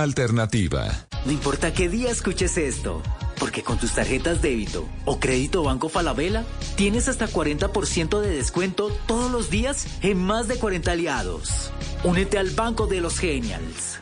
[0.00, 1.06] Alternativa.
[1.26, 3.02] No importa qué día escuches esto,
[3.38, 6.44] porque con tus tarjetas débito o crédito Banco Falabella
[6.76, 11.72] tienes hasta 40% de descuento todos los días en más de 40 aliados.
[12.04, 14.00] Únete al Banco de los Genials.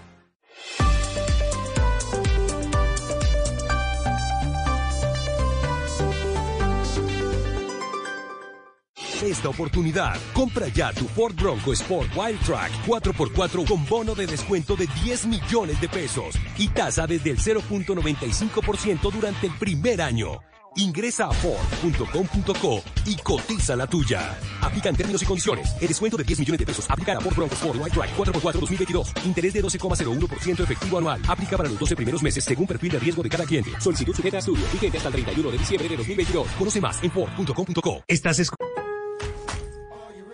[9.22, 10.16] Esta oportunidad.
[10.32, 15.26] Compra ya tu Ford Bronco Sport Wild Track 4x4 con bono de descuento de 10
[15.26, 20.40] millones de pesos y tasa desde el 0.95% durante el primer año.
[20.76, 24.38] Ingresa a Ford.com.co y cotiza la tuya.
[24.60, 25.74] Aplican términos y condiciones.
[25.80, 28.60] El descuento de 10 millones de pesos aplica a Ford Bronco Sport Wild Track 4x4
[28.60, 29.12] 2022.
[29.24, 31.20] Interés de 12,01% efectivo anual.
[31.26, 33.72] Aplica para los 12 primeros meses según perfil de riesgo de cada cliente.
[33.80, 34.64] Solicitud sujeta a estudio.
[34.72, 36.48] Vigente hasta el 31 de diciembre de 2022.
[36.52, 38.04] Conoce más en Ford.com.co.
[38.06, 38.38] Estás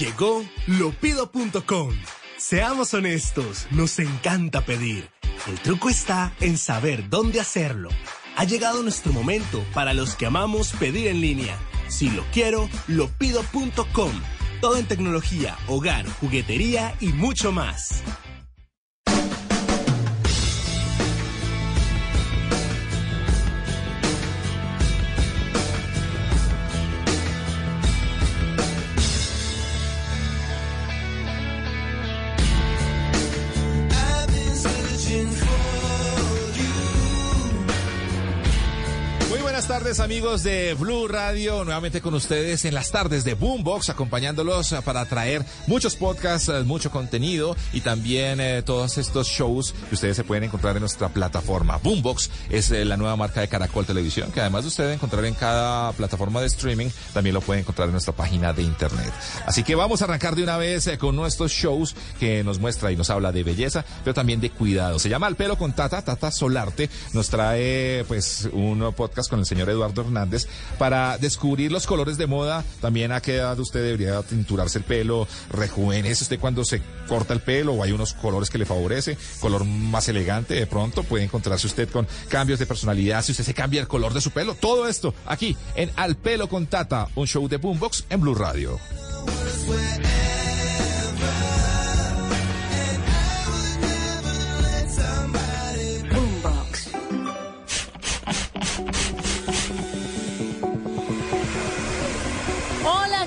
[0.00, 1.90] Llegó lopido.com.
[2.38, 5.10] Seamos honestos, nos encanta pedir.
[5.46, 7.90] El truco está en saber dónde hacerlo.
[8.34, 11.54] Ha llegado nuestro momento para los que amamos pedir en línea.
[11.88, 14.12] Si lo quiero, lopido.com.
[14.62, 18.02] Todo en tecnología, hogar, juguetería y mucho más.
[39.98, 45.44] Amigos de Blue Radio, nuevamente con ustedes en las tardes de Boombox, acompañándolos para traer
[45.66, 50.44] muchos podcasts, eh, mucho contenido y también eh, todos estos shows que ustedes se pueden
[50.44, 51.78] encontrar en nuestra plataforma.
[51.78, 55.34] Boombox es eh, la nueva marca de Caracol Televisión, que además de ustedes encontrar en
[55.34, 59.12] cada plataforma de streaming, también lo pueden encontrar en nuestra página de internet.
[59.44, 62.96] Así que vamos a arrancar de una vez con nuestros shows que nos muestra y
[62.96, 65.00] nos habla de belleza, pero también de cuidado.
[65.00, 69.46] Se llama El pelo con Tata, Tata Solarte, nos trae pues un podcast con el
[69.46, 70.46] señor Eduardo Hernández
[70.78, 72.64] para descubrir los colores de moda.
[72.80, 77.40] También a qué edad usted debería tinturarse el pelo, rejuvenece usted cuando se corta el
[77.40, 81.66] pelo o hay unos colores que le favorece, color más elegante de pronto puede encontrarse
[81.66, 84.54] usted con cambios de personalidad si usted se cambia el color de su pelo.
[84.54, 88.78] Todo esto aquí en Al Pelo con Tata, un show de Boombox en Blue Radio.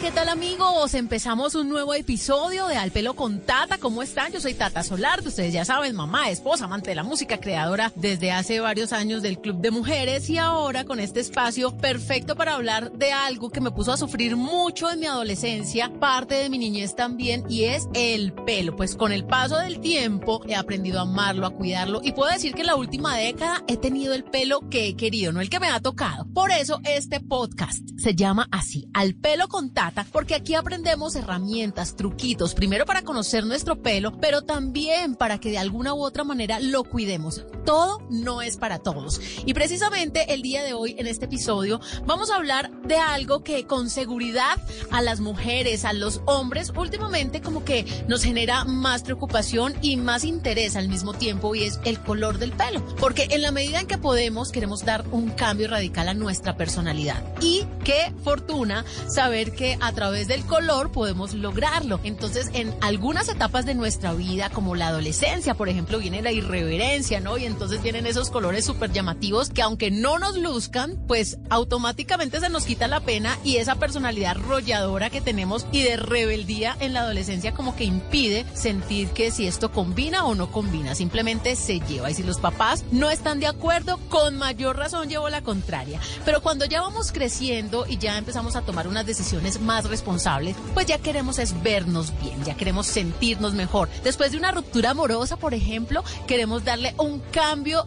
[0.03, 0.95] ¿Qué tal amigos?
[0.95, 3.77] Empezamos un nuevo episodio de Al Pelo con Tata.
[3.77, 4.33] ¿Cómo están?
[4.33, 8.33] Yo soy Tata Solarte, ustedes ya saben, mamá, esposa, amante de la música, creadora desde
[8.33, 12.91] hace varios años del Club de Mujeres y ahora con este espacio perfecto para hablar
[12.91, 16.97] de algo que me puso a sufrir mucho en mi adolescencia, parte de mi niñez
[16.97, 18.75] también, y es el pelo.
[18.75, 22.53] Pues con el paso del tiempo he aprendido a amarlo, a cuidarlo y puedo decir
[22.53, 25.61] que en la última década he tenido el pelo que he querido, no el que
[25.61, 26.27] me ha tocado.
[26.33, 31.95] Por eso este podcast se llama así, Al Pelo con Tata porque aquí aprendemos herramientas,
[31.95, 36.59] truquitos, primero para conocer nuestro pelo, pero también para que de alguna u otra manera
[36.59, 37.45] lo cuidemos.
[37.63, 39.21] Todo no es para todos.
[39.45, 43.65] Y precisamente el día de hoy, en este episodio, vamos a hablar de algo que
[43.65, 44.57] con seguridad
[44.91, 50.23] a las mujeres, a los hombres, últimamente como que nos genera más preocupación y más
[50.23, 52.83] interés al mismo tiempo y es el color del pelo.
[52.99, 57.23] Porque en la medida en que podemos, queremos dar un cambio radical a nuestra personalidad.
[57.41, 61.99] Y qué fortuna saber que a través del color podemos lograrlo.
[62.03, 67.19] Entonces, en algunas etapas de nuestra vida, como la adolescencia, por ejemplo, viene la irreverencia,
[67.19, 67.37] ¿no?
[67.53, 72.65] Entonces vienen esos colores súper llamativos que aunque no nos luzcan, pues automáticamente se nos
[72.65, 77.53] quita la pena y esa personalidad rolladora que tenemos y de rebeldía en la adolescencia
[77.53, 82.09] como que impide sentir que si esto combina o no combina, simplemente se lleva.
[82.09, 85.99] Y si los papás no están de acuerdo, con mayor razón llevo la contraria.
[86.25, 90.87] Pero cuando ya vamos creciendo y ya empezamos a tomar unas decisiones más responsables, pues
[90.87, 93.89] ya queremos es vernos bien, ya queremos sentirnos mejor.
[94.03, 97.42] Después de una ruptura amorosa, por ejemplo, queremos darle un cambio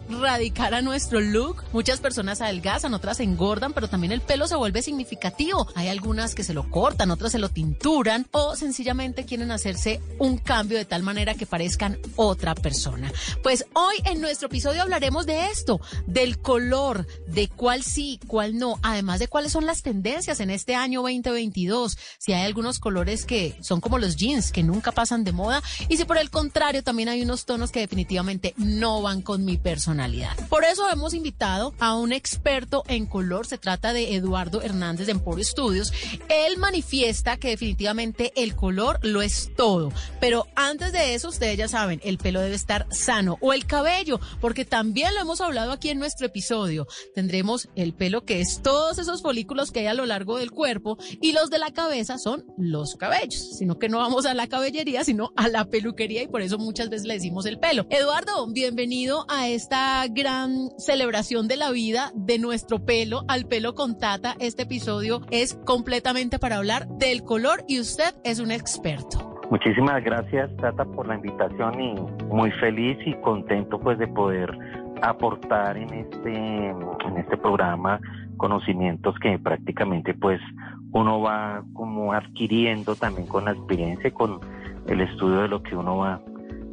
[0.09, 1.63] radical a nuestro look.
[1.73, 5.67] Muchas personas adelgazan, otras engordan, pero también el pelo se vuelve significativo.
[5.75, 10.37] Hay algunas que se lo cortan, otras se lo tinturan o sencillamente quieren hacerse un
[10.37, 13.11] cambio de tal manera que parezcan otra persona.
[13.41, 18.79] Pues hoy en nuestro episodio hablaremos de esto, del color, de cuál sí, cuál no,
[18.83, 23.57] además de cuáles son las tendencias en este año 2022, si hay algunos colores que
[23.61, 27.09] son como los jeans, que nunca pasan de moda, y si por el contrario también
[27.09, 30.35] hay unos tonos que definitivamente no van con mi personalidad.
[30.49, 35.13] Por eso hemos invitado a un experto en color, se trata de Eduardo Hernández de
[35.13, 35.93] Emporio Studios.
[36.27, 41.69] Él manifiesta que definitivamente el color lo es todo, pero antes de eso ustedes ya
[41.69, 45.89] saben, el pelo debe estar sano o el cabello, porque también lo hemos hablado aquí
[45.89, 46.85] en nuestro episodio.
[47.15, 50.97] Tendremos el pelo que es todos esos folículos que hay a lo largo del cuerpo
[51.21, 55.05] y los de la cabeza son los cabellos, sino que no vamos a la cabellería,
[55.05, 57.85] sino a la peluquería y por eso muchas veces le decimos el pelo.
[57.89, 63.99] Eduardo, bienvenido a esta gran celebración de la vida de nuestro pelo, al pelo con
[63.99, 64.35] tata.
[64.39, 69.37] Este episodio es completamente para hablar del color y usted es un experto.
[69.49, 71.95] Muchísimas gracias Tata por la invitación y
[72.25, 74.51] muy feliz y contento pues de poder
[75.01, 78.01] aportar en este en este programa
[78.35, 80.41] conocimientos que prácticamente pues
[80.91, 84.39] uno va como adquiriendo también con la experiencia y con
[84.87, 86.19] el estudio de lo que uno va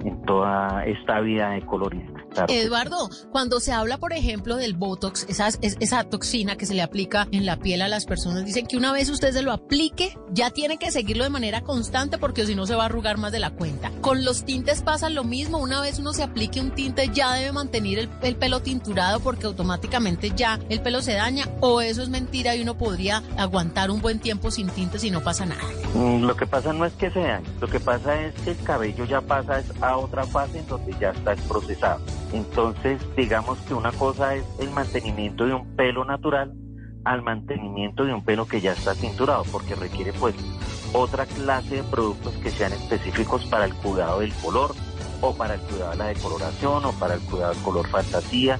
[0.04, 2.12] en toda esta vida de colorista.
[2.48, 7.28] Eduardo, cuando se habla, por ejemplo, del Botox, esa, esa toxina que se le aplica
[7.30, 10.50] en la piel a las personas, dicen que una vez usted se lo aplique, ya
[10.50, 13.38] tiene que seguirlo de manera constante porque si no se va a arrugar más de
[13.38, 13.90] la cuenta.
[14.00, 17.52] Con los tintes pasa lo mismo, una vez uno se aplique un tinte ya debe
[17.52, 22.08] mantener el, el pelo tinturado porque automáticamente ya el pelo se daña o eso es
[22.08, 25.62] mentira y uno podría aguantar un buen tiempo sin tintes y no pasa nada.
[25.94, 28.58] Mm, Lo que pasa no es que se dañe, lo que pasa es que el
[28.64, 32.00] cabello ya pasa a otra fase en donde ya está procesado.
[32.32, 36.52] Entonces, digamos que una cosa es el mantenimiento de un pelo natural
[37.04, 40.34] al mantenimiento de un pelo que ya está cinturado, porque requiere pues
[40.92, 44.74] otra clase de productos que sean específicos para el cuidado del color
[45.20, 48.58] o para el cuidado de la decoloración o para el cuidado del color fantasía,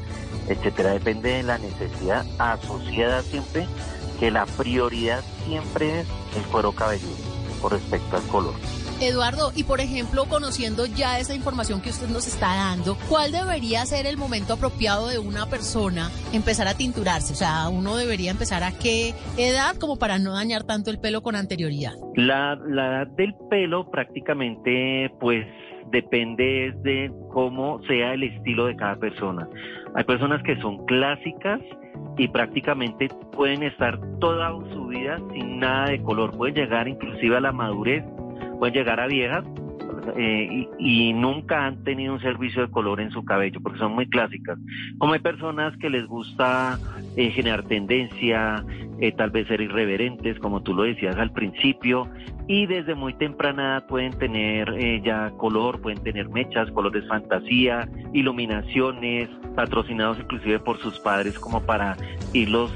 [0.48, 0.92] etcétera.
[0.92, 3.66] Depende de la necesidad asociada siempre
[4.18, 6.06] que la prioridad siempre es
[6.36, 7.14] el cuero cabelludo
[7.60, 8.54] con respecto al color.
[9.00, 13.84] Eduardo, y por ejemplo, conociendo ya esa información que usted nos está dando, ¿cuál debería
[13.86, 17.32] ser el momento apropiado de una persona empezar a tinturarse?
[17.32, 21.22] O sea, uno debería empezar a qué edad como para no dañar tanto el pelo
[21.22, 21.94] con anterioridad.
[22.14, 25.46] La, la edad del pelo prácticamente pues
[25.90, 29.48] depende de cómo sea el estilo de cada persona.
[29.94, 31.60] Hay personas que son clásicas
[32.16, 37.40] y prácticamente pueden estar toda su vida sin nada de color, pueden llegar inclusive a
[37.40, 38.04] la madurez,
[38.58, 39.44] pueden llegar a viejas
[40.16, 43.92] eh, y, y nunca han tenido un servicio de color en su cabello porque son
[43.92, 44.58] muy clásicas.
[44.98, 46.78] Como hay personas que les gusta
[47.16, 48.64] eh, generar tendencia,
[49.00, 52.08] eh, tal vez ser irreverentes, como tú lo decías al principio,
[52.46, 59.28] y desde muy temprana pueden tener eh, ya color, pueden tener mechas, colores fantasía, iluminaciones,
[59.56, 61.96] patrocinados inclusive por sus padres como para
[62.32, 62.70] irlos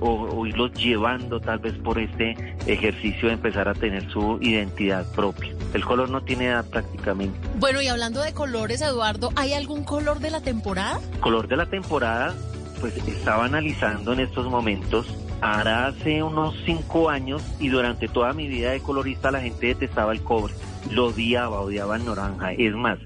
[0.00, 2.32] o, o irlos llevando tal vez por este
[2.66, 5.54] ejercicio de empezar a tener su identidad propia.
[5.72, 7.38] El color no tiene edad prácticamente.
[7.58, 11.00] Bueno, y hablando de colores, Eduardo, ¿hay algún color de la temporada?
[11.20, 12.34] color de la temporada,
[12.80, 15.06] pues estaba analizando en estos momentos,
[15.40, 20.12] ahora hace unos cinco años y durante toda mi vida de colorista la gente detestaba
[20.12, 20.54] el cobre,
[20.90, 22.98] lo odiaba, odiaba el naranja, es más,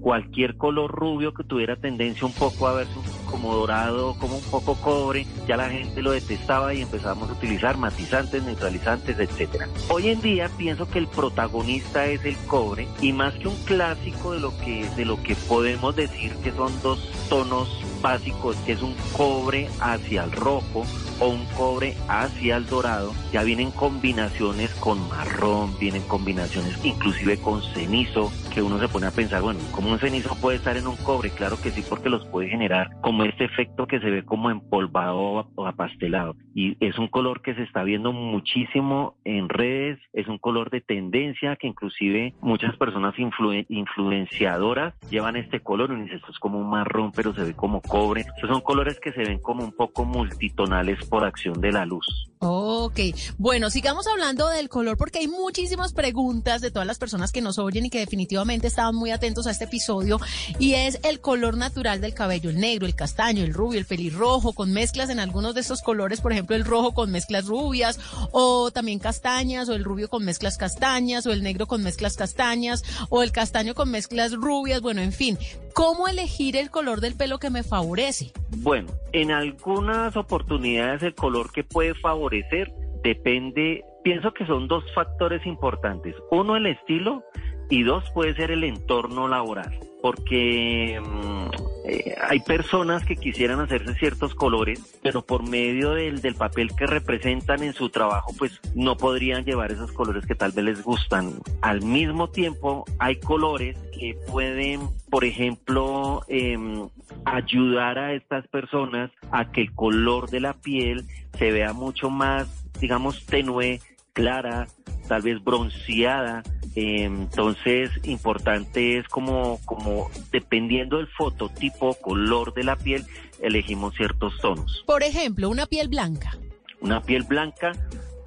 [0.00, 2.92] cualquier color rubio que tuviera tendencia un poco a verse
[3.30, 7.76] como dorado, como un poco cobre, ya la gente lo detestaba y empezamos a utilizar
[7.76, 9.68] matizantes, neutralizantes, etcétera.
[9.88, 14.32] Hoy en día pienso que el protagonista es el cobre y más que un clásico
[14.32, 17.68] de lo que de lo que podemos decir que son dos tonos
[18.00, 20.84] básicos, que es un cobre hacia el rojo
[21.20, 27.62] o un cobre hacia el dorado, ya vienen combinaciones con marrón, vienen combinaciones inclusive con
[27.74, 30.96] cenizo, que uno se pone a pensar, bueno, ¿cómo un cenizo puede estar en un
[30.96, 31.30] cobre?
[31.30, 35.18] Claro que sí, porque los puede generar como este efecto que se ve como empolvado
[35.54, 36.36] o apastelado.
[36.54, 40.80] Y es un color que se está viendo muchísimo en redes, es un color de
[40.80, 46.70] tendencia que inclusive muchas personas influen- influenciadoras llevan este color y esto es como un
[46.70, 48.22] marrón, pero se ve como cobre.
[48.22, 52.06] Estos son colores que se ven como un poco multitonales por acción de la luz.
[52.40, 53.00] Ok,
[53.36, 57.58] bueno, sigamos hablando del color porque hay muchísimas preguntas de todas las personas que nos
[57.58, 60.18] oyen y que definitivamente estaban muy atentos a este episodio
[60.58, 64.52] y es el color natural del cabello, el negro, el castaño, el rubio, el pelirrojo,
[64.52, 67.98] con mezclas en algunos de estos colores, por ejemplo el rojo con mezclas rubias
[68.30, 72.84] o también castañas o el rubio con mezclas castañas o el negro con mezclas castañas
[73.10, 75.36] o el castaño con mezclas rubias, bueno, en fin,
[75.74, 78.32] ¿cómo elegir el color del pelo que me favorece?
[78.58, 85.44] Bueno, en algunas oportunidades el color que puede favorecer depende, pienso que son dos factores
[85.46, 86.14] importantes.
[86.30, 87.24] Uno, el estilo
[87.70, 89.78] y dos, puede ser el entorno laboral.
[90.00, 91.48] Porque mm,
[91.88, 96.86] eh, hay personas que quisieran hacerse ciertos colores, pero por medio del, del papel que
[96.86, 101.32] representan en su trabajo, pues no podrían llevar esos colores que tal vez les gustan.
[101.62, 106.88] Al mismo tiempo, hay colores que pueden, por ejemplo, em,
[107.24, 111.04] ayudar a estas personas a que el color de la piel
[111.38, 112.48] se vea mucho más,
[112.80, 113.80] digamos, tenue,
[114.18, 114.66] clara,
[115.06, 116.42] tal vez bronceada.
[116.74, 123.04] Eh, entonces, importante es como, como dependiendo del fototipo, color de la piel,
[123.40, 124.82] elegimos ciertos tonos.
[124.86, 126.36] Por ejemplo, una piel blanca.
[126.80, 127.72] Una piel blanca,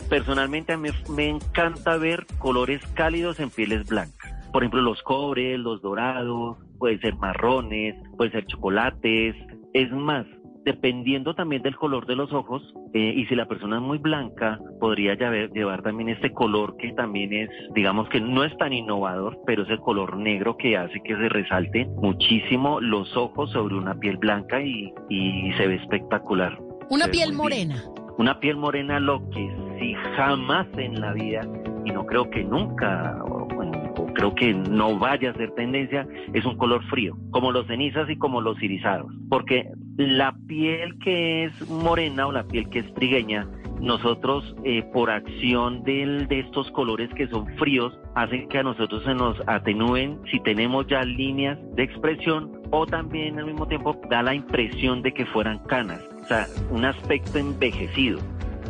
[0.09, 4.33] personalmente a mí me encanta ver colores cálidos en pieles blancas.
[4.53, 9.35] Por ejemplo, los cobres, los dorados, pueden ser marrones, pueden ser chocolates.
[9.73, 10.25] Es más,
[10.63, 12.61] dependiendo también del color de los ojos,
[12.93, 16.91] eh, y si la persona es muy blanca, podría llevar, llevar también este color que
[16.93, 21.01] también es, digamos que no es tan innovador, pero es el color negro que hace
[21.03, 26.57] que se resalte muchísimo los ojos sobre una piel blanca y, y se ve espectacular.
[26.89, 27.37] Una Se piel bien.
[27.37, 27.83] morena.
[28.17, 29.49] Una piel morena, lo que
[29.79, 31.41] sí jamás en la vida,
[31.85, 33.71] y no creo que nunca, o, bueno,
[34.13, 38.17] creo que no vaya a ser tendencia, es un color frío, como los cenizas y
[38.17, 39.11] como los irisados.
[39.29, 43.47] Porque la piel que es morena o la piel que es trigueña,
[43.81, 49.03] nosotros eh, por acción del, de estos colores que son fríos, hacen que a nosotros
[49.03, 54.21] se nos atenúen si tenemos ya líneas de expresión o también al mismo tiempo da
[54.21, 58.19] la impresión de que fueran canas, o sea, un aspecto envejecido.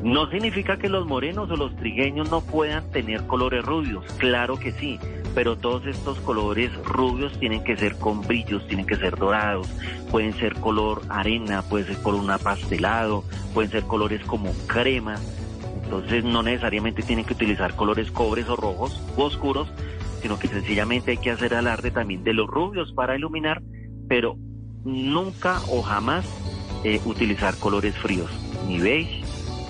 [0.04, 4.72] No significa que los morenos o los trigueños no puedan tener colores rubios, claro que
[4.72, 5.00] sí,
[5.36, 9.68] pero todos estos colores rubios tienen que ser con brillos, tienen que ser dorados,
[10.10, 15.16] pueden ser color arena, puede ser color un apastelado, pueden ser colores como crema,
[15.84, 19.68] entonces no necesariamente tienen que utilizar colores cobres o rojos u oscuros,
[20.22, 23.62] sino que sencillamente hay que hacer alarde también de los rubios para iluminar,
[24.08, 24.36] pero
[24.84, 26.26] nunca o jamás
[26.84, 28.32] eh, utilizar colores fríos,
[28.68, 29.21] ni beige,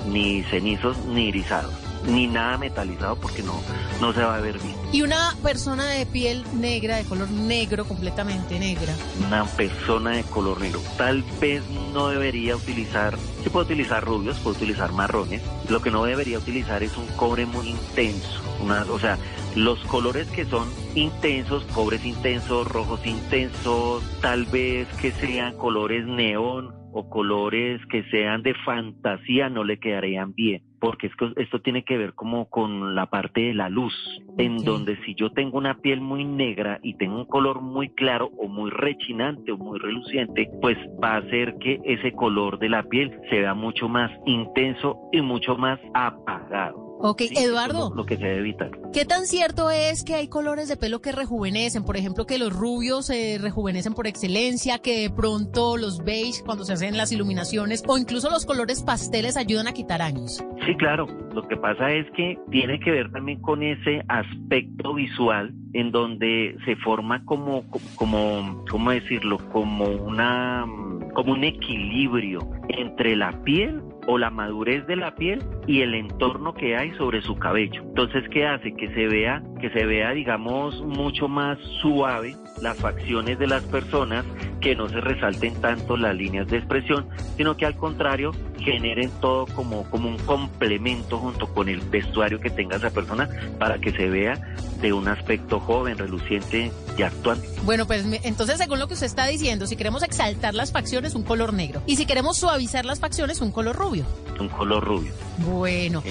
[0.05, 1.73] ni cenizos, ni irisados,
[2.07, 3.61] ni nada metalizado porque no,
[3.99, 4.75] no se va a ver bien.
[4.91, 8.93] Y una persona de piel negra, de color negro, completamente negra.
[9.25, 14.57] Una persona de color negro tal vez no debería utilizar, sí puede utilizar rubios, puede
[14.57, 19.17] utilizar marrones, lo que no debería utilizar es un cobre muy intenso, una, o sea,
[19.55, 26.80] los colores que son intensos, cobres intensos, rojos intensos, tal vez que sean colores neón
[26.93, 31.83] o colores que sean de fantasía no le quedarían bien, porque es que esto tiene
[31.83, 33.93] que ver como con la parte de la luz,
[34.37, 38.31] en donde si yo tengo una piel muy negra y tengo un color muy claro
[38.37, 42.83] o muy rechinante o muy reluciente, pues va a hacer que ese color de la
[42.83, 46.80] piel se vea mucho más intenso y mucho más apagado.
[47.03, 48.71] Ok, Sí, Eduardo, Lo, lo que se debe evitar.
[48.93, 51.83] ¿qué tan cierto es que hay colores de pelo que rejuvenecen?
[51.83, 56.63] Por ejemplo, que los rubios se rejuvenecen por excelencia, que de pronto los beige cuando
[56.65, 60.43] se hacen las iluminaciones o incluso los colores pasteles ayudan a quitar años.
[60.65, 61.07] Sí, claro.
[61.33, 66.57] Lo que pasa es que tiene que ver también con ese aspecto visual en donde
[66.65, 67.63] se forma como,
[67.95, 69.37] como, ¿cómo decirlo?
[69.51, 70.65] Como una,
[71.13, 72.39] como un equilibrio
[72.69, 77.21] entre la piel o la madurez de la piel y el entorno que hay sobre
[77.21, 77.81] su cabello.
[77.83, 78.73] Entonces, ¿qué hace?
[78.73, 84.25] Que se vea, que se vea, digamos, mucho más suave las facciones de las personas,
[84.59, 89.47] que no se resalten tanto las líneas de expresión, sino que al contrario generen todo
[89.47, 93.27] como, como un complemento junto con el vestuario que tenga esa persona
[93.57, 94.39] para que se vea
[94.81, 97.41] de un aspecto joven, reluciente y actual.
[97.65, 101.23] Bueno, pues entonces según lo que usted está diciendo, si queremos exaltar las facciones, un
[101.23, 101.81] color negro.
[101.85, 104.05] Y si queremos suavizar las facciones, un color rubio.
[104.39, 105.11] Un color rubio.
[105.37, 106.03] Bueno.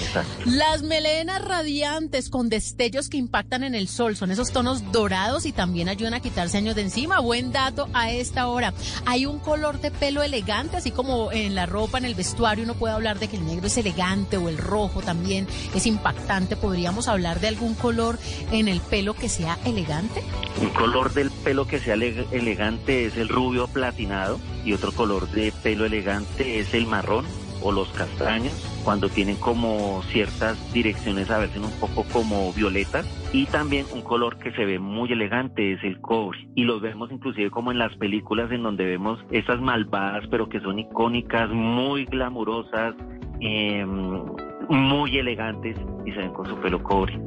[0.44, 5.52] Las melenas radiantes con destellos que impactan en el sol son esos tonos dorados y
[5.52, 7.20] también ayudan a quitarse años de encima.
[7.20, 8.72] Buen dato a esta hora.
[9.06, 12.74] Hay un color de pelo elegante, así como en la ropa, en el vestuario, uno
[12.74, 16.56] puede hablar de que el negro es elegante o el rojo también es impactante.
[16.56, 18.18] ¿Podríamos hablar de algún color
[18.52, 20.22] en el pelo que sea elegante?
[20.60, 25.52] Un color del pelo que sea elegante es el rubio platinado y otro color de
[25.62, 27.26] pelo elegante es el marrón
[27.62, 33.06] o los castaños cuando tienen como ciertas direcciones a veces un poco como violetas.
[33.30, 36.48] Y también un color que se ve muy elegante es el cobre.
[36.54, 40.60] Y los vemos inclusive como en las películas en donde vemos esas malvadas pero que
[40.60, 42.94] son icónicas muy glamurosas
[43.40, 44.24] em,
[44.70, 47.20] muy elegantes y se ven con su pelo cobre.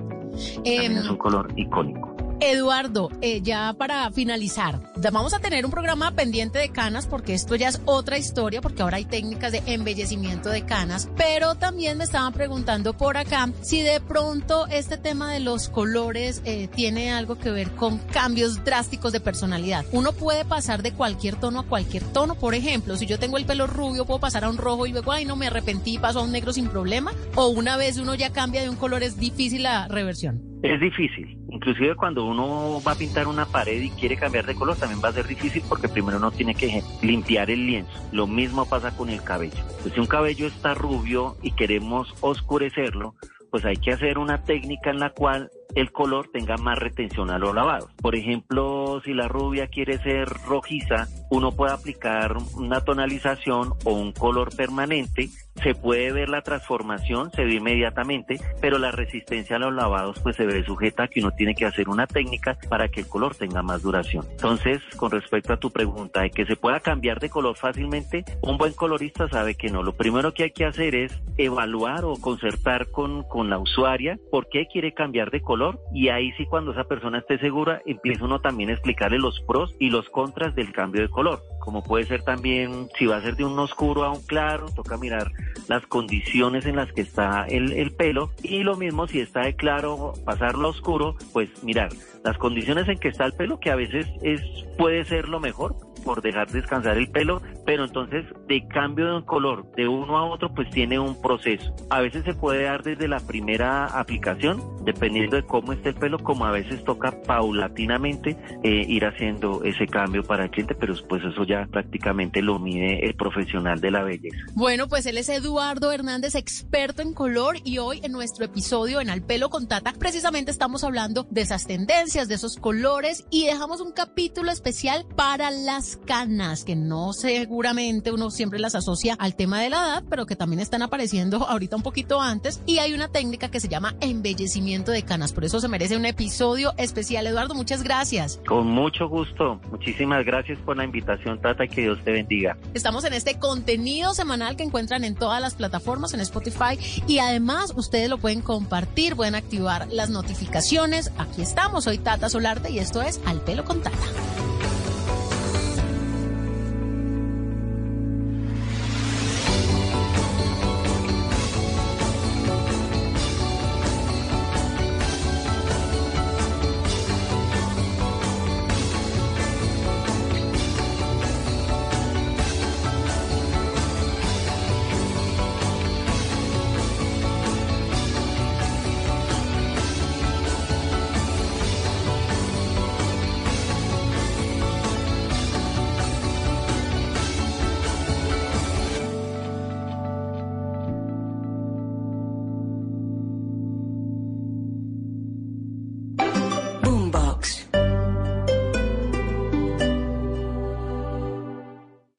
[0.56, 4.80] También es un color icónico Eduardo, eh, ya para finalizar,
[5.12, 8.82] vamos a tener un programa pendiente de canas porque esto ya es otra historia, porque
[8.82, 13.82] ahora hay técnicas de embellecimiento de canas, pero también me estaban preguntando por acá si
[13.82, 19.12] de pronto este tema de los colores eh, tiene algo que ver con cambios drásticos
[19.12, 19.86] de personalidad.
[19.92, 23.46] Uno puede pasar de cualquier tono a cualquier tono, por ejemplo, si yo tengo el
[23.46, 26.24] pelo rubio, puedo pasar a un rojo y luego, ay, no me arrepentí, paso a
[26.24, 29.64] un negro sin problema, o una vez uno ya cambia de un color es difícil
[29.64, 30.53] la reversión.
[30.64, 31.38] Es difícil.
[31.50, 35.10] Inclusive cuando uno va a pintar una pared y quiere cambiar de color, también va
[35.10, 37.92] a ser difícil porque primero uno tiene que limpiar el lienzo.
[38.14, 39.62] Lo mismo pasa con el cabello.
[39.82, 43.14] Pues si un cabello está rubio y queremos oscurecerlo,
[43.52, 47.40] pues hay que hacer una técnica en la cual el color tenga más retención a
[47.40, 47.92] los lavados.
[48.02, 54.12] Por ejemplo, si la rubia quiere ser rojiza, uno puede aplicar una tonalización o un
[54.12, 55.30] color permanente.
[55.64, 60.36] Se puede ver la transformación, se ve inmediatamente, pero la resistencia a los lavados pues
[60.36, 63.36] se ve sujeta a que uno tiene que hacer una técnica para que el color
[63.36, 64.26] tenga más duración.
[64.32, 68.58] Entonces, con respecto a tu pregunta de que se pueda cambiar de color fácilmente, un
[68.58, 69.84] buen colorista sabe que no.
[69.84, 74.50] Lo primero que hay que hacer es evaluar o concertar con, con la usuaria por
[74.50, 75.63] qué quiere cambiar de color
[75.94, 79.76] y ahí sí cuando esa persona esté segura empieza uno también a explicarle los pros
[79.80, 83.38] y los contras del cambio de color como puede ser también si va a ser
[83.38, 85.32] de un oscuro a un claro, toca mirar
[85.70, 89.56] las condiciones en las que está el, el pelo y lo mismo si está de
[89.56, 91.90] claro pasarlo a oscuro, pues mirar
[92.26, 94.42] las condiciones en que está el pelo que a veces es
[94.78, 99.72] puede ser lo mejor por dejar descansar el pelo, pero entonces de cambio de color
[99.72, 101.74] de uno a otro pues tiene un proceso.
[101.90, 106.18] A veces se puede dar desde la primera aplicación, dependiendo de cómo esté el pelo,
[106.18, 111.24] como a veces toca paulatinamente eh, ir haciendo ese cambio para el cliente, pero pues
[111.24, 114.36] eso ya prácticamente lo mide el profesional de la belleza.
[114.56, 119.12] Bueno, pues él es Eduardo Hernández, experto en color y hoy en nuestro episodio en
[119.12, 123.80] Al Pelo con Tata precisamente estamos hablando de esas tendencias, de esos colores y dejamos
[123.80, 129.62] un capítulo especial para las canas, que no seguramente uno siempre las asocia al tema
[129.62, 132.60] de la edad, pero que también están apareciendo ahorita un poquito antes.
[132.66, 135.32] Y hay una técnica que se llama embellecimiento de canas.
[135.34, 137.28] Por eso se merece un episodio especial.
[137.28, 138.40] Eduardo, muchas gracias.
[138.48, 139.60] Con mucho gusto.
[139.72, 142.58] Muchísimas gracias por la invitación, Tata, y que Dios te bendiga.
[142.74, 147.74] Estamos en este contenido semanal que encuentran en todas las plataformas, en Spotify, y además
[147.76, 151.12] ustedes lo pueden compartir, pueden activar las notificaciones.
[151.18, 153.98] Aquí estamos, soy Tata Solarte y esto es Al Pelo con Tata.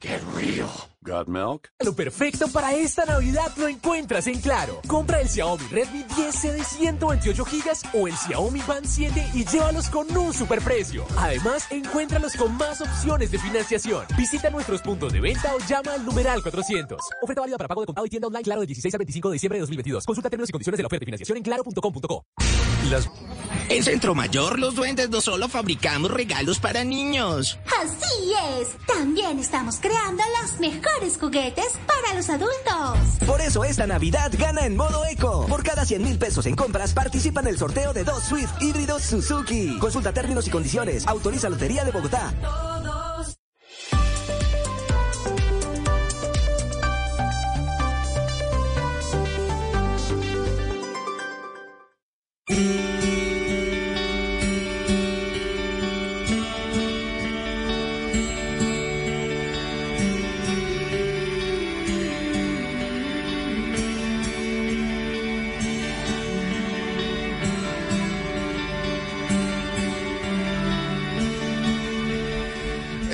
[0.00, 0.68] ¡Qué río!
[1.08, 1.70] ¿Got milk?
[1.80, 4.82] Lo perfecto para esta Navidad lo encuentras en Claro.
[4.86, 9.88] Compra el Xiaomi Redmi 10C de 128 GB o el Xiaomi Band 7 y llévalos
[9.88, 11.06] con un superprecio.
[11.16, 14.04] Además, encuéntralos con más opciones de financiación.
[14.18, 17.00] Visita nuestros puntos de venta o llama al numeral 400.
[17.22, 19.32] Oferta válida para pago de contado y tienda online Claro del 16 al 25 de
[19.32, 20.04] diciembre de 2022.
[20.04, 22.24] Consulta términos y condiciones de la oferta de financiación en claro.com.co.
[22.90, 23.10] Las...
[23.70, 27.58] En Centro Mayor, los duendes no solo fabricamos regalos para niños.
[27.82, 28.68] Así es.
[28.86, 33.26] También estamos creando los mejores juguetes para los adultos.
[33.26, 35.46] Por eso esta Navidad gana en modo eco.
[35.46, 39.02] Por cada 100 mil pesos en compras participa en el sorteo de dos Swift híbridos
[39.02, 39.78] Suzuki.
[39.78, 41.06] Consulta términos y condiciones.
[41.06, 42.32] Autoriza Lotería de Bogotá.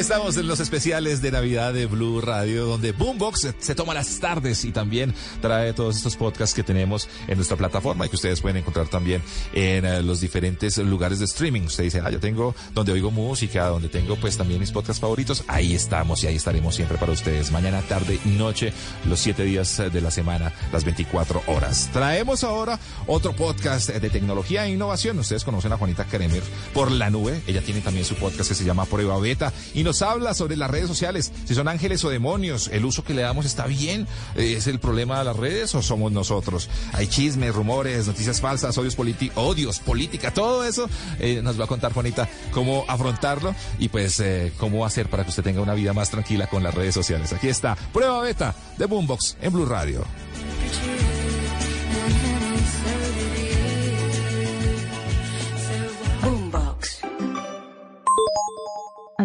[0.05, 4.67] Estamos en los especiales de Navidad de Blue Radio, donde Boombox se, toma las tardes
[4.67, 8.59] y también trae todos estos podcasts que tenemos en nuestra plataforma y que ustedes pueden
[8.59, 9.23] encontrar también
[9.55, 11.63] en uh, los diferentes lugares de streaming.
[11.63, 15.43] Usted dice, ah, yo tengo donde oigo música, donde tengo pues también mis podcasts favoritos.
[15.49, 17.51] Ahí estamos y ahí estaremos siempre para ustedes.
[17.51, 18.75] Mañana, tarde y noche,
[19.09, 21.89] los siete días de la semana, las 24 horas.
[21.95, 25.19] Traemos ahora otro podcast de tecnología e innovación.
[25.19, 26.43] Ustedes conocen a Juanita Kremer
[26.75, 27.41] por la nube.
[27.47, 30.71] Ella tiene también su podcast que se llama Prueba Beta y nos habla sobre las
[30.71, 34.67] redes sociales, si son ángeles o demonios, el uso que le damos está bien, es
[34.67, 36.69] el problema de las redes o somos nosotros.
[36.93, 38.97] Hay chismes, rumores, noticias falsas, odios,
[39.35, 44.53] odios política, todo eso eh, nos va a contar Juanita cómo afrontarlo y pues eh,
[44.59, 47.33] cómo hacer para que usted tenga una vida más tranquila con las redes sociales.
[47.33, 50.05] Aquí está, prueba beta de Boombox en Blue Radio.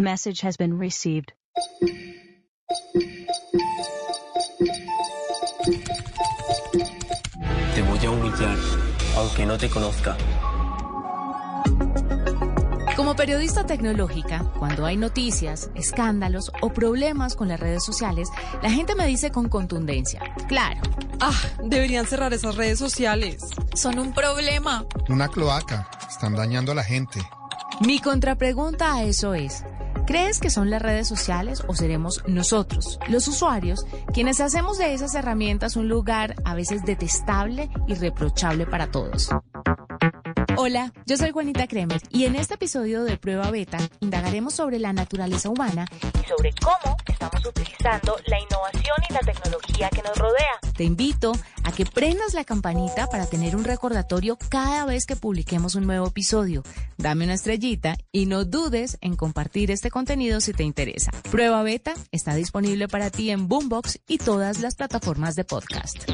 [0.00, 1.34] A message has been received.
[7.74, 8.56] Te voy a humillar,
[9.18, 10.16] aunque no te conozca.
[12.96, 18.30] Como periodista tecnológica, cuando hay noticias, escándalos o problemas con las redes sociales,
[18.62, 20.80] la gente me dice con contundencia, claro.
[21.20, 23.42] Ah, deberían cerrar esas redes sociales.
[23.74, 24.86] Son un problema.
[25.10, 25.90] Una cloaca.
[26.08, 27.20] Están dañando a la gente.
[27.80, 29.64] Mi contrapregunta a eso es,
[30.10, 35.14] ¿crees que son las redes sociales o seremos nosotros, los usuarios, quienes hacemos de esas
[35.14, 39.30] herramientas un lugar a veces detestable y reprochable para todos?
[40.62, 44.92] Hola, yo soy Juanita Kremer y en este episodio de Prueba Beta indagaremos sobre la
[44.92, 45.86] naturaleza humana
[46.22, 50.60] y sobre cómo estamos utilizando la innovación y la tecnología que nos rodea.
[50.76, 51.32] Te invito
[51.64, 56.08] a que prendas la campanita para tener un recordatorio cada vez que publiquemos un nuevo
[56.08, 56.62] episodio.
[56.98, 61.10] Dame una estrellita y no dudes en compartir este contenido si te interesa.
[61.30, 66.04] Prueba Beta está disponible para ti en Boombox y todas las plataformas de podcast.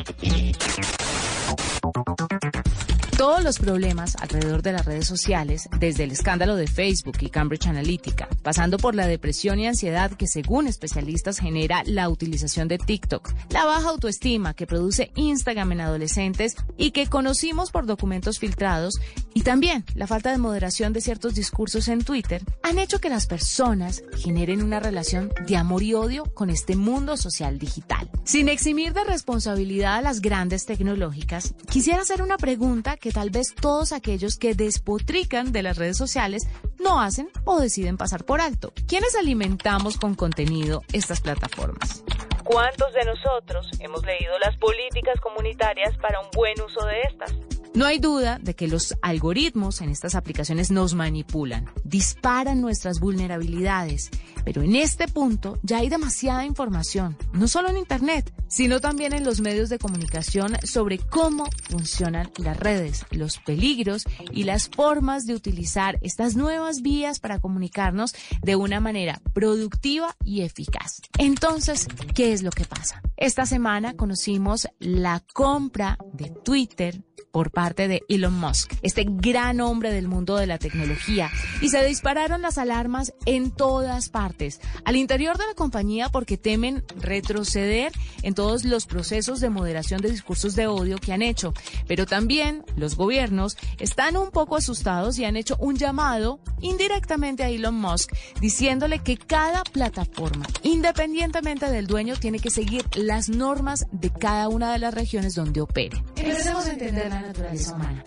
[3.17, 7.67] Todos los problemas alrededor de las redes sociales, desde el escándalo de Facebook y Cambridge
[7.67, 13.33] Analytica, pasando por la depresión y ansiedad que según especialistas genera la utilización de TikTok,
[13.49, 19.01] la baja autoestima que produce Instagram en adolescentes y que conocimos por documentos filtrados,
[19.33, 23.27] y también la falta de moderación de ciertos discursos en Twitter, han hecho que las
[23.27, 28.11] personas generen una relación de amor y odio con este mundo social digital.
[28.25, 33.55] Sin eximir de responsabilidad a las grandes tecnológicas, quisiera hacer una pregunta que tal vez
[33.55, 36.47] todos aquellos que despotrican de las redes sociales
[36.79, 38.73] no hacen o deciden pasar por alto.
[38.87, 42.05] ¿Quiénes alimentamos con contenido estas plataformas?
[42.45, 47.56] ¿Cuántos de nosotros hemos leído las políticas comunitarias para un buen uso de estas?
[47.77, 54.09] No hay duda de que los algoritmos en estas aplicaciones nos manipulan, disparan nuestras vulnerabilidades,
[54.47, 59.25] pero en este punto ya hay demasiada información, no solo en Internet, sino también en
[59.25, 65.35] los medios de comunicación sobre cómo funcionan las redes, los peligros y las formas de
[65.35, 71.03] utilizar estas nuevas vías para comunicarnos de una manera productiva y eficaz.
[71.19, 73.03] Entonces, ¿qué es lo que pasa?
[73.19, 77.05] Esta semana conocimos la compra de Twitter
[77.37, 81.85] por parte de Elon Musk, este gran hombre del mundo de la tecnología, y se
[81.85, 88.33] dispararon las alarmas en todas partes, al interior de la compañía porque temen retroceder en
[88.33, 91.53] todos los procesos de moderación de discursos de odio que han hecho,
[91.87, 97.51] pero también los gobiernos están un poco asustados y han hecho un llamado indirectamente a
[97.51, 104.11] Elon Musk diciéndole que cada plataforma, independientemente del dueño, tiene que seguir las normas de
[104.11, 106.03] cada una de las regiones donde opere.
[106.17, 107.26] Empecemos a entender la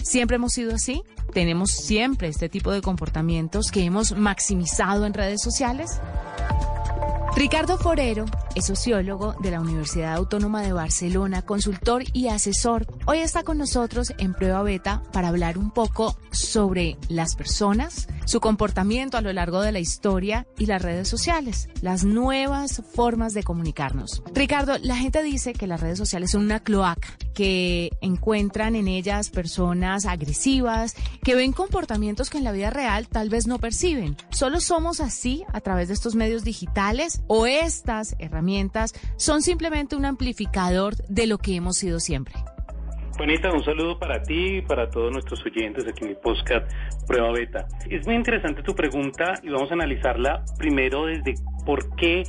[0.03, 1.03] Siempre hemos sido así.
[1.33, 5.99] Tenemos siempre este tipo de comportamientos que hemos maximizado en redes sociales.
[7.35, 12.85] Ricardo Forero es sociólogo de la Universidad Autónoma de Barcelona, consultor y asesor.
[13.05, 18.41] Hoy está con nosotros en prueba beta para hablar un poco sobre las personas, su
[18.41, 23.43] comportamiento a lo largo de la historia y las redes sociales, las nuevas formas de
[23.43, 24.21] comunicarnos.
[24.33, 29.29] Ricardo, la gente dice que las redes sociales son una cloaca, que encuentran en ellas
[29.29, 34.17] personas agresivas, que ven comportamientos que en la vida real tal vez no perciben.
[34.29, 40.05] ¿Solo somos así a través de estos medios digitales o estas herramientas son simplemente un
[40.05, 42.35] amplificador de lo que hemos sido siempre?
[43.19, 46.71] Juanita, un saludo para ti y para todos nuestros oyentes aquí en el podcast
[47.05, 47.67] Prueba Beta.
[47.89, 51.33] Es muy interesante tu pregunta y vamos a analizarla primero desde
[51.65, 52.23] por qué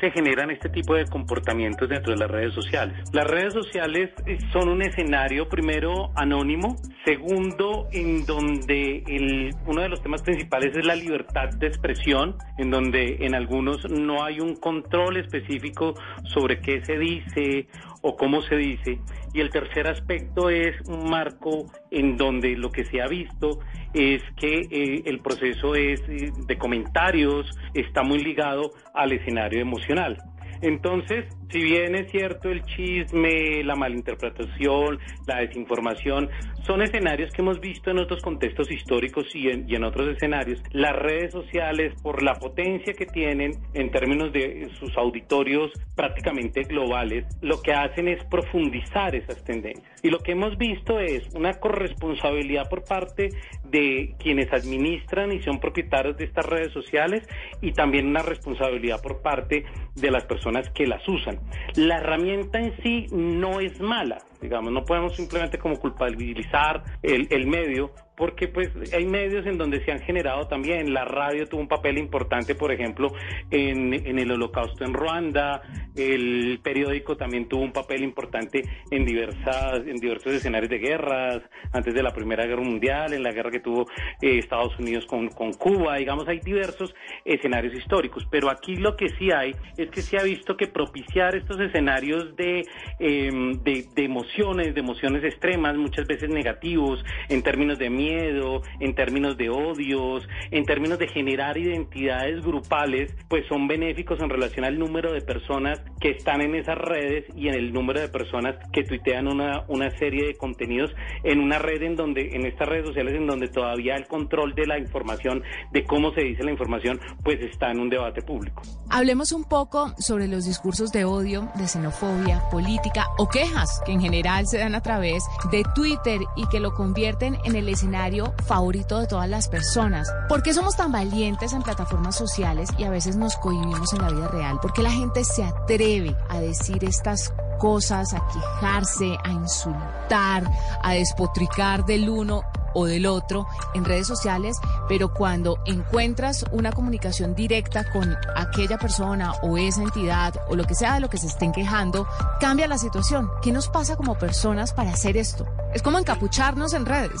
[0.00, 2.98] se generan este tipo de comportamientos dentro de las redes sociales.
[3.12, 9.88] Las redes sociales eh, son un escenario, primero, anónimo, segundo, en donde el, uno de
[9.88, 14.56] los temas principales es la libertad de expresión, en donde en algunos no hay un
[14.56, 17.68] control específico sobre qué se dice
[18.04, 18.98] o cómo se dice.
[19.32, 23.60] Y el tercer aspecto es un marco en donde lo que se ha visto
[23.94, 30.18] es que eh, el proceso es eh, de comentarios está muy ligado al escenario emocional.
[30.60, 36.28] Entonces, si bien es cierto el chisme, la malinterpretación, la desinformación,
[36.66, 41.32] son escenarios que hemos visto en otros contextos históricos y en, otros escenarios, las redes
[41.32, 47.72] sociales, por la potencia que tienen en términos de sus auditorios prácticamente globales, lo que
[47.72, 49.84] hacen es profundizar esas tendencias.
[50.02, 53.28] Y lo que hemos visto es una corresponsabilidad por parte
[53.64, 57.26] de quienes administran y son propietarios de estas redes sociales
[57.60, 61.33] y también una responsabilidad por parte de las personas que las usan.
[61.74, 67.46] La herramienta en sí no es mala, digamos, no podemos simplemente como culpabilizar el, el
[67.46, 71.68] medio, porque pues hay medios en donde se han generado también, la radio tuvo un
[71.68, 73.08] papel importante, por ejemplo,
[73.50, 75.62] en, en, el holocausto en Ruanda,
[75.96, 81.94] el periódico también tuvo un papel importante en diversas, en diversos escenarios de guerras, antes
[81.94, 83.86] de la Primera Guerra Mundial, en la guerra que tuvo
[84.20, 89.08] eh, Estados Unidos con, con Cuba, digamos, hay diversos escenarios históricos, pero aquí lo que
[89.18, 92.64] sí hay es que se ha visto que propiciar estos escenarios de,
[93.00, 98.94] em, de, de emociones, de emociones extremas, muchas veces negativos, en términos de miedo, en
[98.94, 104.78] términos de odios, en términos de generar identidades grupales, pues son benéficos en relación al
[104.78, 108.82] número de personas que están en esas redes y en el número de personas que
[108.82, 110.90] tuitean una, una serie de contenidos
[111.22, 114.66] en una red en donde, en estas redes sociales en donde todavía el control de
[114.66, 115.42] la información,
[115.72, 118.62] de cómo se dice la información, pues está en un debate público.
[118.90, 124.00] Hablemos un poco sobre los discursos de odio, de xenofobia, política o quejas que en
[124.00, 128.98] general se dan a través de Twitter y que lo convierten en el escenario favorito
[128.98, 130.10] de todas las personas.
[130.28, 134.10] ¿Por qué somos tan valientes en plataformas sociales y a veces nos cohibimos en la
[134.10, 134.58] vida real?
[134.60, 140.50] ¿Por qué la gente se atreve a decir estas cosas, a quejarse, a insultar,
[140.82, 142.42] a despotricar del uno
[142.74, 144.58] o del otro en redes sociales,
[144.88, 150.74] pero cuando encuentras una comunicación directa con aquella persona o esa entidad o lo que
[150.74, 152.06] sea de lo que se estén quejando,
[152.40, 153.30] cambia la situación.
[153.42, 155.46] ¿Qué nos pasa como personas para hacer esto?
[155.72, 157.20] Es como encapucharnos en redes.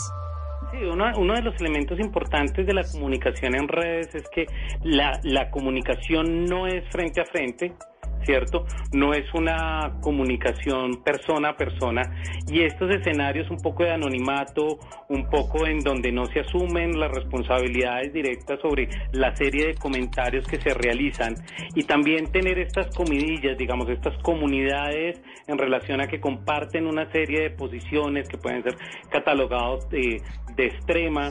[0.70, 4.46] Sí, uno, de los elementos importantes de la comunicación en redes es que
[4.82, 7.74] la comunicación no es frente a frente,
[8.24, 8.66] ¿cierto?
[8.92, 12.02] No es una comunicación persona a persona
[12.48, 17.10] y estos escenarios un poco de anonimato, un poco en donde no se asumen las
[17.10, 21.34] responsabilidades directas sobre la serie de comentarios que se realizan
[21.74, 27.42] y también tener estas comidillas, digamos, estas comunidades en relación a que comparten una serie
[27.42, 28.76] de posiciones que pueden ser
[29.10, 30.20] catalogados de,
[30.56, 31.30] de extrema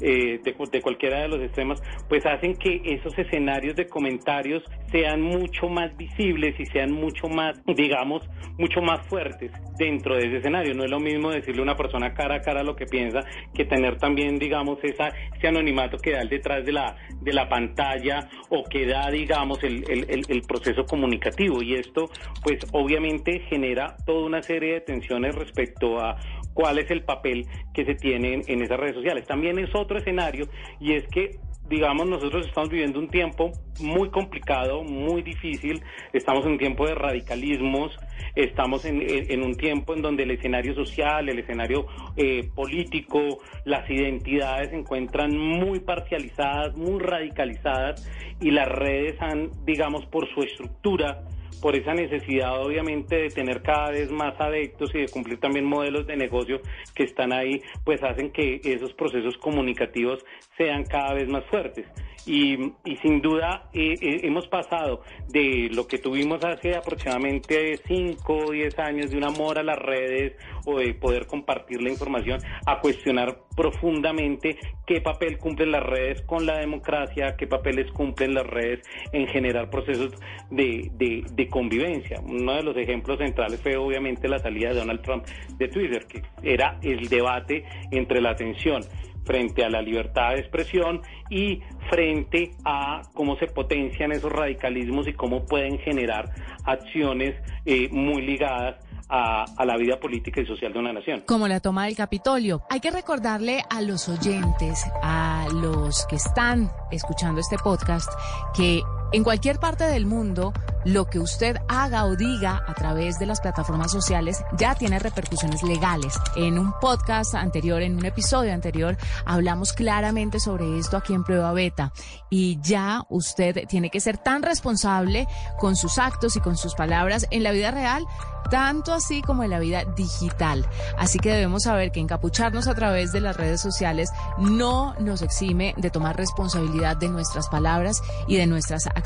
[0.00, 5.68] eh, de, cualquiera de los extremos, pues hacen que esos escenarios de comentarios sean mucho
[5.68, 8.28] más visibles y sean mucho más, digamos,
[8.58, 10.74] mucho más fuertes dentro de ese escenario.
[10.74, 13.20] No es lo mismo decirle a una persona cara a cara lo que piensa
[13.54, 18.28] que tener también, digamos, esa, ese anonimato que da detrás de la, de la pantalla
[18.50, 21.62] o que da, digamos, el, el, el proceso comunicativo.
[21.62, 22.10] Y esto,
[22.42, 26.16] pues obviamente genera toda una serie de tensiones respecto a
[26.54, 29.26] cuál es el papel que se tiene en, esas redes sociales.
[29.26, 30.48] También es otro escenario
[30.80, 31.38] y es que
[31.68, 35.80] digamos, nosotros estamos viviendo un tiempo muy complicado, muy difícil,
[36.12, 37.96] estamos en un tiempo de radicalismos,
[38.34, 41.86] estamos en, en un tiempo en donde el escenario social, el escenario
[42.16, 48.06] eh, político, las identidades se encuentran muy parcializadas, muy radicalizadas
[48.40, 51.22] y las redes han, digamos, por su estructura,
[51.60, 56.06] por esa necesidad obviamente de tener cada vez más adeptos y de cumplir también modelos
[56.06, 56.60] de negocio
[56.94, 60.24] que están ahí, pues hacen que esos procesos comunicativos
[60.56, 61.86] sean cada vez más fuertes.
[62.24, 68.36] Y, y sin duda eh, eh, hemos pasado de lo que tuvimos hace aproximadamente 5
[68.36, 72.40] o 10 años de un amor a las redes o de poder compartir la información
[72.66, 74.56] a cuestionar profundamente
[74.86, 78.80] qué papel cumplen las redes con la democracia, qué papeles cumplen las redes
[79.12, 80.12] en generar procesos
[80.50, 82.20] de, de, de convivencia.
[82.24, 85.24] Uno de los ejemplos centrales fue obviamente la salida de Donald Trump
[85.58, 88.82] de Twitter, que era el debate entre la atención
[89.24, 95.12] frente a la libertad de expresión y frente a cómo se potencian esos radicalismos y
[95.12, 96.30] cómo pueden generar
[96.64, 98.76] acciones eh, muy ligadas
[99.08, 101.22] a, a, la vida política y social de una nación.
[101.26, 102.62] Como la toma del Capitolio.
[102.70, 108.10] Hay que recordarle a los oyentes, a los que están escuchando este podcast,
[108.56, 108.80] que
[109.12, 110.52] en cualquier parte del mundo,
[110.84, 115.62] lo que usted haga o diga a través de las plataformas sociales ya tiene repercusiones
[115.62, 116.18] legales.
[116.34, 121.52] En un podcast anterior, en un episodio anterior, hablamos claramente sobre esto aquí en Prueba
[121.52, 121.92] Beta
[122.30, 127.26] y ya usted tiene que ser tan responsable con sus actos y con sus palabras
[127.30, 128.06] en la vida real
[128.50, 130.66] tanto así como en la vida digital.
[130.98, 135.74] Así que debemos saber que encapucharnos a través de las redes sociales no nos exime
[135.76, 139.01] de tomar responsabilidad de nuestras palabras y de nuestras acciones.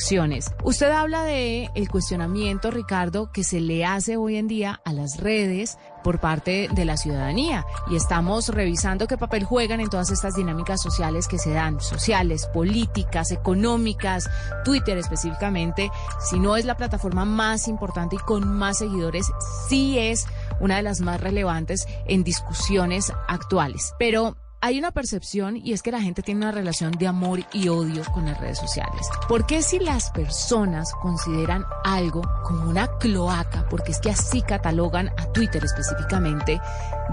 [0.64, 5.18] Usted habla de el cuestionamiento, Ricardo, que se le hace hoy en día a las
[5.18, 7.66] redes por parte de la ciudadanía.
[7.90, 12.46] Y estamos revisando qué papel juegan en todas estas dinámicas sociales que se dan, sociales,
[12.46, 14.30] políticas, económicas,
[14.64, 19.26] Twitter específicamente, si no es la plataforma más importante y con más seguidores,
[19.68, 20.26] sí es
[20.60, 23.94] una de las más relevantes en discusiones actuales.
[23.98, 27.68] Pero hay una percepción y es que la gente tiene una relación de amor y
[27.68, 29.06] odio con las redes sociales.
[29.28, 35.08] ¿Por qué si las personas consideran algo como una cloaca, porque es que así catalogan
[35.10, 36.60] a Twitter específicamente,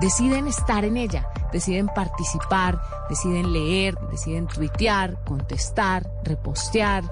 [0.01, 7.03] deciden estar en ella, deciden participar, deciden leer, deciden tuitear, contestar, repostear?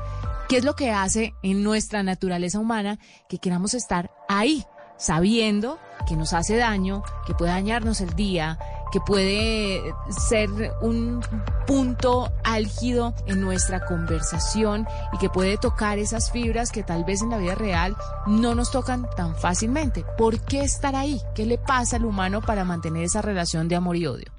[0.49, 2.97] ¿Qué es lo que hace en nuestra naturaleza humana
[3.29, 4.65] que queramos estar ahí,
[4.97, 5.77] sabiendo
[6.07, 8.57] que nos hace daño, que puede dañarnos el día,
[8.91, 10.49] que puede ser
[10.81, 11.21] un
[11.65, 17.29] punto álgido en nuestra conversación y que puede tocar esas fibras que tal vez en
[17.29, 17.95] la vida real
[18.27, 20.03] no nos tocan tan fácilmente.
[20.17, 21.17] ¿Por qué estar ahí?
[21.35, 24.31] ¿Qué le pasa al humano para mantener esa relación de amor y odio?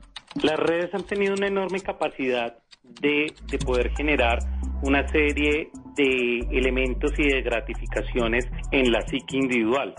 [0.43, 4.39] Las redes han tenido una enorme capacidad de, de poder generar
[4.83, 9.95] una serie de elementos y de gratificaciones en la psique individual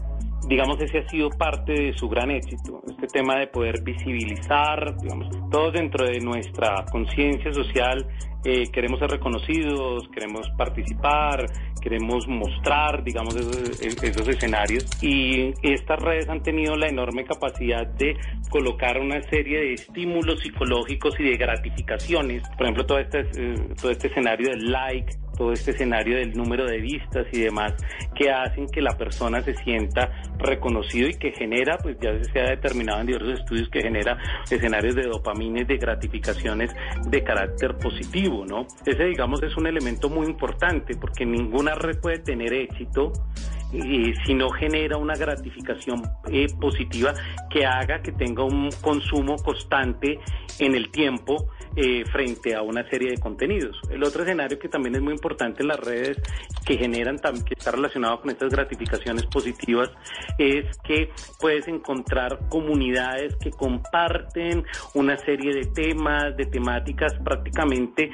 [0.48, 5.28] digamos, ese ha sido parte de su gran éxito, este tema de poder visibilizar, digamos,
[5.50, 8.08] todos dentro de nuestra conciencia social
[8.46, 11.46] eh, queremos ser reconocidos, queremos participar,
[11.82, 14.86] queremos mostrar, digamos, esos, esos, escenarios.
[15.02, 18.18] Y estas redes han tenido la enorme capacidad de
[18.50, 22.44] colocar una serie de estímulos psicológicos y de gratificaciones.
[22.58, 26.66] Por ejemplo, todo este, eh, todo este escenario del like, todo este escenario del número
[26.66, 27.74] de vistas y demás
[28.16, 32.50] que hacen que la persona se sienta reconocido y que genera, pues ya se ha
[32.50, 34.18] determinado en diversos estudios que genera
[34.50, 36.72] escenarios de dopamines, de gratificaciones
[37.08, 38.66] de carácter positivo, ¿no?
[38.86, 43.12] Ese, digamos, es un elemento muy importante porque ninguna red puede tener éxito
[43.74, 47.14] eh, si no genera una gratificación eh, positiva
[47.50, 50.20] que haga que tenga un consumo constante
[50.60, 53.80] en el tiempo eh, frente a una serie de contenidos.
[53.90, 56.22] El otro escenario que también es muy importante en las redes
[56.64, 59.90] que generan, que está relacionado con estas gratificaciones positivas,
[60.38, 61.10] es que
[61.40, 68.12] puedes encontrar comunidades que comparten una serie de temas, de temáticas prácticamente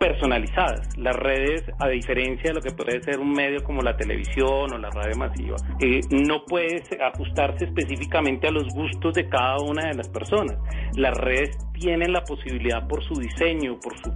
[0.00, 0.96] personalizadas.
[0.96, 4.78] Las redes, a diferencia de lo que puede ser un medio como la televisión o
[4.78, 6.82] la radio masiva, eh, no puede
[7.12, 10.56] ajustarse específicamente a los gustos de cada una de las personas.
[10.96, 14.10] Las redes tienen la posibilidad por su diseño, por su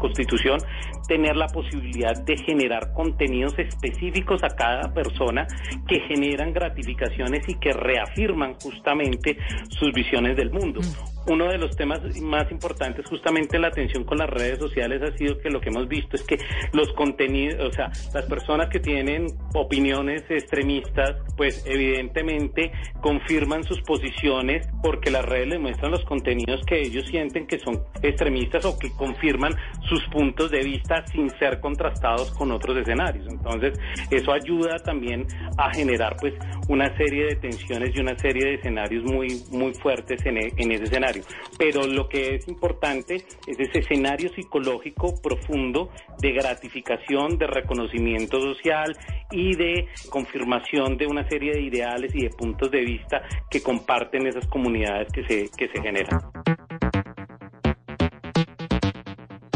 [0.00, 0.58] constitución,
[1.06, 5.46] tener la posibilidad de generar contenidos específicos a cada persona
[5.86, 9.36] que generan gratificaciones y que reafirman justamente
[9.68, 10.80] sus visiones del mundo.
[11.26, 15.38] Uno de los temas más importantes justamente la atención con las redes sociales ha sido
[15.38, 16.38] que lo que hemos visto es que
[16.72, 24.66] los contenidos, o sea, las personas que tienen opiniones extremistas, pues evidentemente confirman sus posiciones
[24.82, 28.90] porque las redes les muestran los contenidos que ellos sienten que son extremistas o que
[28.92, 29.52] confirman
[29.88, 33.26] sus puntos de vista sin ser contrastados con otros escenarios.
[33.28, 33.78] Entonces,
[34.10, 35.26] eso ayuda también
[35.58, 36.34] a generar pues
[36.68, 40.72] una serie de tensiones y una serie de escenarios muy muy fuertes en, e, en
[40.72, 41.11] ese escenario.
[41.58, 48.96] Pero lo que es importante es ese escenario psicológico profundo de gratificación, de reconocimiento social
[49.30, 54.26] y de confirmación de una serie de ideales y de puntos de vista que comparten
[54.26, 56.20] esas comunidades que se, que se generan.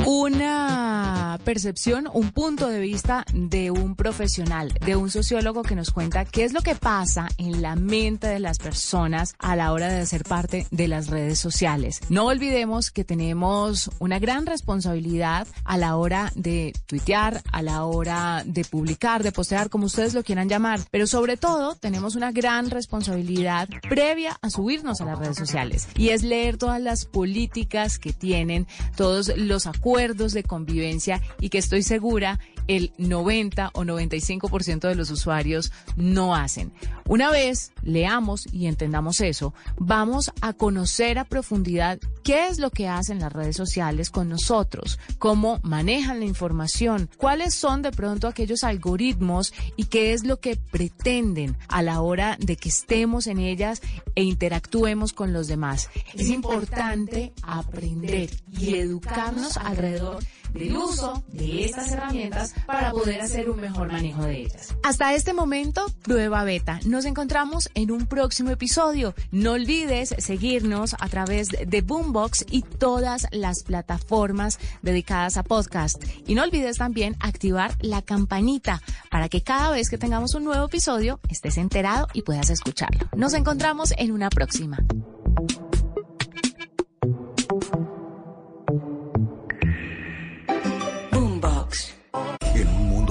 [0.09, 6.25] Una percepción, un punto de vista de un profesional, de un sociólogo que nos cuenta
[6.25, 10.07] qué es lo que pasa en la mente de las personas a la hora de
[10.07, 12.03] ser parte de las redes sociales.
[12.09, 18.45] No olvidemos que tenemos una gran responsabilidad a la hora de tuitear, a la hora
[18.47, 22.71] de publicar, de postear, como ustedes lo quieran llamar, pero sobre todo tenemos una gran
[22.71, 28.13] responsabilidad previa a subirnos a las redes sociales y es leer todas las políticas que
[28.13, 32.39] tienen, todos los acuerdos de convivencia y que estoy segura
[32.69, 36.73] el 90 o 95% de los usuarios no hacen.
[37.07, 42.89] Una vez leamos y entendamos eso, vamos a conocer a profundidad qué es lo que
[42.89, 48.65] hacen las redes sociales con nosotros, cómo manejan la información, cuáles son de pronto aquellos
[48.65, 53.81] algoritmos y qué es lo que pretenden a la hora de que estemos en ellas
[54.17, 55.89] e interactuemos con los demás.
[56.15, 59.57] Es importante aprender y educarnos
[59.87, 64.75] alrededor del uso de estas herramientas para poder hacer un mejor manejo de ellas.
[64.83, 66.81] Hasta este momento, prueba beta.
[66.87, 69.15] Nos encontramos en un próximo episodio.
[69.31, 76.03] No olvides seguirnos a través de Boombox y todas las plataformas dedicadas a podcast.
[76.27, 80.67] Y no olvides también activar la campanita para que cada vez que tengamos un nuevo
[80.67, 83.09] episodio estés enterado y puedas escucharlo.
[83.17, 84.79] Nos encontramos en una próxima.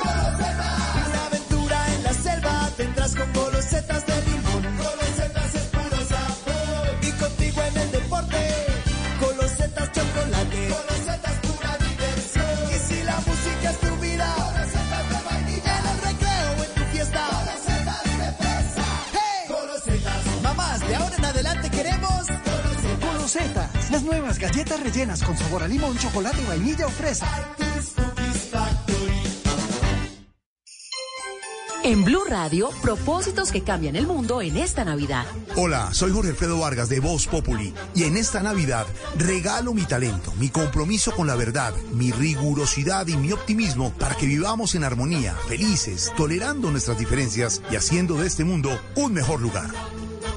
[0.00, 4.76] Una aventura en la selva tendrás con golosetas de limón.
[4.76, 6.98] Golosetas es puro sabor.
[7.02, 8.54] Y contigo en el deporte,
[9.20, 10.68] golosetas chocolate.
[10.68, 12.70] Golosetas pura diversión.
[12.70, 16.84] Y si la música es tu vida, golosetas de vainilla en el recreo en tu
[16.92, 17.28] fiesta.
[17.32, 18.86] Golosetas de fresa.
[19.12, 19.48] ¡Hey!
[19.48, 20.42] Golosetas.
[20.42, 22.26] Mamás, de ahora en adelante queremos
[23.00, 27.26] Golosetas, las nuevas galletas rellenas con sabor a limón, chocolate, vainilla o fresa.
[31.88, 35.24] En Blue Radio, propósitos que cambian el mundo en esta Navidad.
[35.56, 38.86] Hola, soy Jorge Alfredo Vargas de Voz Populi y en esta Navidad
[39.16, 44.26] regalo mi talento, mi compromiso con la verdad, mi rigurosidad y mi optimismo para que
[44.26, 49.70] vivamos en armonía, felices, tolerando nuestras diferencias y haciendo de este mundo un mejor lugar.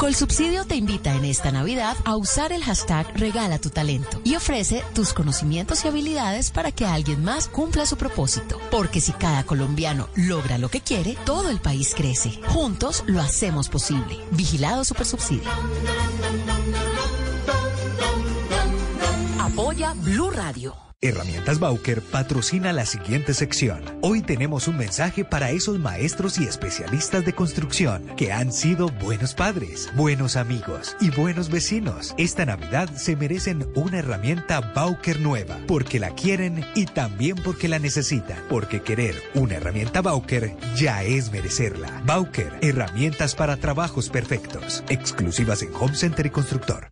[0.01, 4.83] Colsubsidio te invita en esta Navidad a usar el hashtag Regala tu talento y ofrece
[4.95, 8.59] tus conocimientos y habilidades para que alguien más cumpla su propósito.
[8.71, 12.31] Porque si cada colombiano logra lo que quiere, todo el país crece.
[12.47, 14.17] Juntos lo hacemos posible.
[14.31, 15.51] Vigilado Supersubsidio.
[19.51, 20.73] Apoya Blue Radio.
[21.01, 23.83] Herramientas Bauker patrocina la siguiente sección.
[24.01, 29.33] Hoy tenemos un mensaje para esos maestros y especialistas de construcción que han sido buenos
[29.33, 32.15] padres, buenos amigos y buenos vecinos.
[32.17, 37.79] Esta Navidad se merecen una herramienta Bauker nueva porque la quieren y también porque la
[37.79, 38.37] necesitan.
[38.47, 42.01] Porque querer una herramienta Bauker ya es merecerla.
[42.05, 44.81] Bauker, herramientas para trabajos perfectos.
[44.87, 46.89] Exclusivas en Home Center y Constructor.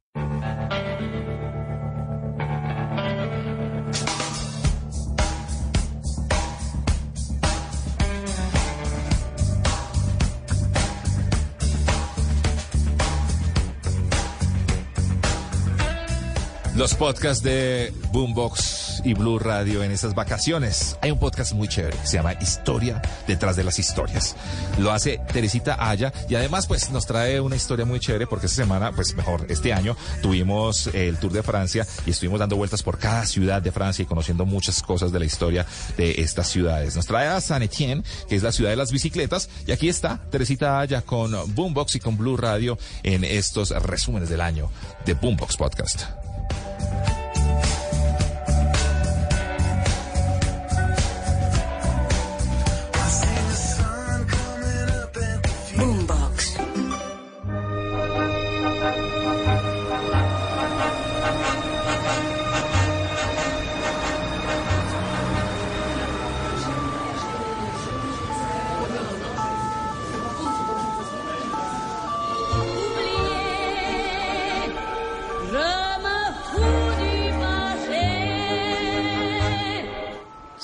[16.79, 20.95] Los podcasts de Boombox y Blue Radio en estas vacaciones.
[21.01, 24.37] Hay un podcast muy chévere se llama Historia detrás de las historias.
[24.77, 28.63] Lo hace Teresita Aya y además pues nos trae una historia muy chévere porque esta
[28.63, 32.97] semana, pues mejor, este año tuvimos el Tour de Francia y estuvimos dando vueltas por
[32.97, 35.65] cada ciudad de Francia y conociendo muchas cosas de la historia
[35.97, 36.95] de estas ciudades.
[36.95, 40.21] Nos trae a San Etienne, que es la ciudad de las bicicletas y aquí está
[40.31, 44.71] Teresita Aya con Boombox y con Blue Radio en estos resúmenes del año
[45.05, 46.28] de Boombox Podcast.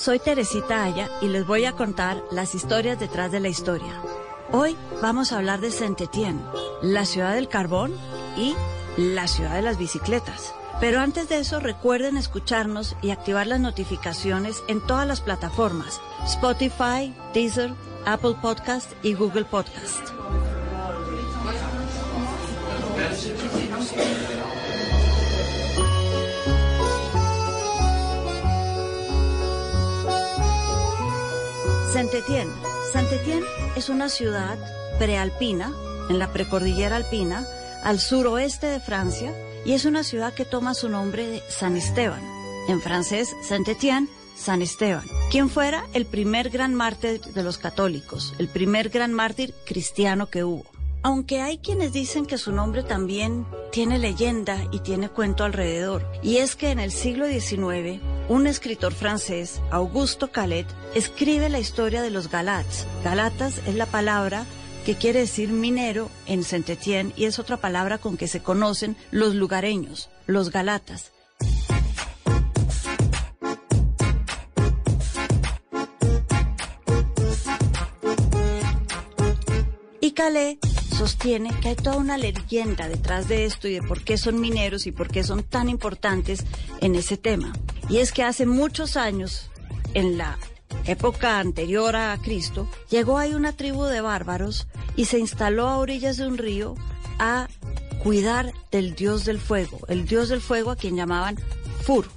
[0.05, 4.03] Soy Teresita Aya y les voy a contar las historias detrás de la historia.
[4.51, 6.43] Hoy vamos a hablar de Saint-Étienne,
[6.83, 7.91] la ciudad del carbón
[8.37, 8.53] y
[8.97, 10.53] la ciudad de las bicicletas.
[10.79, 17.11] Pero antes de eso recuerden escucharnos y activar las notificaciones en todas las plataformas, Spotify,
[17.33, 17.73] Deezer,
[18.05, 20.11] Apple Podcast y Google Podcast.
[31.95, 32.51] Saint-Étienne.
[32.91, 33.45] Saint-Étienne
[33.77, 34.57] es una ciudad
[34.99, 35.71] prealpina,
[36.09, 37.47] en la precordillera alpina,
[37.85, 39.33] al suroeste de Francia,
[39.63, 42.21] y es una ciudad que toma su nombre de San Esteban.
[42.67, 48.49] En francés, Saint-Étienne, San Esteban, quien fuera el primer gran mártir de los católicos, el
[48.49, 50.74] primer gran mártir cristiano que hubo.
[51.05, 56.37] Aunque hay quienes dicen que su nombre también tiene leyenda y tiene cuento alrededor, y
[56.37, 62.09] es que en el siglo XIX, un escritor francés, Augusto Calet, escribe la historia de
[62.09, 62.87] los Galats.
[63.03, 64.47] Galatas es la palabra
[64.83, 69.35] que quiere decir minero en Saint-Étienne y es otra palabra con que se conocen los
[69.35, 71.11] lugareños, los Galatas.
[80.01, 80.13] Y
[80.95, 84.87] sostiene que hay toda una leyenda detrás de esto y de por qué son mineros
[84.87, 86.45] y por qué son tan importantes
[86.79, 87.51] en ese tema.
[87.89, 89.51] Y es que hace muchos años,
[89.93, 90.39] en la
[90.85, 96.15] época anterior a Cristo, llegó ahí una tribu de bárbaros y se instaló a orillas
[96.15, 96.75] de un río
[97.19, 97.49] a
[98.01, 101.37] cuidar del dios del fuego, el dios del fuego a quien llamaban
[101.81, 102.07] Fur.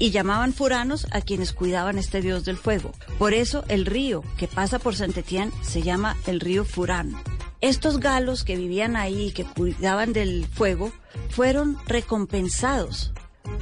[0.00, 2.90] Y llamaban furanos a quienes cuidaban este dios del fuego.
[3.16, 7.14] Por eso el río que pasa por Saint-Étienne se llama el río Furán.
[7.60, 10.92] Estos galos que vivían ahí y que cuidaban del fuego
[11.30, 13.12] fueron recompensados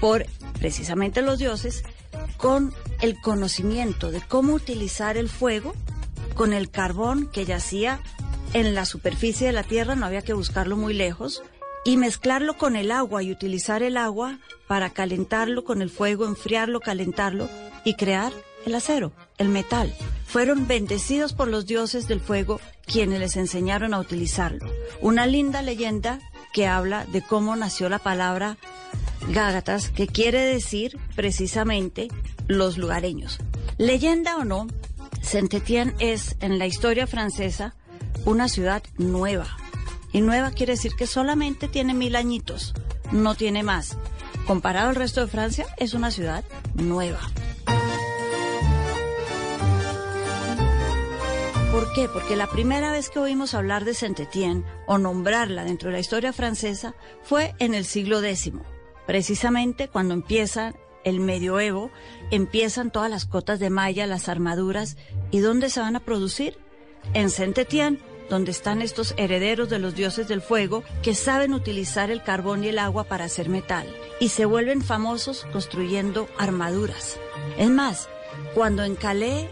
[0.00, 0.26] por
[0.58, 1.84] precisamente los dioses
[2.36, 5.74] con el conocimiento de cómo utilizar el fuego
[6.34, 8.00] con el carbón que yacía
[8.52, 11.42] en la superficie de la tierra, no había que buscarlo muy lejos,
[11.84, 14.38] y mezclarlo con el agua y utilizar el agua
[14.68, 17.48] para calentarlo con el fuego, enfriarlo, calentarlo
[17.84, 18.32] y crear
[18.66, 19.94] el acero, el metal.
[20.26, 24.66] Fueron bendecidos por los dioses del fuego quienes les enseñaron a utilizarlo.
[25.00, 26.20] Una linda leyenda
[26.52, 28.56] que habla de cómo nació la palabra
[29.28, 32.08] Gágatas, que quiere decir precisamente
[32.48, 33.38] los lugareños.
[33.78, 34.66] Leyenda o no,
[35.22, 37.74] Saint-Étienne es en la historia francesa
[38.24, 39.46] una ciudad nueva.
[40.12, 42.74] Y nueva quiere decir que solamente tiene mil añitos,
[43.12, 43.96] no tiene más.
[44.46, 46.44] Comparado al resto de Francia, es una ciudad
[46.74, 47.20] nueva.
[51.72, 52.06] ¿Por qué?
[52.06, 56.34] Porque la primera vez que oímos hablar de Saint-Étienne o nombrarla dentro de la historia
[56.34, 58.52] francesa fue en el siglo X,
[59.06, 61.90] precisamente cuando empieza el medioevo,
[62.30, 64.98] empiezan todas las cotas de malla, las armaduras,
[65.30, 66.58] ¿y dónde se van a producir?
[67.14, 72.22] En Saint-Étienne, donde están estos herederos de los dioses del fuego que saben utilizar el
[72.22, 73.86] carbón y el agua para hacer metal
[74.20, 77.18] y se vuelven famosos construyendo armaduras.
[77.56, 78.10] Es más,
[78.54, 79.48] cuando en Calais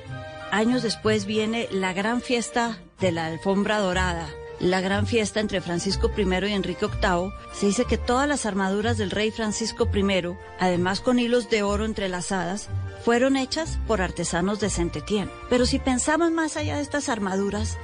[0.51, 4.28] años después viene la gran fiesta de la alfombra dorada,
[4.61, 8.98] la gran fiesta entre Francisco I y Enrique VIII, se dice que todas las armaduras
[8.98, 12.68] del rey Francisco I, además con hilos de oro entrelazadas,
[13.05, 15.30] fueron hechas por artesanos de Saint-Étienne.
[15.48, 17.78] Pero si pensamos más allá de estas armaduras,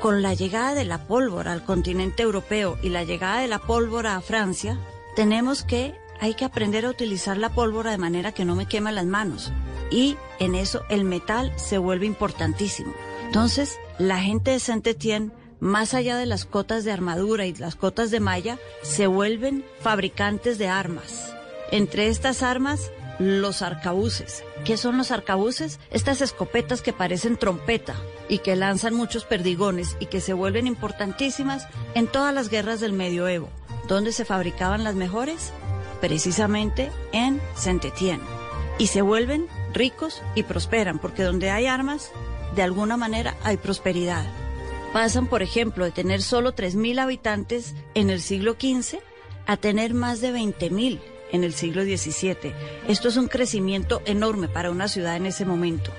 [0.00, 4.16] con la llegada de la pólvora al continente europeo y la llegada de la pólvora
[4.16, 4.78] a Francia,
[5.14, 8.90] tenemos que hay que aprender a utilizar la pólvora de manera que no me quema
[8.90, 9.52] las manos.
[9.92, 12.92] Y en eso el metal se vuelve importantísimo.
[13.26, 15.30] Entonces, la gente de Saint-Étienne,
[15.60, 20.58] más allá de las cotas de armadura y las cotas de malla, se vuelven fabricantes
[20.58, 21.34] de armas.
[21.70, 24.42] Entre estas armas, los arcabuces.
[24.64, 25.78] ¿Qué son los arcabuces?
[25.90, 27.94] Estas escopetas que parecen trompeta
[28.28, 32.92] y que lanzan muchos perdigones y que se vuelven importantísimas en todas las guerras del
[32.92, 33.48] medioevo.
[33.88, 35.52] ¿Dónde se fabricaban las mejores?
[36.00, 38.24] Precisamente en Saint-Étienne.
[38.78, 42.10] Y se vuelven ricos y prosperan, porque donde hay armas,
[42.54, 44.24] de alguna manera hay prosperidad.
[44.92, 48.98] Pasan, por ejemplo, de tener solo 3.000 habitantes en el siglo XV
[49.46, 51.00] a tener más de 20.000
[51.32, 52.52] en el siglo XVII.
[52.88, 55.90] Esto es un crecimiento enorme para una ciudad en ese momento.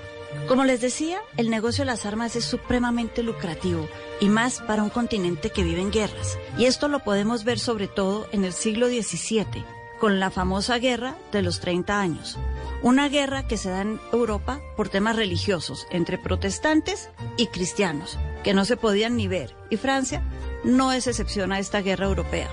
[0.47, 3.87] Como les decía, el negocio de las armas es supremamente lucrativo
[4.19, 6.37] y más para un continente que vive en guerras.
[6.57, 9.65] Y esto lo podemos ver sobre todo en el siglo XVII,
[10.03, 12.37] con la famosa guerra de los 30 años.
[12.81, 18.53] Una guerra que se da en Europa por temas religiosos entre protestantes y cristianos, que
[18.53, 19.55] no se podían ni ver.
[19.69, 20.21] Y Francia
[20.65, 22.49] no es excepción a esta guerra europea.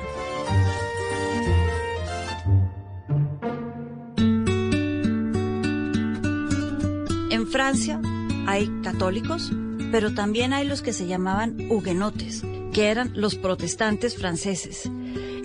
[7.31, 8.01] En Francia
[8.47, 9.51] hay católicos,
[9.91, 14.89] pero también hay los que se llamaban huguenotes, que eran los protestantes franceses.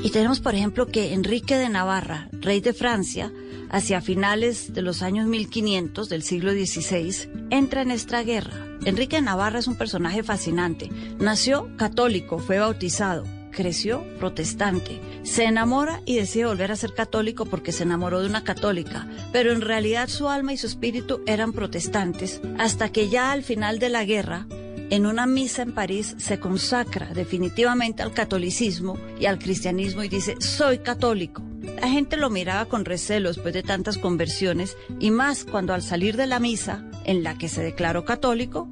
[0.04, 3.32] Y tenemos, por ejemplo, que Enrique de Navarra, rey de Francia,
[3.70, 8.66] hacia finales de los años 1500 del siglo XVI, entra en esta guerra.
[8.86, 10.90] Enrique de Navarra es un personaje fascinante.
[11.20, 17.72] Nació católico, fue bautizado, creció protestante, se enamora y decide volver a ser católico porque
[17.72, 22.42] se enamoró de una católica, pero en realidad su alma y su espíritu eran protestantes,
[22.60, 24.46] hasta que ya al final de la guerra,
[24.90, 30.36] en una misa en París, se consacra definitivamente al catolicismo y al cristianismo y dice,
[30.40, 31.44] soy católico.
[31.82, 36.16] La gente lo miraba con recelo después de tantas conversiones y más cuando al salir
[36.18, 38.70] de la misa, en la que se declaró católico,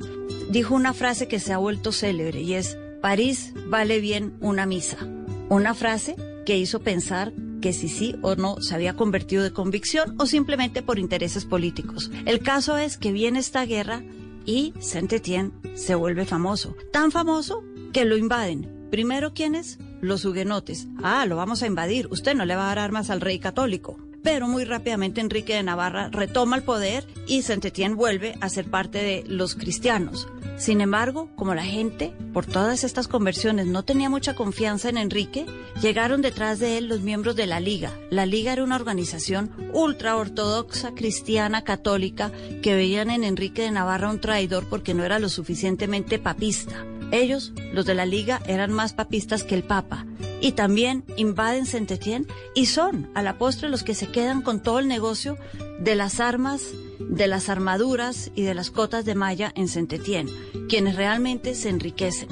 [0.49, 4.97] dijo una frase que se ha vuelto célebre y es, París vale bien una misa.
[5.49, 10.15] Una frase que hizo pensar que si sí o no se había convertido de convicción
[10.19, 12.11] o simplemente por intereses políticos.
[12.25, 14.03] El caso es que viene esta guerra
[14.45, 16.75] y Saint-Étienne se vuelve famoso.
[16.91, 18.87] Tan famoso que lo invaden.
[18.91, 19.79] Primero, ¿quiénes?
[20.01, 20.87] Los huguenotes.
[21.01, 22.07] Ah, lo vamos a invadir.
[22.11, 23.97] Usted no le va a dar armas al rey católico.
[24.23, 29.03] Pero muy rápidamente Enrique de Navarra retoma el poder y Saint-Étienne vuelve a ser parte
[29.03, 30.27] de los cristianos.
[30.57, 35.45] Sin embargo, como la gente, por todas estas conversiones, no tenía mucha confianza en Enrique,
[35.81, 37.91] llegaron detrás de él los miembros de la Liga.
[38.11, 44.09] La Liga era una organización ultra ortodoxa, cristiana, católica, que veían en Enrique de Navarra
[44.09, 46.85] un traidor porque no era lo suficientemente papista.
[47.13, 50.07] Ellos, los de la Liga, eran más papistas que el Papa.
[50.41, 54.79] Y también invaden Saint-Étienne y son, a la postre, los que se quedan con todo
[54.79, 55.37] el negocio
[55.79, 60.31] de las armas, de las armaduras y de las cotas de malla en Saint-Étienne,
[60.67, 62.29] quienes realmente se enriquecen.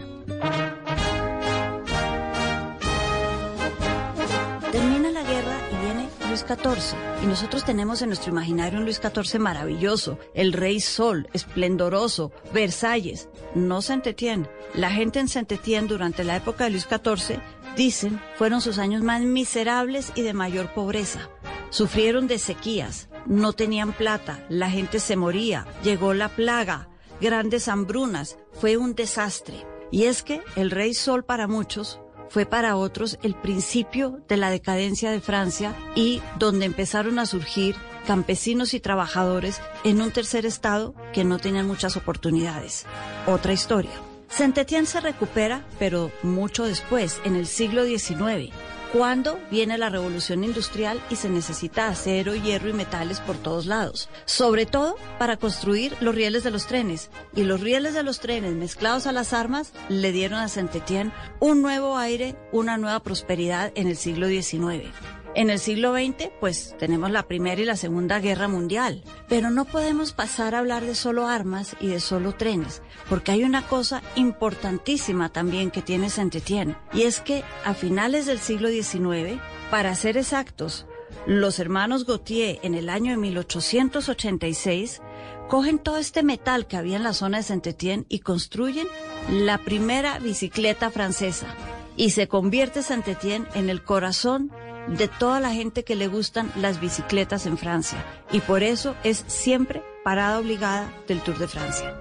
[6.55, 6.97] XIV.
[7.23, 13.29] Y nosotros tenemos en nuestro imaginario un Luis XIV maravilloso, el rey sol, esplendoroso, Versalles.
[13.55, 14.49] No Saint-Étienne.
[14.73, 17.39] La gente en Saint-Étienne durante la época de Luis XIV,
[17.75, 21.29] dicen, fueron sus años más miserables y de mayor pobreza.
[21.69, 26.89] Sufrieron de sequías, no tenían plata, la gente se moría, llegó la plaga,
[27.21, 29.65] grandes hambrunas, fue un desastre.
[29.91, 31.99] Y es que el rey sol para muchos
[32.31, 37.75] fue para otros el principio de la decadencia de Francia y donde empezaron a surgir
[38.07, 42.85] campesinos y trabajadores en un tercer estado que no tenían muchas oportunidades.
[43.27, 43.91] Otra historia.
[44.29, 48.53] Saint-Étienne se recupera, pero mucho después, en el siglo XIX,
[48.93, 54.09] cuando viene la revolución industrial y se necesita acero, hierro y metales por todos lados,
[54.25, 57.09] sobre todo para construir los rieles de los trenes.
[57.35, 61.61] Y los rieles de los trenes mezclados a las armas le dieron a Saint-Étienne un
[61.61, 64.91] nuevo aire, una nueva prosperidad en el siglo XIX.
[65.33, 69.63] En el siglo XX, pues tenemos la Primera y la Segunda Guerra Mundial, pero no
[69.63, 74.03] podemos pasar a hablar de solo armas y de solo trenes, porque hay una cosa
[74.15, 80.17] importantísima también que tiene Saint-Étienne, y es que a finales del siglo XIX, para ser
[80.17, 80.85] exactos,
[81.25, 85.01] los hermanos Gautier en el año de 1886
[85.47, 88.87] cogen todo este metal que había en la zona de Saint-Étienne y construyen
[89.29, 91.47] la primera bicicleta francesa.
[91.95, 94.51] Y se convierte Saint-Étienne en el corazón
[94.87, 99.23] de toda la gente que le gustan las bicicletas en Francia y por eso es
[99.27, 101.99] siempre parada obligada del Tour de Francia.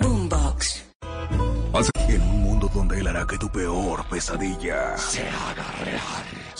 [0.00, 0.84] Boombox.
[2.08, 6.35] En un mundo donde él hará que tu peor pesadilla se haga real.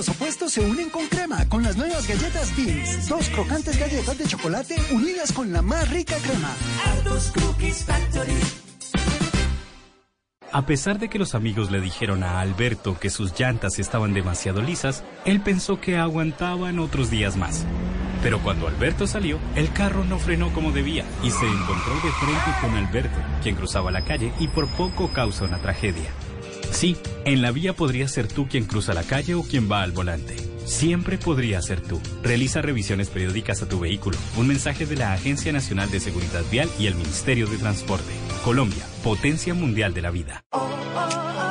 [0.00, 3.06] Los opuestos se unen con crema con las nuevas galletas Beans.
[3.06, 6.54] Dos crocantes galletas de chocolate unidas con la más rica crema.
[6.86, 8.32] Aldos Cookies Factory.
[10.50, 14.62] A pesar de que los amigos le dijeron a Alberto que sus llantas estaban demasiado
[14.62, 17.66] lisas, él pensó que aguantaban otros días más.
[18.22, 22.50] Pero cuando Alberto salió, el carro no frenó como debía y se encontró de frente
[22.62, 26.10] con Alberto, quien cruzaba la calle y por poco causa una tragedia.
[26.72, 29.92] Sí, en la vía podría ser tú quien cruza la calle o quien va al
[29.92, 30.36] volante.
[30.64, 32.00] Siempre podría ser tú.
[32.22, 34.16] Realiza revisiones periódicas a tu vehículo.
[34.36, 38.12] Un mensaje de la Agencia Nacional de Seguridad Vial y el Ministerio de Transporte.
[38.44, 40.44] Colombia, potencia mundial de la vida.
[40.52, 41.49] Despegar,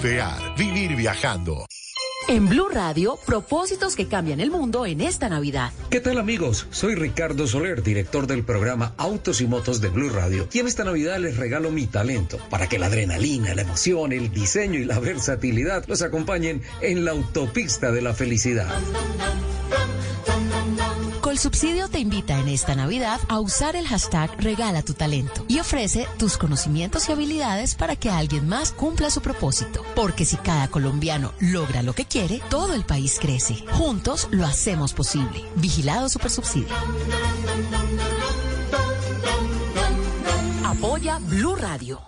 [0.00, 1.66] Vivir viajando.
[2.28, 5.72] En Blue Radio, propósitos que cambian el mundo en esta Navidad.
[5.90, 6.68] ¿Qué tal amigos?
[6.70, 10.46] Soy Ricardo Soler, director del programa Autos y Motos de Blue Radio.
[10.52, 14.30] Y en esta Navidad les regalo mi talento para que la adrenalina, la emoción, el
[14.30, 18.72] diseño y la versatilidad los acompañen en la autopista de la felicidad.
[21.38, 26.08] Colsubsidio te invita en esta Navidad a usar el hashtag Regala tu talento y ofrece
[26.18, 29.84] tus conocimientos y habilidades para que alguien más cumpla su propósito.
[29.94, 33.54] Porque si cada colombiano logra lo que quiere, todo el país crece.
[33.70, 35.44] Juntos lo hacemos posible.
[35.54, 36.74] Vigilado Supersubsidio.
[40.64, 42.02] Apoya Blue Radio.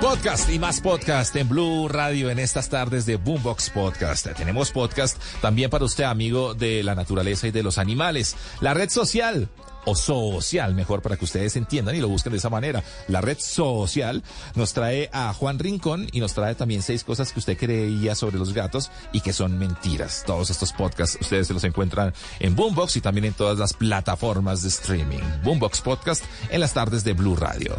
[0.00, 4.26] Podcast y más podcast en Blue Radio en estas tardes de Boombox Podcast.
[4.36, 8.36] Tenemos podcast también para usted, amigo de la naturaleza y de los animales.
[8.60, 9.48] La red social
[9.84, 12.82] o social, mejor para que ustedes entiendan y lo busquen de esa manera.
[13.08, 14.22] La red social
[14.54, 18.38] nos trae a Juan Rincón y nos trae también seis cosas que usted creía sobre
[18.38, 20.24] los gatos y que son mentiras.
[20.26, 24.62] Todos estos podcasts ustedes se los encuentran en Boombox y también en todas las plataformas
[24.62, 25.22] de streaming.
[25.44, 27.76] Boombox Podcast en las tardes de Blue Radio.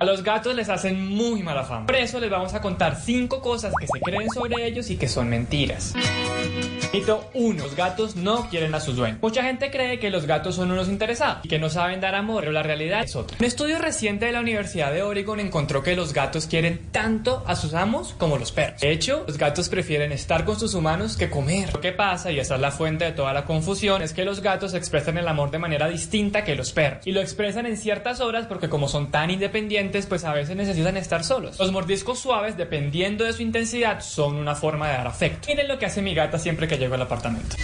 [0.00, 1.86] A los gatos les hacen muy mala fama.
[1.86, 5.08] Por eso les vamos a contar cinco cosas que se creen sobre ellos y que
[5.08, 5.94] son mentiras.
[6.92, 7.62] Mito 1.
[7.62, 9.18] Los gatos no quieren a sus dueños.
[9.20, 12.40] Mucha gente cree que los gatos son unos interesados y que no saben dar amor,
[12.40, 13.36] pero la realidad es otra.
[13.38, 17.56] Un estudio reciente de la Universidad de Oregon encontró que los gatos quieren tanto a
[17.56, 18.80] sus amos como los perros.
[18.80, 21.72] De hecho, los gatos prefieren estar con sus humanos que comer.
[21.72, 24.40] Lo que pasa, y esa es la fuente de toda la confusión, es que los
[24.40, 27.06] gatos expresan el amor de manera distinta que los perros.
[27.06, 30.96] Y lo expresan en ciertas horas porque como son tan independientes, pues a veces necesitan
[30.96, 31.58] estar solos.
[31.58, 35.48] Los mordiscos suaves, dependiendo de su intensidad, son una forma de dar afecto.
[35.48, 37.56] Miren lo que hace mi gata siempre que llego al apartamento.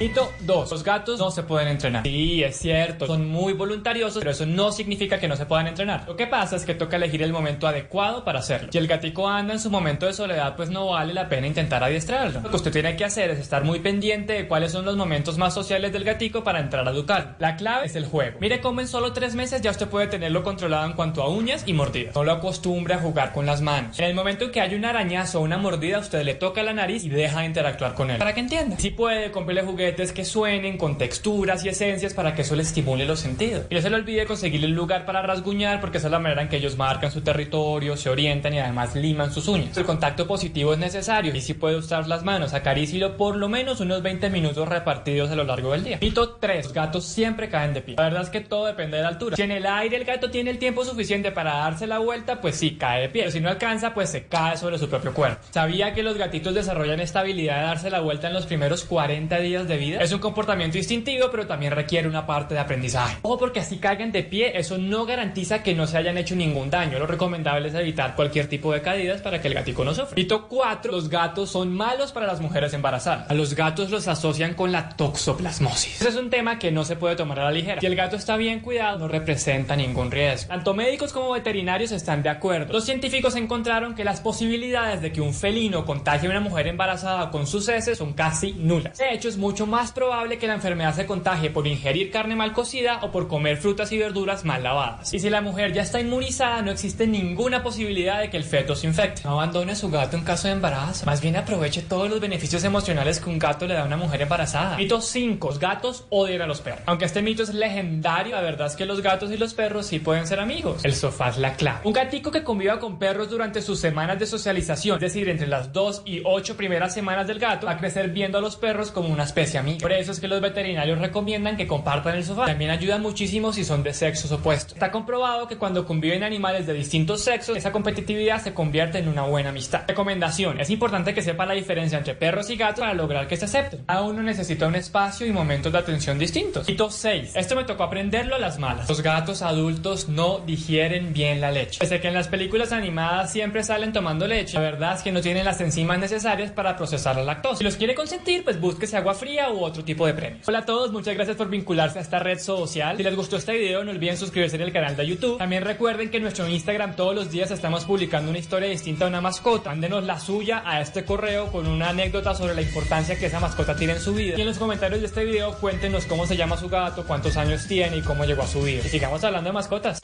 [0.00, 0.70] Mito 2.
[0.70, 2.04] Los gatos no se pueden entrenar.
[2.04, 3.06] Sí, es cierto.
[3.06, 6.04] Son muy voluntariosos, pero eso no significa que no se puedan entrenar.
[6.06, 8.72] Lo que pasa es que toca elegir el momento adecuado para hacerlo.
[8.72, 11.84] Si el gatico anda en su momento de soledad, pues no vale la pena intentar
[11.84, 12.40] adiestrarlo.
[12.40, 15.36] Lo que usted tiene que hacer es estar muy pendiente de cuáles son los momentos
[15.36, 17.36] más sociales del gatico para entrar a educar.
[17.38, 18.38] La clave es el juego.
[18.40, 21.64] Mire cómo en solo tres meses ya usted puede tenerlo controlado en cuanto a uñas
[21.66, 22.14] y mordidas.
[22.14, 23.98] No lo acostumbre a jugar con las manos.
[23.98, 26.72] En el momento en que hay un arañazo o una mordida, usted le toca la
[26.72, 28.16] nariz y deja de interactuar con él.
[28.16, 28.78] Para que entienda.
[28.78, 33.04] Si puede, cómprele juguetes que suenen con texturas y esencias para que eso le estimule
[33.04, 33.66] los sentidos.
[33.70, 36.42] Y no se le olvide conseguirle un lugar para rasguñar porque esa es la manera
[36.42, 39.76] en que ellos marcan su territorio, se orientan y además liman sus uñas.
[39.76, 43.80] El contacto positivo es necesario y si puede usar las manos, acarícielo por lo menos
[43.80, 45.98] unos 20 minutos repartidos a lo largo del día.
[46.00, 46.64] Mito 3.
[46.64, 47.96] Los gatos siempre caen de pie.
[47.96, 49.36] La verdad es que todo depende de la altura.
[49.36, 52.56] Si en el aire el gato tiene el tiempo suficiente para darse la vuelta, pues
[52.56, 53.22] sí, cae de pie.
[53.22, 55.44] Pero si no alcanza, pues se cae sobre su propio cuerpo.
[55.50, 59.38] ¿Sabía que los gatitos desarrollan esta habilidad de darse la vuelta en los primeros 40
[59.40, 60.00] días de vida.
[60.00, 63.18] Es un comportamiento instintivo, pero también requiere una parte de aprendizaje.
[63.22, 66.70] Ojo porque así caigan de pie, eso no garantiza que no se hayan hecho ningún
[66.70, 66.98] daño.
[66.98, 70.18] Lo recomendable es evitar cualquier tipo de caídas para que el gatico no sufra.
[70.18, 70.92] Hito 4.
[70.92, 73.28] Los gatos son malos para las mujeres embarazadas.
[73.30, 76.00] A los gatos los asocian con la toxoplasmosis.
[76.00, 77.80] Ese es un tema que no se puede tomar a la ligera.
[77.80, 80.48] Si el gato está bien cuidado, no representa ningún riesgo.
[80.48, 82.72] Tanto médicos como veterinarios están de acuerdo.
[82.72, 87.30] Los científicos encontraron que las posibilidades de que un felino contagie a una mujer embarazada
[87.30, 88.98] con sus heces son casi nulas.
[88.98, 92.52] De hecho, es mucho más probable que la enfermedad se contagie por ingerir carne mal
[92.52, 95.14] cocida o por comer frutas y verduras mal lavadas.
[95.14, 98.74] Y si la mujer ya está inmunizada, no existe ninguna posibilidad de que el feto
[98.74, 99.22] se infecte.
[99.24, 101.06] No abandone a su gato en caso de embarazo.
[101.06, 104.22] Más bien aproveche todos los beneficios emocionales que un gato le da a una mujer
[104.22, 104.76] embarazada.
[104.76, 105.46] Mito 5.
[105.48, 106.82] Los gatos odian a los perros.
[106.86, 110.00] Aunque este mito es legendario, la verdad es que los gatos y los perros sí
[110.00, 110.84] pueden ser amigos.
[110.84, 111.80] El sofá es la clave.
[111.84, 115.72] Un gatico que conviva con perros durante sus semanas de socialización, es decir, entre las
[115.72, 119.08] 2 y 8 primeras semanas del gato, va a crecer viendo a los perros como
[119.08, 119.78] una especie amiga.
[119.80, 122.46] Por eso es que los veterinarios recomiendan que compartan el sofá.
[122.46, 124.74] También ayudan muchísimo si son de sexos opuestos.
[124.74, 129.22] Está comprobado que cuando conviven animales de distintos sexos, esa competitividad se convierte en una
[129.22, 129.82] buena amistad.
[129.88, 130.60] Recomendación.
[130.60, 133.84] Es importante que sepa la diferencia entre perros y gatos para lograr que se acepten.
[133.86, 136.68] Cada uno necesita un espacio y momentos de atención distintos.
[136.68, 137.32] Hito 6.
[137.34, 138.88] Esto me tocó aprenderlo a las malas.
[138.88, 141.78] Los gatos adultos no digieren bien la leche.
[141.80, 145.20] Pese que en las películas animadas siempre salen tomando leche, la verdad es que no
[145.20, 147.58] tienen las enzimas necesarias para procesar la lactosa.
[147.58, 150.46] Si los quiere consentir, pues búsquese agua fría u otro tipo de premios.
[150.46, 152.96] Hola a todos, muchas gracias por vincularse a esta red social.
[152.96, 155.38] Si les gustó este video, no olviden suscribirse en el canal de YouTube.
[155.38, 159.08] También recuerden que en nuestro Instagram todos los días estamos publicando una historia distinta a
[159.08, 159.70] una mascota.
[159.70, 163.74] Mándenos la suya a este correo con una anécdota sobre la importancia que esa mascota
[163.76, 164.36] tiene en su vida.
[164.36, 167.66] Y en los comentarios de este video cuéntenos cómo se llama su gato, cuántos años
[167.66, 168.82] tiene y cómo llegó a su vida.
[168.84, 170.00] Y sigamos hablando de mascotas.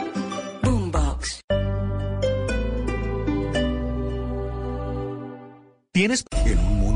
[0.62, 1.40] Boombox.
[5.92, 6.24] ¿Tienes?
[6.44, 6.95] En un mundo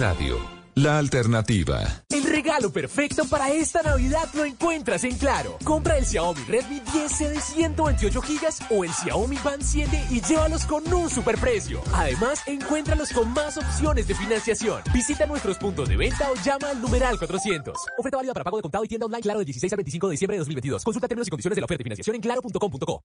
[0.00, 0.38] Radio,
[0.76, 1.82] la alternativa.
[2.08, 5.58] El regalo perfecto para esta Navidad lo encuentras en Claro.
[5.62, 10.64] Compra el Xiaomi Redmi 10C de 128 GB o el Xiaomi Band 7 y llévalos
[10.64, 11.82] con un superprecio.
[11.92, 14.80] Además, encuéntralos con más opciones de financiación.
[14.90, 17.76] Visita nuestros puntos de venta o llama al numeral 400.
[17.98, 20.12] Oferta válida para pago de contado y tienda online Claro del 16 al 25 de
[20.12, 20.82] diciembre de 2022.
[20.82, 23.04] Consulta términos y condiciones de la oferta y financiación en claro.com.co.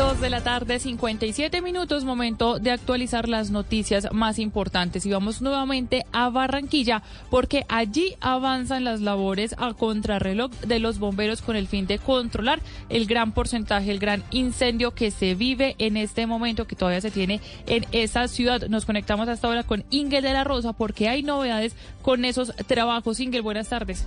[0.00, 5.04] Dos de la tarde, 57 minutos, momento de actualizar las noticias más importantes.
[5.04, 11.42] Y vamos nuevamente a Barranquilla, porque allí avanzan las labores a contrarreloj de los bomberos
[11.42, 15.98] con el fin de controlar el gran porcentaje, el gran incendio que se vive en
[15.98, 18.68] este momento, que todavía se tiene en esa ciudad.
[18.68, 23.20] Nos conectamos hasta ahora con Ingel de la Rosa, porque hay novedades con esos trabajos.
[23.20, 24.04] Ingel, buenas tardes.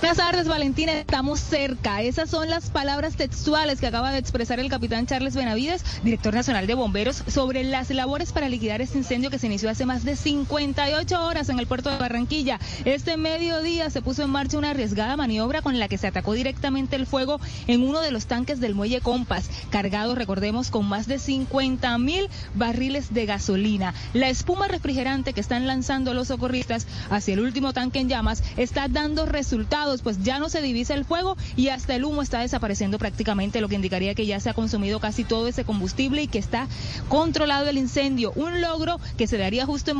[0.00, 0.92] Buenas tardes, Valentina.
[0.94, 2.02] Estamos cerca.
[2.02, 6.66] Esas son las palabras textuales que acaba de expresar el capitán Charles Benavides, director nacional
[6.66, 10.16] de bomberos, sobre las labores para liquidar este incendio que se inició hace más de
[10.16, 12.58] 58 horas en el puerto de Barranquilla.
[12.84, 16.96] Este mediodía se puso en marcha una arriesgada maniobra con la que se atacó directamente
[16.96, 21.20] el fuego en uno de los tanques del muelle Compas, cargado, recordemos, con más de
[21.20, 23.94] 50 mil barriles de gasolina.
[24.14, 28.88] La espuma refrigerante que están lanzando los socorristas hacia el último tanque en llamas está
[28.88, 32.98] dando resultados, pues ya no se divisa el fuego y hasta el humo está desapareciendo
[32.98, 36.38] prácticamente, lo que indicaría que ya se ha consumido casi todo ese combustible y que
[36.38, 36.68] está
[37.08, 38.32] controlado el incendio.
[38.36, 39.92] Un logro que se daría justo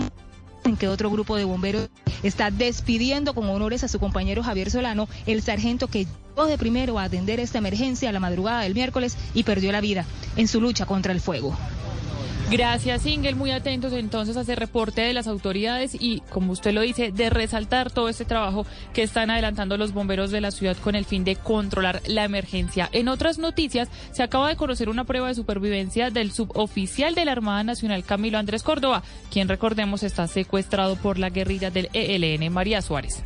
[0.64, 1.88] en que otro grupo de bomberos
[2.22, 6.98] está despidiendo con honores a su compañero Javier Solano, el sargento que llegó de primero
[6.98, 10.04] a atender esta emergencia a la madrugada del miércoles y perdió la vida
[10.36, 11.56] en su lucha contra el fuego.
[12.52, 13.34] Gracias, Ingel.
[13.34, 17.30] Muy atentos entonces a ese reporte de las autoridades y, como usted lo dice, de
[17.30, 21.24] resaltar todo este trabajo que están adelantando los bomberos de la ciudad con el fin
[21.24, 22.90] de controlar la emergencia.
[22.92, 27.32] En otras noticias, se acaba de conocer una prueba de supervivencia del suboficial de la
[27.32, 32.82] Armada Nacional, Camilo Andrés Córdoba, quien, recordemos, está secuestrado por la guerrilla del ELN, María
[32.82, 33.22] Suárez.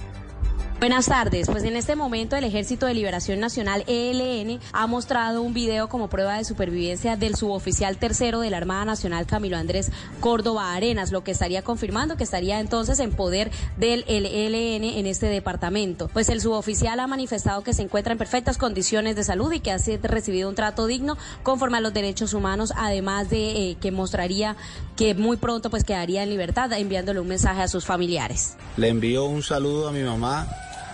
[0.78, 1.46] Buenas tardes.
[1.46, 6.08] Pues en este momento el Ejército de Liberación Nacional ELN ha mostrado un video como
[6.08, 11.24] prueba de supervivencia del suboficial tercero de la Armada Nacional Camilo Andrés Córdoba Arenas, lo
[11.24, 16.08] que estaría confirmando que estaría entonces en poder del ELN en este departamento.
[16.12, 19.72] Pues el suboficial ha manifestado que se encuentra en perfectas condiciones de salud y que
[19.72, 24.56] ha recibido un trato digno conforme a los derechos humanos, además de eh, que mostraría
[24.94, 28.58] que muy pronto pues quedaría en libertad enviándole un mensaje a sus familiares.
[28.76, 30.46] Le envío un saludo a mi mamá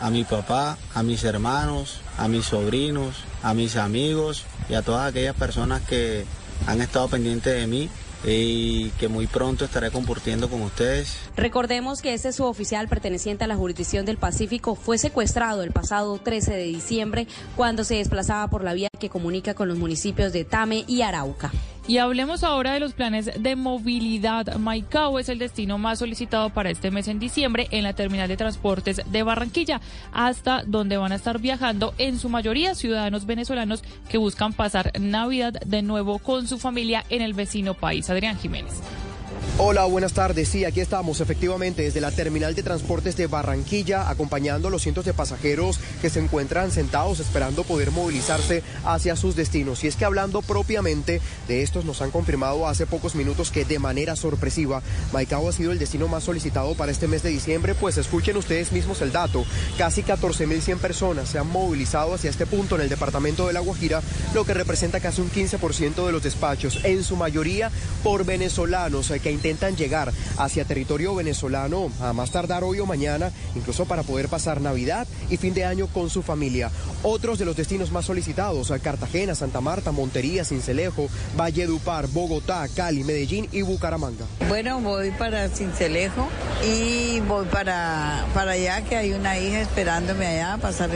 [0.03, 5.09] a mi papá, a mis hermanos, a mis sobrinos, a mis amigos y a todas
[5.09, 6.25] aquellas personas que
[6.67, 7.89] han estado pendientes de mí
[8.25, 11.19] y que muy pronto estaré compartiendo con ustedes.
[11.37, 16.53] Recordemos que este suboficial perteneciente a la jurisdicción del Pacífico fue secuestrado el pasado 13
[16.53, 17.27] de diciembre
[17.57, 21.53] cuando se desplazaba por la vía que comunica con los municipios de Tame y Arauca.
[21.89, 24.57] Y hablemos ahora de los planes de movilidad.
[24.57, 28.37] Maicao es el destino más solicitado para este mes en diciembre en la terminal de
[28.37, 29.81] transportes de Barranquilla,
[30.13, 35.55] hasta donde van a estar viajando en su mayoría ciudadanos venezolanos que buscan pasar Navidad
[35.55, 38.09] de nuevo con su familia en el vecino país.
[38.11, 38.81] Adrián Jiménez.
[39.59, 40.49] Hola, buenas tardes.
[40.49, 45.05] Sí, aquí estamos efectivamente desde la terminal de transportes de Barranquilla, acompañando a los cientos
[45.05, 49.85] de pasajeros que se encuentran sentados esperando poder movilizarse hacia sus destinos.
[49.85, 53.79] Y es que hablando propiamente de estos, nos han confirmado hace pocos minutos que de
[53.79, 54.83] manera sorpresiva,
[55.13, 57.75] Maicao ha sido el destino más solicitado para este mes de diciembre.
[57.75, 59.45] Pues escuchen ustedes mismos el dato.
[59.77, 64.03] Casi 14.100 personas se han movilizado hacia este punto en el departamento de La Guajira,
[64.35, 67.71] lo que representa casi un 15% de los despachos, en su mayoría
[68.03, 73.85] por venezolanos que intentan llegar hacia territorio venezolano a más tardar hoy o mañana, incluso
[73.87, 76.71] para poder pasar Navidad y fin de año con su familia.
[77.03, 83.49] Otros de los destinos más solicitados, Cartagena, Santa Marta, Montería, Cincelejo, Valledupar, Bogotá, Cali, Medellín
[83.53, 84.25] y Bucaramanga.
[84.49, 86.29] Bueno, voy para Cincelejo
[86.65, 90.91] y voy para, para allá, que hay una hija esperándome allá a pasar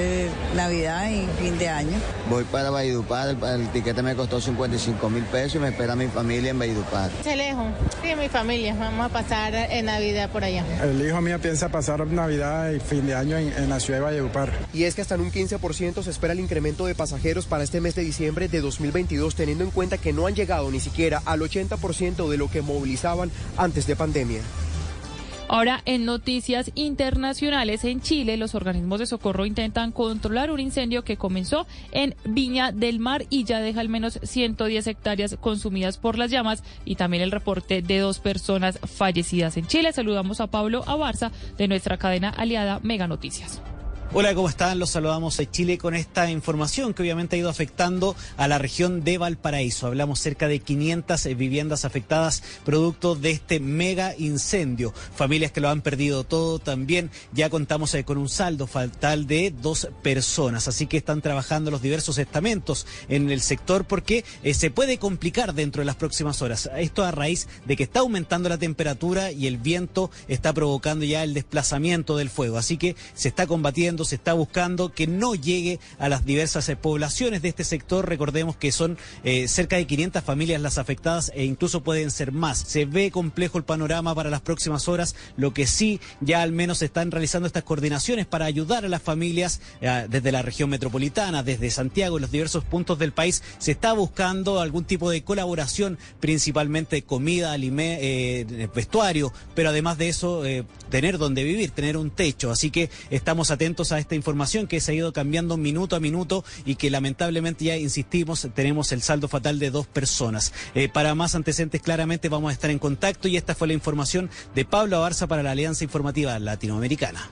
[0.55, 1.99] Navidad y fin de año.
[2.29, 6.09] Voy para Valledupar, el, el tiquete me costó 55 mil pesos y me espera mi
[6.09, 7.11] familia en Valledupar.
[7.11, 7.67] Cincelejo,
[8.03, 10.65] sí, mi familia, vamos a pasar en Navidad por allá.
[10.83, 14.05] El hijo mío piensa pasar Navidad y fin de año en, en la ciudad de
[14.05, 14.53] Valledupar.
[14.73, 17.81] Y es que hasta en un 15% se espera el incremento de pasajeros para este
[17.81, 21.41] mes de diciembre de 2022, teniendo en cuenta que no han llegado ni siquiera al
[21.41, 24.41] 80% de lo que movilizaban antes de pandemia.
[25.49, 31.17] Ahora, en noticias internacionales, en Chile, los organismos de socorro intentan controlar un incendio que
[31.17, 36.33] comenzó en Viña del Mar y ya deja al menos 110 hectáreas consumidas por las
[36.33, 39.93] llamas y también el reporte de dos personas fallecidas en Chile.
[39.93, 43.63] Saludamos a Pablo Abarza de nuestra cadena aliada Mega Noticias.
[44.19, 44.79] Hola, ¿cómo están?
[44.79, 49.05] Los saludamos de Chile con esta información que obviamente ha ido afectando a la región
[49.05, 49.89] de Valparaíso.
[49.89, 54.95] Hablamos cerca de 500 viviendas afectadas producto de este mega incendio.
[55.15, 57.11] Familias que lo han perdido todo también.
[57.35, 60.67] Ya contamos eh, con un saldo fatal de dos personas.
[60.67, 65.53] Así que están trabajando los diversos estamentos en el sector porque eh, se puede complicar
[65.53, 66.71] dentro de las próximas horas.
[66.79, 71.23] Esto a raíz de que está aumentando la temperatura y el viento está provocando ya
[71.23, 72.57] el desplazamiento del fuego.
[72.57, 76.77] Así que se está combatiendo se está buscando que no llegue a las diversas eh,
[76.77, 78.09] poblaciones de este sector.
[78.09, 82.59] Recordemos que son eh, cerca de 500 familias las afectadas e incluso pueden ser más.
[82.59, 86.79] Se ve complejo el panorama para las próximas horas, lo que sí ya al menos
[86.79, 91.43] se están realizando estas coordinaciones para ayudar a las familias eh, desde la región metropolitana,
[91.43, 93.43] desde Santiago, en los diversos puntos del país.
[93.59, 100.43] Se está buscando algún tipo de colaboración, principalmente comida, alime, vestuario, pero además de eso,
[100.91, 102.51] tener donde vivir, tener un techo.
[102.51, 106.45] Así que estamos atentos a esta información que se ha ido cambiando minuto a minuto
[106.65, 110.53] y que lamentablemente ya insistimos, tenemos el saldo fatal de dos personas.
[110.75, 114.31] Eh, para más antecedentes, claramente vamos a estar en contacto y esta fue la información
[114.55, 117.31] de Pablo Abarza para la Alianza Informativa Latinoamericana.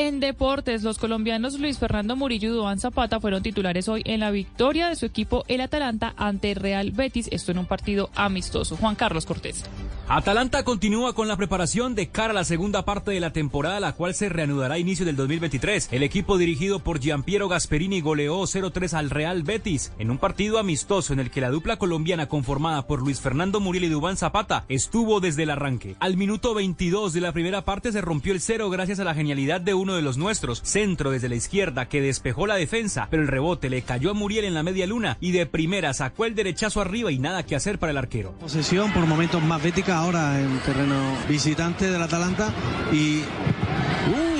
[0.00, 4.30] En deportes, los colombianos Luis Fernando Murillo y Duan Zapata fueron titulares hoy en la
[4.30, 8.76] victoria de su equipo el Atalanta ante Real Betis, esto en un partido amistoso.
[8.76, 9.64] Juan Carlos Cortés.
[10.10, 13.92] Atalanta continúa con la preparación de cara a la segunda parte de la temporada, la
[13.92, 15.88] cual se reanudará a inicio del 2023.
[15.92, 21.12] El equipo dirigido por Giampiero Gasperini goleó 0-3 al Real Betis en un partido amistoso
[21.12, 25.20] en el que la dupla colombiana conformada por Luis Fernando Muriel y Dubán Zapata estuvo
[25.20, 25.96] desde el arranque.
[25.98, 29.60] Al minuto 22 de la primera parte se rompió el cero gracias a la genialidad
[29.60, 33.28] de uno de los nuestros, centro desde la izquierda que despejó la defensa, pero el
[33.28, 36.82] rebote le cayó a Muriel en la media luna y de primera sacó el derechazo
[36.82, 38.32] arriba y nada que hacer para el arquero.
[38.32, 42.52] Posesión por momentos más bética ahora en terreno visitante del Atalanta
[42.92, 44.37] y ¡Uh!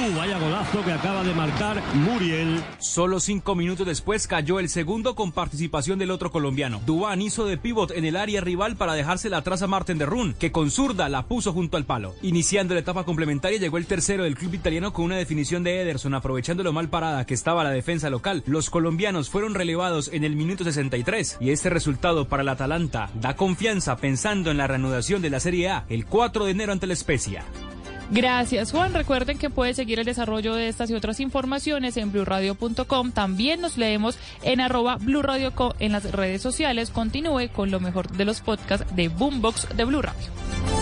[0.72, 2.62] Que acaba de marcar Muriel.
[2.78, 6.80] Solo cinco minutos después cayó el segundo con participación del otro colombiano.
[6.86, 10.34] Dubán hizo de pivot en el área rival para dejársela atrás a Marten de Run,
[10.34, 12.14] que con zurda la puso junto al palo.
[12.22, 16.14] Iniciando la etapa complementaria llegó el tercero del club italiano con una definición de Ederson,
[16.14, 18.44] aprovechando lo mal parada que estaba la defensa local.
[18.46, 23.34] Los colombianos fueron relevados en el minuto 63 y este resultado para el Atalanta da
[23.34, 26.92] confianza pensando en la reanudación de la Serie A el 4 de enero ante la
[26.92, 27.44] Especia.
[28.10, 28.94] Gracias, Juan.
[28.94, 33.12] Recuerden que puede seguir el desarrollo de estas y otras informaciones en blurradio.com.
[33.12, 36.90] También nos leemos en arroba blurradioco en las redes sociales.
[36.90, 40.77] Continúe con lo mejor de los podcasts de Boombox de Blue Radio.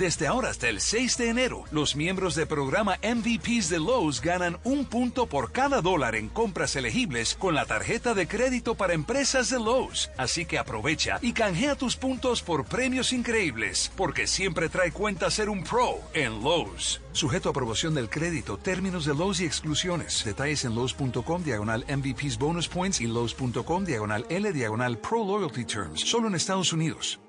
[0.00, 4.58] Desde ahora hasta el 6 de enero, los miembros del programa MVPs de Lowe's ganan
[4.64, 9.50] un punto por cada dólar en compras elegibles con la tarjeta de crédito para empresas
[9.50, 10.10] de Lowe's.
[10.16, 15.50] Así que aprovecha y canjea tus puntos por premios increíbles, porque siempre trae cuenta ser
[15.50, 17.02] un pro en Lowe's.
[17.12, 20.24] Sujeto a aprobación del crédito, términos de Lowe's y exclusiones.
[20.24, 26.00] Detalles en Lowe's.com diagonal MVPs bonus points y Lowe's.com diagonal L diagonal Pro Loyalty Terms.
[26.00, 27.20] Solo en Estados Unidos.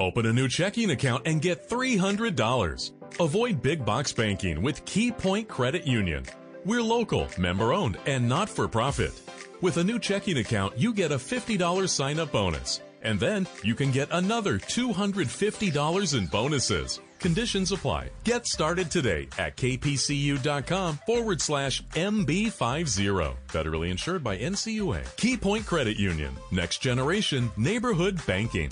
[0.00, 2.92] Open a new checking account and get $300.
[3.20, 6.24] Avoid big box banking with KeyPoint Credit Union.
[6.64, 9.12] We're local, member owned, and not for profit.
[9.60, 12.80] With a new checking account, you get a $50 sign up bonus.
[13.02, 17.00] And then you can get another $250 in bonuses.
[17.18, 18.10] Conditions apply.
[18.22, 23.34] Get started today at kpcu.com forward slash MB50.
[23.48, 25.16] Federally insured by NCUA.
[25.16, 26.36] Key Point Credit Union.
[26.52, 28.70] Next generation neighborhood banking.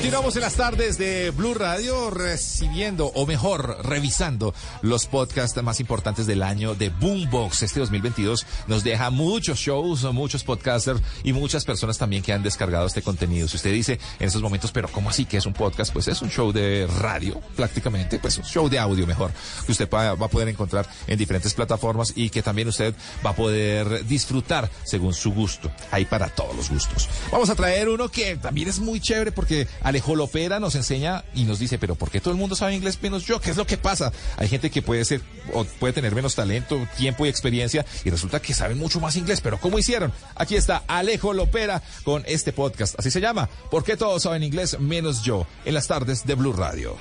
[0.00, 6.26] Continuamos en las tardes de Blue Radio recibiendo, o mejor, revisando los podcasts más importantes
[6.26, 7.64] del año de Boombox.
[7.64, 12.86] Este 2022 nos deja muchos shows, muchos podcasters y muchas personas también que han descargado
[12.86, 13.46] este contenido.
[13.46, 15.92] Si usted dice en esos momentos, pero ¿cómo así que es un podcast?
[15.92, 19.32] Pues es un show de radio, prácticamente, pues un show de audio mejor,
[19.66, 22.94] que usted va a poder encontrar en diferentes plataformas y que también usted
[23.24, 25.70] va a poder disfrutar según su gusto.
[25.90, 27.06] Hay para todos los gustos.
[27.30, 31.42] Vamos a traer uno que también es muy chévere porque Alejo Lopera nos enseña y
[31.42, 33.40] nos dice, pero ¿por qué todo el mundo sabe inglés menos yo?
[33.40, 34.12] ¿Qué es lo que pasa?
[34.36, 35.20] Hay gente que puede ser
[35.52, 39.40] o puede tener menos talento, tiempo y experiencia y resulta que saben mucho más inglés,
[39.40, 40.12] pero ¿cómo hicieron?
[40.36, 44.78] Aquí está Alejo Lopera con este podcast, así se llama, ¿por qué todos saben inglés
[44.78, 45.44] menos yo?
[45.64, 46.96] En las tardes de Blue Radio.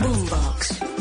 [0.00, 0.91] Boombox.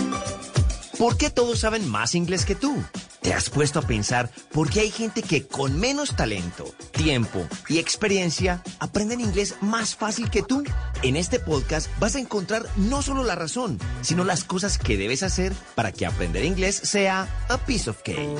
[1.01, 2.75] ¿Por qué todos saben más inglés que tú?
[3.23, 7.79] ¿Te has puesto a pensar por qué hay gente que con menos talento, tiempo y
[7.79, 10.63] experiencia aprenden inglés más fácil que tú?
[11.01, 15.23] En este podcast vas a encontrar no solo la razón, sino las cosas que debes
[15.23, 18.37] hacer para que aprender inglés sea a piece of cake.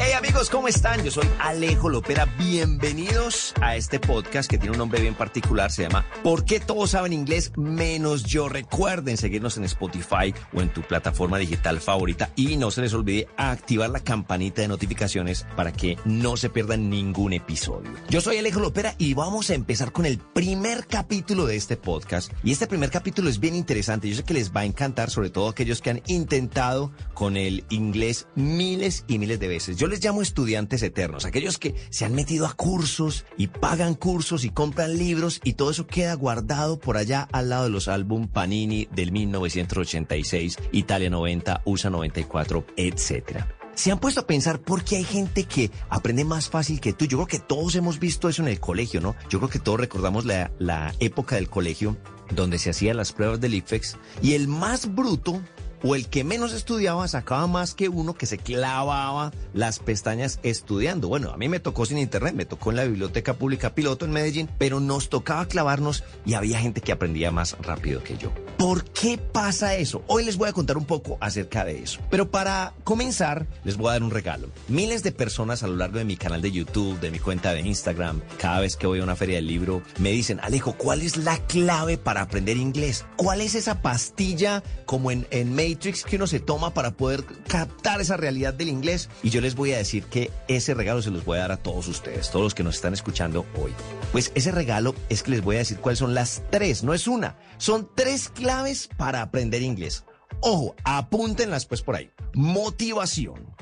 [0.00, 1.02] Hey amigos, ¿cómo están?
[1.04, 2.24] Yo soy Alejo Lopera.
[2.38, 5.72] Bienvenidos a este podcast que tiene un nombre bien particular.
[5.72, 8.48] Se llama ¿Por qué todos saben inglés menos yo?
[8.48, 13.26] Recuerden seguirnos en Spotify o en tu plataforma digital favorita y no se les olvide
[13.36, 17.90] activar la campanita de notificaciones para que no se pierdan ningún episodio.
[18.08, 22.32] Yo soy Alejo Lopera y vamos a empezar con el primer capítulo de este podcast.
[22.44, 24.08] Y este primer capítulo es bien interesante.
[24.08, 27.64] Yo sé que les va a encantar, sobre todo aquellos que han intentado con el
[27.68, 29.76] inglés miles y miles de veces.
[29.76, 34.44] Yo les llamo estudiantes eternos, aquellos que se han metido a cursos y pagan cursos
[34.44, 38.28] y compran libros y todo eso queda guardado por allá al lado de los álbum
[38.28, 43.48] Panini del 1986, Italia 90, USA 94, etcétera.
[43.74, 47.04] ¿Se han puesto a pensar por qué hay gente que aprende más fácil que tú?
[47.04, 49.14] Yo creo que todos hemos visto eso en el colegio, ¿no?
[49.30, 51.96] Yo creo que todos recordamos la, la época del colegio
[52.34, 55.40] donde se hacían las pruebas del IFEX y el más bruto
[55.82, 61.08] o el que menos estudiaba sacaba más que uno que se clavaba las pestañas estudiando.
[61.08, 64.12] Bueno, a mí me tocó sin internet, me tocó en la Biblioteca Pública Piloto en
[64.12, 68.32] Medellín, pero nos tocaba clavarnos y había gente que aprendía más rápido que yo.
[68.56, 70.02] ¿Por qué pasa eso?
[70.08, 72.00] Hoy les voy a contar un poco acerca de eso.
[72.10, 74.48] Pero para comenzar, les voy a dar un regalo.
[74.68, 77.60] Miles de personas a lo largo de mi canal de YouTube, de mi cuenta de
[77.60, 81.16] Instagram, cada vez que voy a una feria del libro, me dicen, Alejo, ¿cuál es
[81.16, 83.06] la clave para aprender inglés?
[83.16, 88.00] ¿Cuál es esa pastilla como en, en Matrix que uno se toma para poder captar
[88.00, 89.08] esa realidad del inglés?
[89.22, 91.56] Y yo les voy a decir que ese regalo se los voy a dar a
[91.56, 93.72] todos ustedes, todos los que nos están escuchando hoy.
[94.12, 97.06] Pues ese regalo es que les voy a decir cuáles son las tres, no es
[97.06, 100.04] una, son tres claves para aprender inglés.
[100.40, 102.10] Ojo, apúntenlas pues por ahí.
[102.34, 103.54] Motivación,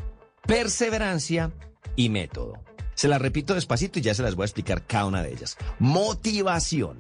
[0.47, 1.53] perseverancia
[1.97, 2.62] y método.
[2.95, 5.57] Se las repito despacito y ya se las voy a explicar cada una de ellas.
[5.78, 6.99] Motivación,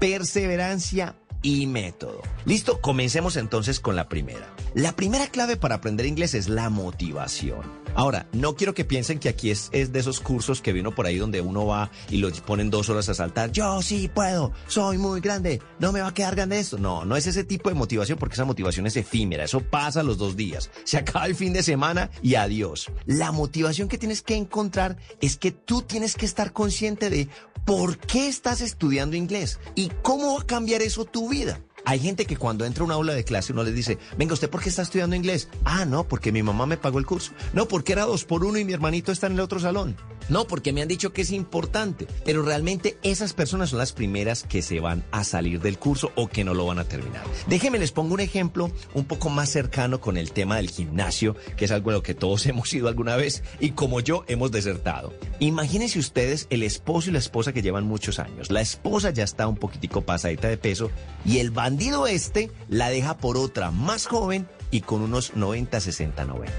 [0.00, 2.22] perseverancia y método.
[2.44, 4.54] Listo, comencemos entonces con la primera.
[4.74, 7.77] La primera clave para aprender inglés es la motivación.
[7.98, 11.06] Ahora, no quiero que piensen que aquí es, es de esos cursos que vino por
[11.06, 13.50] ahí donde uno va y lo ponen dos horas a saltar.
[13.50, 16.78] Yo sí puedo, soy muy grande, no me va a quedar grande esto.
[16.78, 20.16] No, no es ese tipo de motivación porque esa motivación es efímera, eso pasa los
[20.16, 20.70] dos días.
[20.84, 22.86] Se acaba el fin de semana y adiós.
[23.04, 27.28] La motivación que tienes que encontrar es que tú tienes que estar consciente de
[27.64, 31.60] por qué estás estudiando inglés y cómo va a cambiar eso tu vida.
[31.88, 34.50] Hay gente que cuando entra a un aula de clase uno les dice, venga, ¿usted
[34.50, 35.48] por qué está estudiando inglés?
[35.64, 37.32] Ah, no, porque mi mamá me pagó el curso.
[37.54, 39.96] No, porque era dos por uno y mi hermanito está en el otro salón.
[40.28, 42.06] No, porque me han dicho que es importante.
[42.26, 46.28] Pero realmente esas personas son las primeras que se van a salir del curso o
[46.28, 47.24] que no lo van a terminar.
[47.46, 51.64] Déjenme les pongo un ejemplo un poco más cercano con el tema del gimnasio, que
[51.64, 55.14] es algo a lo que todos hemos ido alguna vez y como yo hemos desertado.
[55.38, 58.50] Imagínense ustedes el esposo y la esposa que llevan muchos años.
[58.50, 60.90] La esposa ya está un poquitico pasadita de peso
[61.24, 66.24] y el bandido este la deja por otra más joven y con unos 90, 60,
[66.24, 66.52] 90.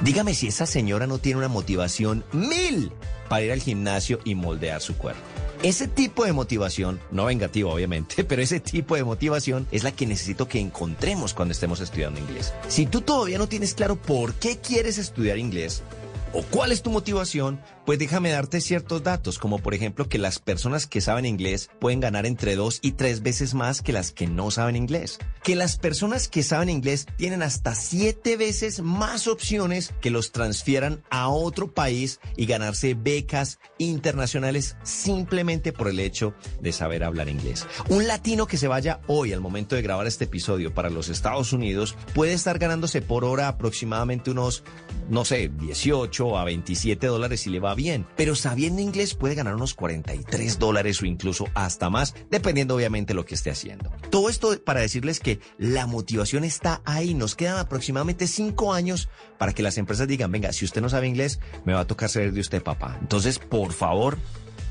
[0.00, 2.90] Dígame si esa señora no tiene una motivación mil
[3.28, 5.20] para ir al gimnasio y moldear su cuerpo.
[5.62, 10.06] Ese tipo de motivación, no vengativa obviamente, pero ese tipo de motivación es la que
[10.06, 12.52] necesito que encontremos cuando estemos estudiando inglés.
[12.66, 15.84] Si tú todavía no tienes claro por qué quieres estudiar inglés,
[16.32, 20.40] o cuál es tu motivación, pues déjame darte ciertos datos, como por ejemplo que las
[20.40, 24.26] personas que saben inglés pueden ganar entre dos y tres veces más que las que
[24.26, 25.18] no saben inglés.
[25.42, 31.02] Que las personas que saben inglés tienen hasta siete veces más opciones que los transfieran
[31.08, 37.66] a otro país y ganarse becas internacionales simplemente por el hecho de saber hablar inglés.
[37.88, 41.54] Un latino que se vaya hoy al momento de grabar este episodio para los Estados
[41.54, 44.62] Unidos puede estar ganándose por hora aproximadamente unos,
[45.08, 49.54] no sé, 18 a 27 dólares si le va bien, pero sabiendo inglés puede ganar
[49.54, 53.92] unos 43 dólares o incluso hasta más, dependiendo obviamente lo que esté haciendo.
[54.10, 57.14] Todo esto para decirles que la motivación está ahí.
[57.14, 61.06] Nos quedan aproximadamente 5 años para que las empresas digan, venga, si usted no sabe
[61.06, 62.98] inglés, me va a tocar saber de usted, papá.
[63.00, 64.18] Entonces, por favor,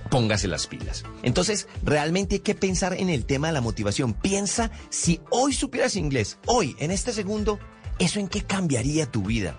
[0.09, 1.05] póngase las pilas.
[1.23, 4.13] Entonces, realmente hay que pensar en el tema de la motivación.
[4.13, 7.57] Piensa si hoy supieras inglés, hoy, en este segundo,
[7.99, 9.57] ¿eso en qué cambiaría tu vida?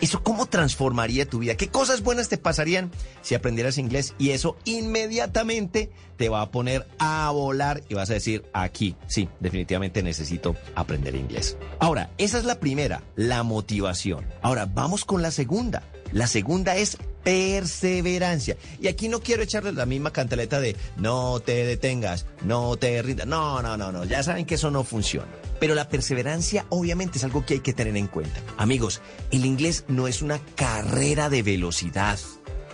[0.00, 1.56] ¿Eso cómo transformaría tu vida?
[1.56, 2.90] ¿Qué cosas buenas te pasarían
[3.20, 4.14] si aprendieras inglés?
[4.18, 9.28] Y eso inmediatamente te va a poner a volar y vas a decir, aquí, sí,
[9.40, 11.58] definitivamente necesito aprender inglés.
[11.78, 14.26] Ahora, esa es la primera, la motivación.
[14.40, 15.82] Ahora, vamos con la segunda.
[16.12, 18.56] La segunda es perseverancia.
[18.80, 23.26] Y aquí no quiero echarle la misma cantaleta de no te detengas, no te rindas.
[23.26, 24.04] No, no, no, no.
[24.04, 25.28] Ya saben que eso no funciona.
[25.58, 28.40] Pero la perseverancia obviamente es algo que hay que tener en cuenta.
[28.56, 29.00] Amigos,
[29.30, 32.18] el inglés no es una carrera de velocidad,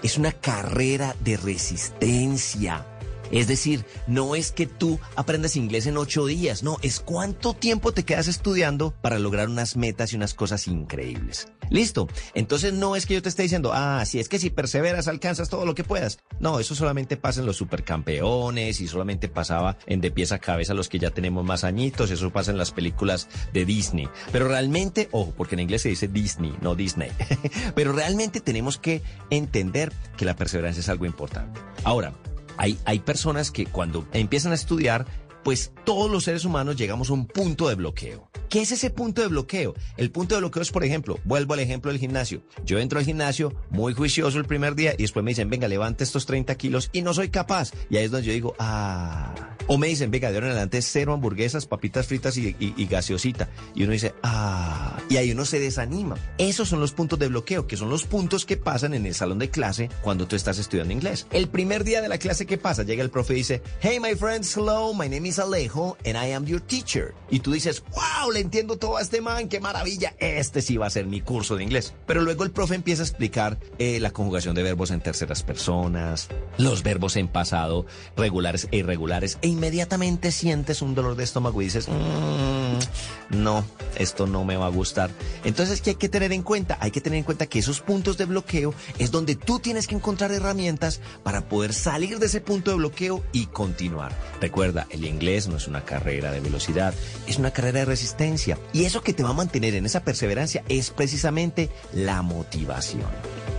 [0.02, 2.86] es una carrera de resistencia.
[3.30, 7.92] Es decir, no es que tú aprendas inglés en ocho días, no, es cuánto tiempo
[7.92, 11.48] te quedas estudiando para lograr unas metas y unas cosas increíbles.
[11.70, 12.08] Listo.
[12.34, 15.48] Entonces no es que yo te esté diciendo, ah, si es que si perseveras alcanzas
[15.48, 16.18] todo lo que puedas.
[16.38, 20.74] No, eso solamente pasa en los supercampeones y solamente pasaba en de pies a cabeza
[20.74, 24.08] los que ya tenemos más añitos, eso pasa en las películas de Disney.
[24.32, 27.10] Pero realmente, ojo, porque en inglés se dice Disney, no Disney.
[27.74, 31.60] Pero realmente tenemos que entender que la perseverancia es algo importante.
[31.84, 32.12] Ahora,
[32.56, 35.06] hay, hay personas que cuando empiezan a estudiar,
[35.46, 38.28] pues todos los seres humanos llegamos a un punto de bloqueo.
[38.48, 39.74] ¿Qué es ese punto de bloqueo?
[39.96, 42.42] El punto de bloqueo es, por ejemplo, vuelvo al ejemplo del gimnasio.
[42.64, 46.02] Yo entro al gimnasio muy juicioso el primer día y después me dicen, venga, levante
[46.02, 47.70] estos 30 kilos y no soy capaz.
[47.90, 49.52] Y ahí es donde yo digo, ah.
[49.68, 52.52] O me dicen, venga, de ahora en adelante cero hamburguesas, papitas fritas y,
[52.88, 53.48] gaseosita.
[53.74, 54.98] Y uno dice, ah.
[55.08, 56.16] Y ahí uno se desanima.
[56.38, 59.38] Esos son los puntos de bloqueo, que son los puntos que pasan en el salón
[59.38, 61.28] de clase cuando tú estás estudiando inglés.
[61.30, 62.82] El primer día de la clase, ¿qué pasa?
[62.82, 66.16] Llega el profe y dice, hey, my friends, hello, my name is is Alejo and
[66.16, 67.14] I am your teacher.
[67.30, 70.14] Y tú dices, wow, le entiendo todo a este man, qué maravilla.
[70.18, 71.94] Este sí va a ser mi curso de inglés.
[72.06, 76.28] Pero luego el profe empieza a explicar eh, la conjugación de verbos en terceras personas,
[76.58, 77.86] los verbos en pasado,
[78.16, 83.64] regulares e irregulares, e inmediatamente sientes un dolor de estómago y dices, "Mm, no,
[83.96, 85.10] esto no me va a gustar.
[85.44, 86.78] Entonces, ¿qué hay que tener en cuenta?
[86.80, 89.94] Hay que tener en cuenta que esos puntos de bloqueo es donde tú tienes que
[89.94, 94.12] encontrar herramientas para poder salir de ese punto de bloqueo y continuar.
[94.40, 96.94] Recuerda, el inglés no es una carrera de velocidad,
[97.26, 98.58] es una carrera de resistencia.
[98.72, 103.10] Y eso que te va a mantener en esa perseverancia es precisamente la motivación.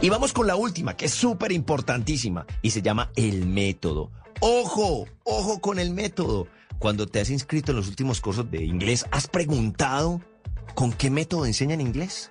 [0.01, 4.11] Y vamos con la última, que es súper importantísima, y se llama el método.
[4.39, 6.47] Ojo, ojo con el método.
[6.79, 10.21] Cuando te has inscrito en los últimos cursos de inglés, ¿has preguntado
[10.73, 12.29] con qué método enseñan inglés?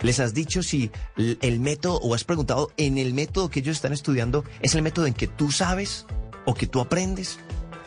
[0.00, 3.92] ¿Les has dicho si el método o has preguntado en el método que ellos están
[3.92, 6.06] estudiando es el método en que tú sabes
[6.46, 7.38] o que tú aprendes?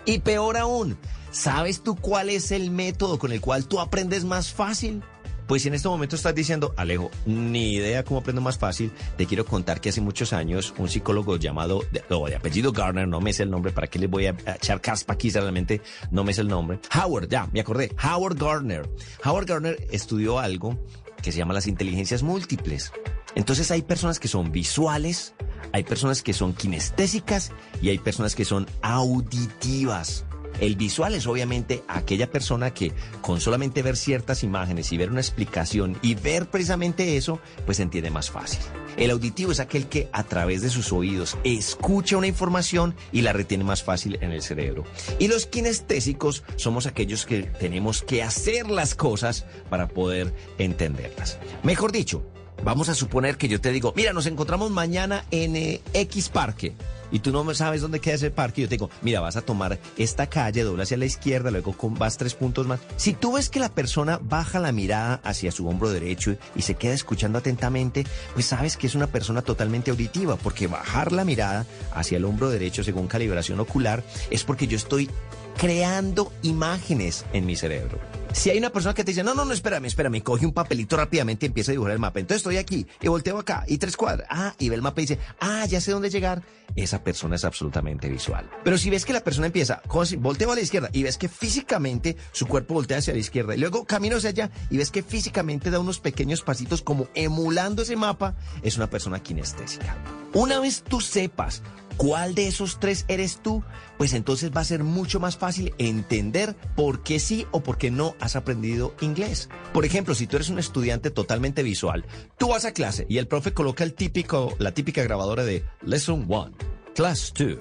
[0.06, 0.98] Y peor aún,
[1.32, 5.04] ¿sabes tú cuál es el método con el cual tú aprendes más fácil?
[5.48, 9.46] Pues en este momento estás diciendo, Alejo, ni idea cómo aprendo más fácil, te quiero
[9.46, 13.44] contar que hace muchos años un psicólogo llamado, de, de apellido Garner, no me sé
[13.44, 15.30] el nombre, ¿para qué les voy a echar caspa aquí?
[15.30, 16.80] Realmente no me sé el nombre.
[16.96, 18.90] Howard, ya, me acordé, Howard Garner.
[19.26, 20.80] Howard Garner estudió algo
[21.22, 22.94] que se llama las inteligencias múltiples.
[23.36, 25.34] Entonces hay personas que son visuales,
[25.72, 27.52] hay personas que son kinestésicas
[27.82, 30.26] y hay personas que son auditivas.
[30.60, 32.92] El visual es obviamente aquella persona que
[33.22, 38.12] con solamente ver ciertas imágenes y ver una explicación y ver precisamente eso, pues entiende
[38.12, 38.60] más fácil.
[38.98, 43.34] El auditivo es aquel que a través de sus oídos escucha una información y la
[43.34, 44.84] retiene más fácil en el cerebro.
[45.18, 51.40] Y los kinestésicos somos aquellos que tenemos que hacer las cosas para poder entenderlas.
[51.64, 52.24] Mejor dicho,
[52.64, 56.74] Vamos a suponer que yo te digo, mira, nos encontramos mañana en eh, X parque.
[57.12, 58.62] Y tú no sabes dónde queda ese parque.
[58.62, 62.18] Yo te digo, mira, vas a tomar esta calle, dobla hacia la izquierda, luego vas
[62.18, 62.80] tres puntos más.
[62.96, 66.76] Si tú ves que la persona baja la mirada hacia su hombro derecho y se
[66.76, 71.66] queda escuchando atentamente, pues sabes que es una persona totalmente auditiva, porque bajar la mirada
[71.94, 75.10] hacia el hombro derecho según calibración ocular es porque yo estoy
[75.58, 78.00] creando imágenes en mi cerebro.
[78.34, 80.96] Si hay una persona que te dice, no, no, no, espérame, espérame, coge un papelito
[80.96, 82.20] rápidamente y empieza a dibujar el mapa.
[82.20, 84.26] Entonces estoy aquí y volteo acá y tres cuadras.
[84.30, 86.42] Ah, y ve el mapa y dice, ah, ya sé dónde llegar.
[86.76, 88.50] Esa persona es absolutamente visual.
[88.64, 89.82] Pero si ves que la persona empieza,
[90.20, 93.58] volteo a la izquierda y ves que físicamente su cuerpo voltea hacia la izquierda y
[93.58, 97.98] luego camino hacia allá y ves que físicamente da unos pequeños pasitos como emulando ese
[97.98, 99.98] mapa, es una persona kinestésica.
[100.34, 101.62] Una vez tú sepas
[101.98, 103.64] cuál de esos tres eres tú,
[103.98, 107.92] pues entonces va a ser mucho más fácil entender por qué sí o por qué
[107.92, 109.50] no has aprendido inglés.
[109.74, 112.06] Por ejemplo, si tú eres un estudiante totalmente visual,
[112.38, 116.26] tú vas a clase y el profe coloca el típico, la típica grabadora de Lesson
[116.28, 116.52] 1,
[116.96, 117.58] Class 2,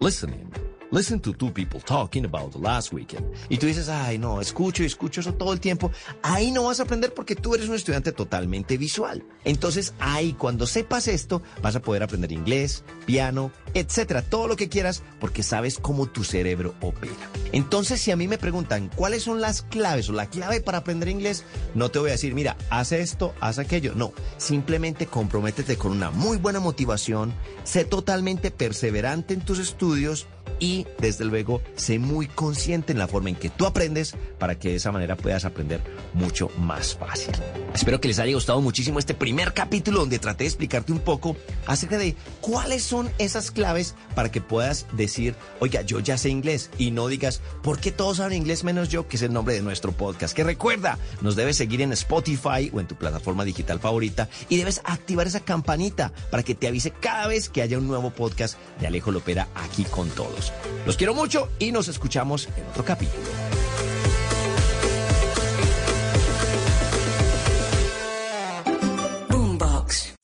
[0.00, 0.75] Listening.
[0.92, 3.26] Listen to two people talking about the last weekend.
[3.48, 5.90] Y tú dices, ay, no, escucho y escucho eso todo el tiempo.
[6.22, 9.24] Ahí no vas a aprender porque tú eres un estudiante totalmente visual.
[9.44, 14.68] Entonces, ahí, cuando sepas esto, vas a poder aprender inglés, piano, etcétera, todo lo que
[14.68, 17.14] quieras, porque sabes cómo tu cerebro opera.
[17.50, 21.08] Entonces, si a mí me preguntan cuáles son las claves o la clave para aprender
[21.08, 21.44] inglés,
[21.74, 23.94] no te voy a decir, mira, haz esto, haz aquello.
[23.96, 27.34] No, simplemente comprométete con una muy buena motivación,
[27.64, 33.30] sé totalmente perseverante en tus estudios y desde luego sé muy consciente en la forma
[33.30, 35.80] en que tú aprendes para que de esa manera puedas aprender
[36.14, 37.34] mucho más fácil.
[37.74, 41.36] Espero que les haya gustado muchísimo este primer capítulo donde traté de explicarte un poco
[41.66, 46.70] acerca de cuáles son esas claves para que puedas decir, oiga, yo ya sé inglés
[46.78, 49.08] y no digas, ¿por qué todos saben inglés menos yo?
[49.08, 50.34] Que es el nombre de nuestro podcast.
[50.34, 54.80] Que recuerda, nos debes seguir en Spotify o en tu plataforma digital favorita y debes
[54.84, 58.86] activar esa campanita para que te avise cada vez que haya un nuevo podcast de
[58.86, 60.45] Alejo Lopera aquí con todos.
[60.84, 63.22] Los quiero mucho y nos escuchamos en otro capítulo.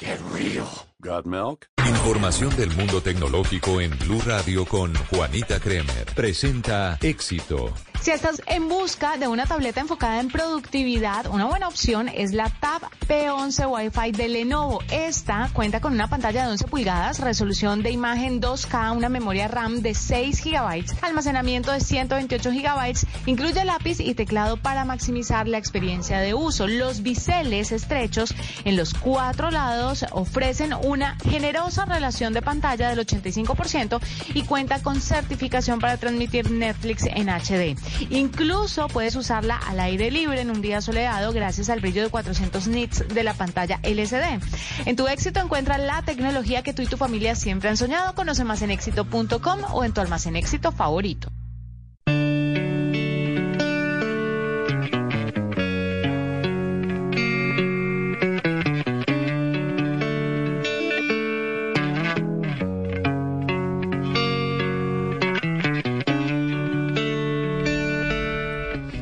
[0.00, 0.66] Qué real.
[1.00, 1.66] Got milk?
[1.86, 6.06] Información del mundo tecnológico en Blue Radio con Juanita Kremer.
[6.14, 7.70] Presenta Éxito.
[8.00, 12.48] Si estás en busca de una tableta enfocada en productividad, una buena opción es la
[12.48, 14.82] Tab P11 Wi-Fi de Lenovo.
[14.90, 19.82] Esta cuenta con una pantalla de 11 pulgadas, resolución de imagen 2K, una memoria RAM
[19.82, 26.20] de 6 GB, almacenamiento de 128 GB, incluye lápiz y teclado para maximizar la experiencia
[26.20, 26.66] de uso.
[26.66, 34.00] Los biseles estrechos en los cuatro lados ofrecen una generosa relación de pantalla del 85%
[34.32, 37.76] y cuenta con certificación para transmitir Netflix en HD.
[38.10, 42.68] Incluso puedes usarla al aire libre en un día soleado gracias al brillo de 400
[42.68, 44.40] nits de la pantalla LCD.
[44.86, 48.14] En tu éxito encuentra la tecnología que tú y tu familia siempre han soñado.
[48.14, 51.30] Conoce más en éxito.com o en tu almacén éxito favorito.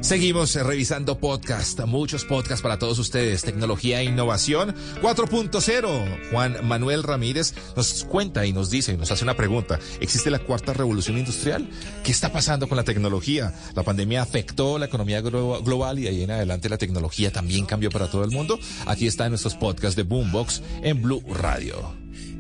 [0.09, 3.43] Seguimos revisando podcast, muchos podcasts para todos ustedes.
[3.43, 6.31] Tecnología e innovación 4.0.
[6.31, 9.79] Juan Manuel Ramírez nos cuenta y nos dice y nos hace una pregunta.
[10.01, 11.69] ¿Existe la cuarta revolución industrial?
[12.05, 13.53] ¿Qué está pasando con la tecnología?
[13.75, 17.67] La pandemia afectó la economía glo- global y de ahí en adelante la tecnología también
[17.67, 18.59] cambió para todo el mundo.
[18.87, 21.95] Aquí están nuestros podcasts de Boombox en Blue Radio.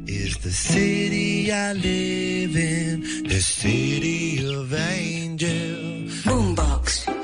[0.07, 6.24] Is the city I live in, the city of angels.
[6.24, 7.18] Boombox.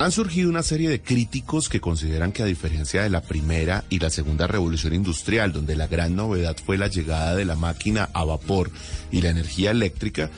[0.00, 3.98] Han surgido una serie de críticos que consideran que a diferencia de la primera y
[3.98, 8.24] la segunda revolución industrial, donde la gran novedad fue la llegada de la máquina a
[8.24, 8.70] vapor
[9.12, 10.30] y la energía eléctrica,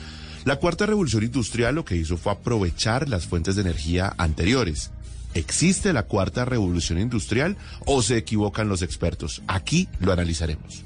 [0.43, 4.91] la cuarta revolución industrial lo que hizo fue aprovechar las fuentes de energía anteriores.
[5.33, 9.43] ¿Existe la cuarta revolución industrial o se equivocan los expertos?
[9.47, 10.83] Aquí lo analizaremos.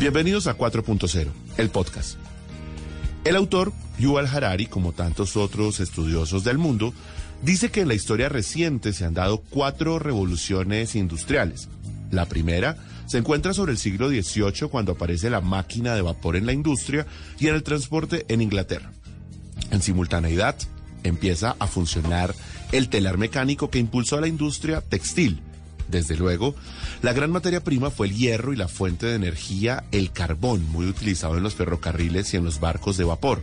[0.00, 2.16] Bienvenidos a 4.0, el podcast.
[3.24, 6.92] El autor, Yuval Harari, como tantos otros estudiosos del mundo,
[7.42, 11.68] dice que en la historia reciente se han dado cuatro revoluciones industriales.
[12.10, 12.76] La primera
[13.06, 17.06] se encuentra sobre el siglo XVIII cuando aparece la máquina de vapor en la industria
[17.38, 18.90] y en el transporte en Inglaterra.
[19.70, 20.56] En simultaneidad,
[21.04, 22.34] empieza a funcionar
[22.72, 25.40] el telar mecánico que impulsó a la industria textil.
[25.88, 26.56] Desde luego,
[27.02, 30.86] la gran materia prima fue el hierro y la fuente de energía, el carbón, muy
[30.86, 33.42] utilizado en los ferrocarriles y en los barcos de vapor.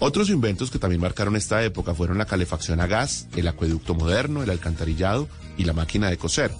[0.00, 4.42] Otros inventos que también marcaron esta época fueron la calefacción a gas, el acueducto moderno,
[4.42, 6.50] el alcantarillado y la máquina de coser.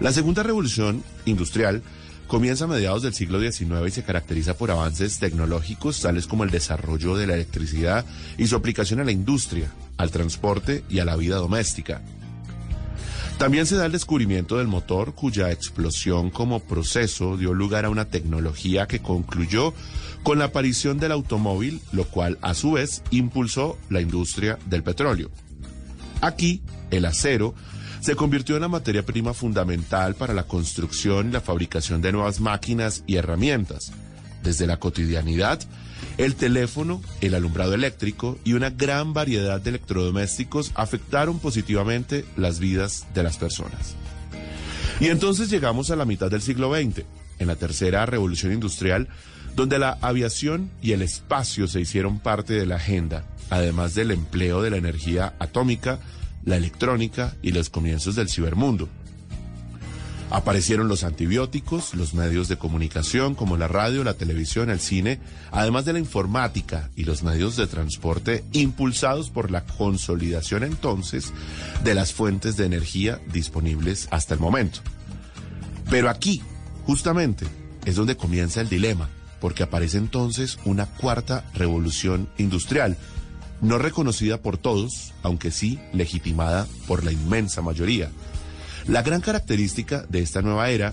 [0.00, 1.82] La segunda revolución industrial
[2.28, 6.50] comienza a mediados del siglo XIX y se caracteriza por avances tecnológicos tales como el
[6.50, 8.06] desarrollo de la electricidad
[8.38, 12.00] y su aplicación a la industria, al transporte y a la vida doméstica.
[13.38, 18.06] También se da el descubrimiento del motor cuya explosión como proceso dio lugar a una
[18.06, 19.74] tecnología que concluyó
[20.22, 25.30] con la aparición del automóvil, lo cual a su vez impulsó la industria del petróleo.
[26.20, 27.54] Aquí, el acero
[28.00, 32.40] se convirtió en la materia prima fundamental para la construcción y la fabricación de nuevas
[32.40, 33.92] máquinas y herramientas,
[34.42, 35.60] desde la cotidianidad,
[36.18, 43.06] el teléfono, el alumbrado eléctrico y una gran variedad de electrodomésticos afectaron positivamente las vidas
[43.14, 43.96] de las personas.
[45.00, 47.04] Y entonces llegamos a la mitad del siglo XX,
[47.38, 49.08] en la tercera revolución industrial,
[49.56, 54.62] donde la aviación y el espacio se hicieron parte de la agenda, además del empleo
[54.62, 55.98] de la energía atómica,
[56.44, 58.88] la electrónica y los comienzos del cibermundo.
[60.30, 65.20] Aparecieron los antibióticos, los medios de comunicación como la radio, la televisión, el cine,
[65.52, 71.32] además de la informática y los medios de transporte impulsados por la consolidación entonces
[71.84, 74.80] de las fuentes de energía disponibles hasta el momento.
[75.90, 76.42] Pero aquí,
[76.86, 77.46] justamente,
[77.84, 79.08] es donde comienza el dilema,
[79.40, 82.96] porque aparece entonces una cuarta revolución industrial,
[83.60, 88.10] no reconocida por todos, aunque sí legitimada por la inmensa mayoría.
[88.86, 90.92] La gran característica de esta nueva era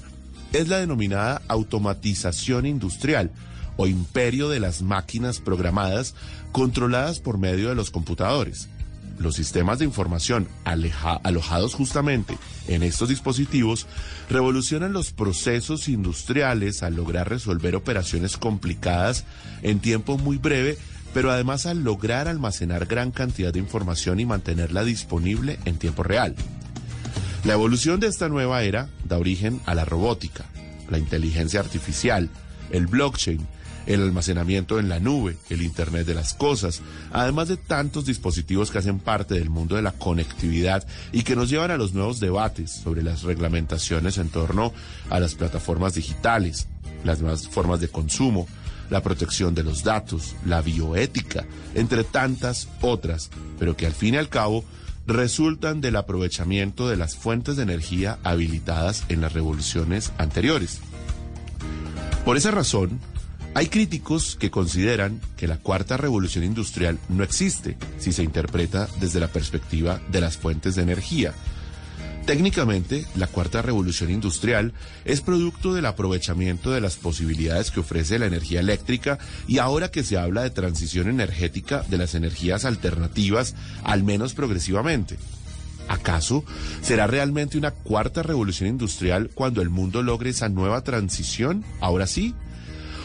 [0.54, 3.32] es la denominada automatización industrial
[3.76, 6.16] o imperio de las máquinas programadas
[6.52, 8.70] controladas por medio de los computadores.
[9.20, 12.38] Los sistemas de información alojados justamente
[12.68, 13.88] en estos dispositivos
[14.30, 19.26] revolucionan los procesos industriales al lograr resolver operaciones complicadas
[19.64, 20.78] en tiempo muy breve
[21.14, 26.36] pero además al lograr almacenar gran cantidad de información y mantenerla disponible en tiempo real.
[27.44, 30.46] La evolución de esta nueva era da origen a la robótica,
[30.90, 32.30] la inteligencia artificial,
[32.70, 33.48] el blockchain,
[33.88, 38.78] el almacenamiento en la nube, el Internet de las Cosas, además de tantos dispositivos que
[38.78, 42.70] hacen parte del mundo de la conectividad y que nos llevan a los nuevos debates
[42.70, 44.72] sobre las reglamentaciones en torno
[45.10, 46.68] a las plataformas digitales,
[47.04, 48.48] las nuevas formas de consumo,
[48.92, 54.18] la protección de los datos, la bioética, entre tantas otras, pero que al fin y
[54.18, 54.64] al cabo
[55.08, 60.82] resultan del aprovechamiento de las fuentes de energía habilitadas en las revoluciones anteriores.
[62.26, 63.00] Por esa razón,
[63.54, 69.20] hay críticos que consideran que la cuarta revolución industrial no existe si se interpreta desde
[69.20, 71.34] la perspectiva de las fuentes de energía.
[72.26, 74.74] Técnicamente, la cuarta revolución industrial
[75.06, 79.18] es producto del aprovechamiento de las posibilidades que ofrece la energía eléctrica
[79.48, 85.18] y ahora que se habla de transición energética de las energías alternativas, al menos progresivamente.
[85.88, 86.46] ¿Acaso
[86.82, 91.66] será realmente una cuarta revolución industrial cuando el mundo logre esa nueva transición?
[91.82, 92.36] Ahora sí.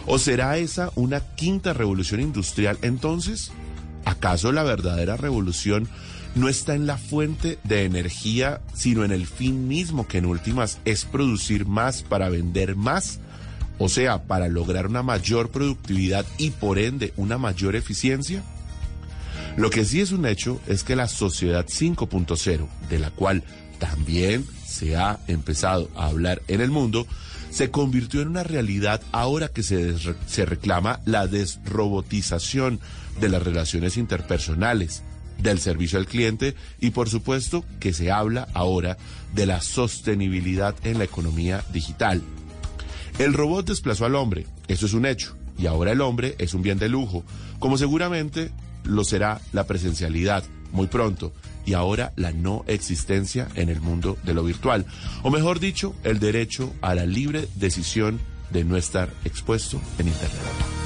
[0.06, 3.50] ¿O será esa una quinta revolución industrial entonces?
[4.04, 5.88] ¿Acaso la verdadera revolución
[6.36, 10.78] no está en la fuente de energía, sino en el fin mismo, que en últimas
[10.84, 13.18] es producir más para vender más?
[13.78, 18.42] O sea, para lograr una mayor productividad y por ende una mayor eficiencia?
[19.56, 23.42] Lo que sí es un hecho es que la sociedad 5.0, de la cual
[23.78, 27.06] también se ha empezado a hablar en el mundo,
[27.50, 29.94] se convirtió en una realidad ahora que se,
[30.26, 32.78] se reclama la desrobotización
[33.18, 35.02] de las relaciones interpersonales,
[35.38, 38.96] del servicio al cliente y por supuesto que se habla ahora
[39.34, 42.22] de la sostenibilidad en la economía digital.
[43.18, 46.62] El robot desplazó al hombre, eso es un hecho, y ahora el hombre es un
[46.62, 47.24] bien de lujo,
[47.58, 48.50] como seguramente
[48.84, 51.32] lo será la presencialidad muy pronto
[51.64, 54.86] y ahora la no existencia en el mundo de lo virtual,
[55.22, 60.85] o mejor dicho, el derecho a la libre decisión de no estar expuesto en Internet.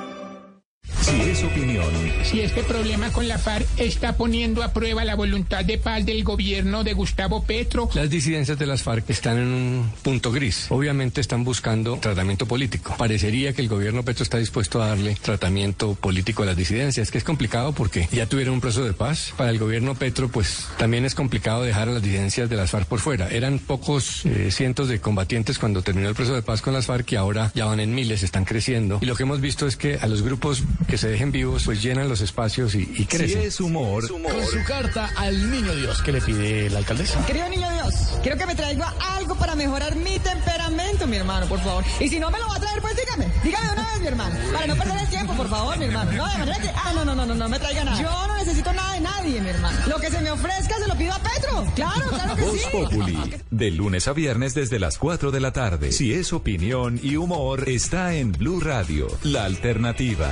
[1.11, 1.85] Si es opinión,
[2.23, 6.23] Si este problema con la FARC está poniendo a prueba la voluntad de paz del
[6.23, 10.67] gobierno de Gustavo Petro, Las disidencias de las FARC están en un punto gris.
[10.69, 12.95] Obviamente están buscando tratamiento político.
[12.97, 17.17] Parecería que el gobierno Petro está dispuesto a darle tratamiento político a las disidencias, que
[17.17, 19.33] es complicado porque ya tuvieron un proceso de paz.
[19.35, 22.87] Para el gobierno Petro, pues también es complicado dejar a las disidencias de las FARC
[22.87, 23.27] por fuera.
[23.27, 27.11] Eran pocos eh, cientos de combatientes cuando terminó el proceso de paz con las FARC
[27.11, 28.99] y ahora ya van en miles, están creciendo.
[29.01, 31.81] Y lo que hemos visto es que a los grupos que se dejen vivos, pues
[31.81, 33.41] llenan los espacios y, y crecen.
[33.41, 37.25] es humor, con su carta al niño Dios que le pide la alcaldesa.
[37.25, 41.59] Querido niño Dios, quiero que me traiga algo para mejorar mi temperamento, mi hermano, por
[41.59, 41.83] favor.
[41.99, 43.33] Y si no me lo va a traer, pues dígame.
[43.43, 44.35] Dígame una vez, mi hermano.
[44.53, 46.11] Para no perder el tiempo, por favor, mi hermano.
[46.11, 46.69] No, de manera que.
[46.69, 47.99] Ah, no, no, no, no, no me traiga nada.
[47.99, 49.79] Yo no necesito nada de nadie, mi hermano.
[49.87, 51.65] Lo que se me ofrezca se lo pido a Petro.
[51.73, 52.67] Claro, claro que Voz sí.
[52.71, 55.91] Populi, de lunes a viernes desde las 4 de la tarde.
[55.93, 60.31] Si es opinión y humor, está en Blue Radio, la alternativa.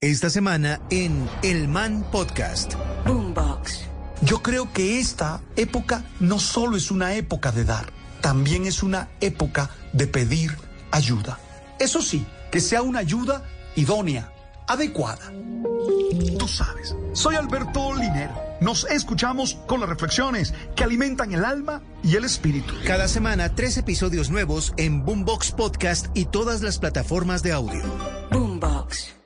[0.00, 2.74] Esta semana en El Man Podcast.
[3.06, 3.80] Boombox.
[4.22, 7.86] Yo creo que esta época no solo es una época de dar,
[8.20, 10.56] también es una época de pedir
[10.92, 11.38] ayuda.
[11.80, 13.42] Eso sí, que sea una ayuda
[13.74, 14.32] idónea,
[14.68, 15.32] adecuada.
[16.38, 18.45] Tú sabes, soy Alberto Linero.
[18.60, 22.74] Nos escuchamos con las reflexiones que alimentan el alma y el espíritu.
[22.86, 27.82] Cada semana tres episodios nuevos en Boombox Podcast y todas las plataformas de audio.
[28.30, 29.16] Boombox.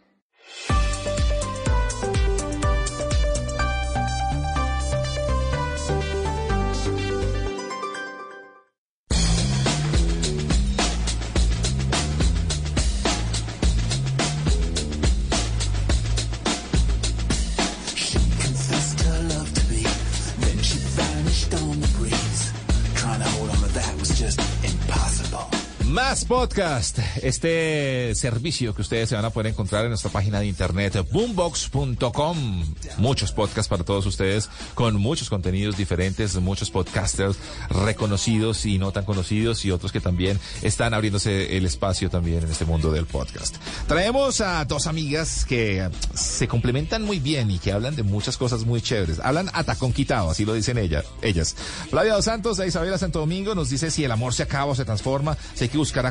[26.30, 31.04] Podcast, este servicio que ustedes se van a poder encontrar en nuestra página de internet
[31.10, 32.64] boombox.com.
[32.98, 37.36] Muchos podcasts para todos ustedes con muchos contenidos diferentes, muchos podcasters
[37.68, 42.50] reconocidos y no tan conocidos y otros que también están abriéndose el espacio también en
[42.52, 43.56] este mundo del podcast.
[43.88, 48.64] Traemos a dos amigas que se complementan muy bien y que hablan de muchas cosas
[48.64, 49.18] muy chéveres.
[49.18, 51.56] Hablan a tacón quitado, así lo dicen ella, ellas.
[51.90, 54.76] Flavia Dos Santos de Isabela Santo Domingo nos dice si el amor se acaba o
[54.76, 56.06] se transforma, si hay que buscar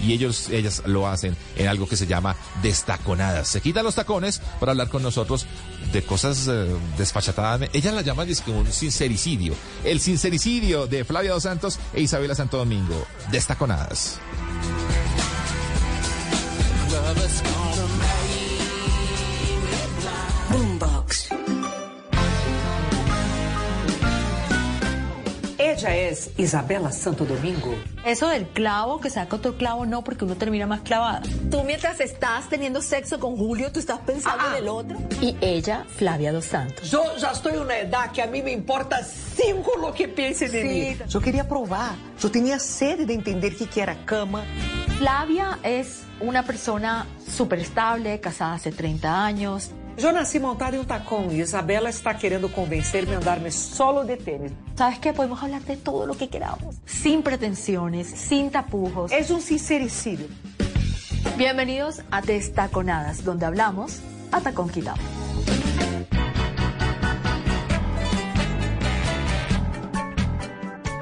[0.00, 3.48] y ellos, ellas lo hacen en algo que se llama destaconadas.
[3.48, 5.46] Se quitan los tacones para hablar con nosotros
[5.92, 6.66] de cosas eh,
[6.96, 7.70] desfachatadas.
[7.72, 9.54] Ella la llama dice, un sincericidio.
[9.84, 13.06] El sincericidio de Flavia Dos Santos e Isabela Santo Domingo.
[13.30, 14.18] Destaconadas.
[17.88, 18.37] Boombox.
[25.70, 27.74] Ella es Isabela Santo Domingo.
[28.04, 31.20] Eso del clavo que saca otro clavo no porque uno termina más clavada.
[31.50, 34.52] Tú mientras estás teniendo sexo con Julio, tú estás pensando Ah.
[34.56, 34.96] en el otro.
[35.20, 36.90] Y ella, Flavia Dos Santos.
[36.90, 40.50] Yo ya estoy en una edad que a mí me importa cinco lo que piensen
[40.52, 40.68] de Sí.
[40.68, 40.96] mí.
[41.08, 41.92] Yo quería probar.
[42.20, 44.44] Yo tenía sed de entender qué era cama.
[44.98, 49.70] Flavia es una persona súper estable, casada hace 30 años.
[49.98, 54.16] Yo nací montada en un tacón y Isabela está queriendo convencerme a andarme solo de
[54.16, 54.52] tenis.
[54.76, 55.12] ¿Sabes qué?
[55.12, 56.76] Podemos hablar de todo lo que queramos.
[56.86, 59.10] Sin pretensiones, sin tapujos.
[59.10, 60.28] Es un sincericidio.
[61.36, 63.98] Bienvenidos a Destaconadas, donde hablamos
[64.30, 64.98] a tacón quitado.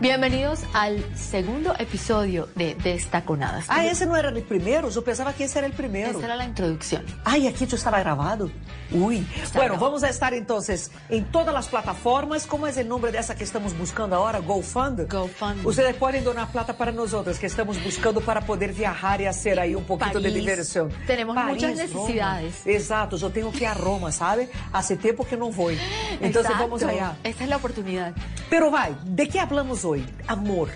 [0.01, 3.65] Bienvenidos al segundo episodio de Destaconadas.
[3.69, 4.91] Ah, esse não era o primeiro?
[4.95, 6.11] Eu pensava que esse era o primeiro.
[6.11, 7.03] Esa era la introducción.
[7.25, 8.53] Ai, aqui já estava gravado?
[8.93, 9.27] Ui.
[9.43, 9.81] Está bueno, grabado.
[9.81, 12.47] vamos a estar entonces en todas las plataformas.
[12.47, 14.39] ¿Cómo es el nombre de esa que estamos buscando ahora?
[14.41, 15.11] GoFund.
[15.11, 15.67] GoFund.
[15.67, 19.75] Ustedes pueden donar plata para nosotros que estamos buscando para poder viajar y hacer ahí
[19.75, 20.35] un poquito de París.
[20.35, 20.93] diversión.
[21.07, 22.55] Tenemos muchas necesidades.
[22.65, 22.77] Roma.
[22.77, 24.51] Exato, yo tengo que ir a Roma, ¿sabe?
[24.75, 25.79] Hace tiempo que no voy.
[26.21, 26.63] Entonces Exacto.
[26.65, 27.17] vamos allá.
[27.25, 28.13] Esta es la oportunidad.
[28.51, 30.07] Pero vai, ¿de qué hablamos hoy?
[30.27, 30.69] Amor.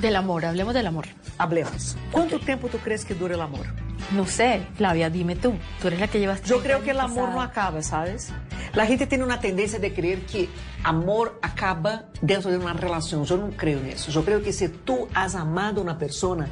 [0.00, 1.06] Del amor, hablemos del amor.
[1.38, 1.96] Hablemos.
[2.12, 3.66] ¿Cuánto tiempo tú crees que dura el amor?
[4.12, 5.54] No sé, Flavia, dime tú.
[5.80, 6.40] Tú eres la que llevas.
[6.42, 8.30] Yo 30 creo que el amor no acaba, ¿sabes?
[8.74, 10.48] La gente tiene una tendencia de creer que
[10.84, 13.24] amor acaba dentro de una relación.
[13.24, 14.10] Yo no creo en eso.
[14.12, 16.48] Yo creo que si tú has amado a una persona,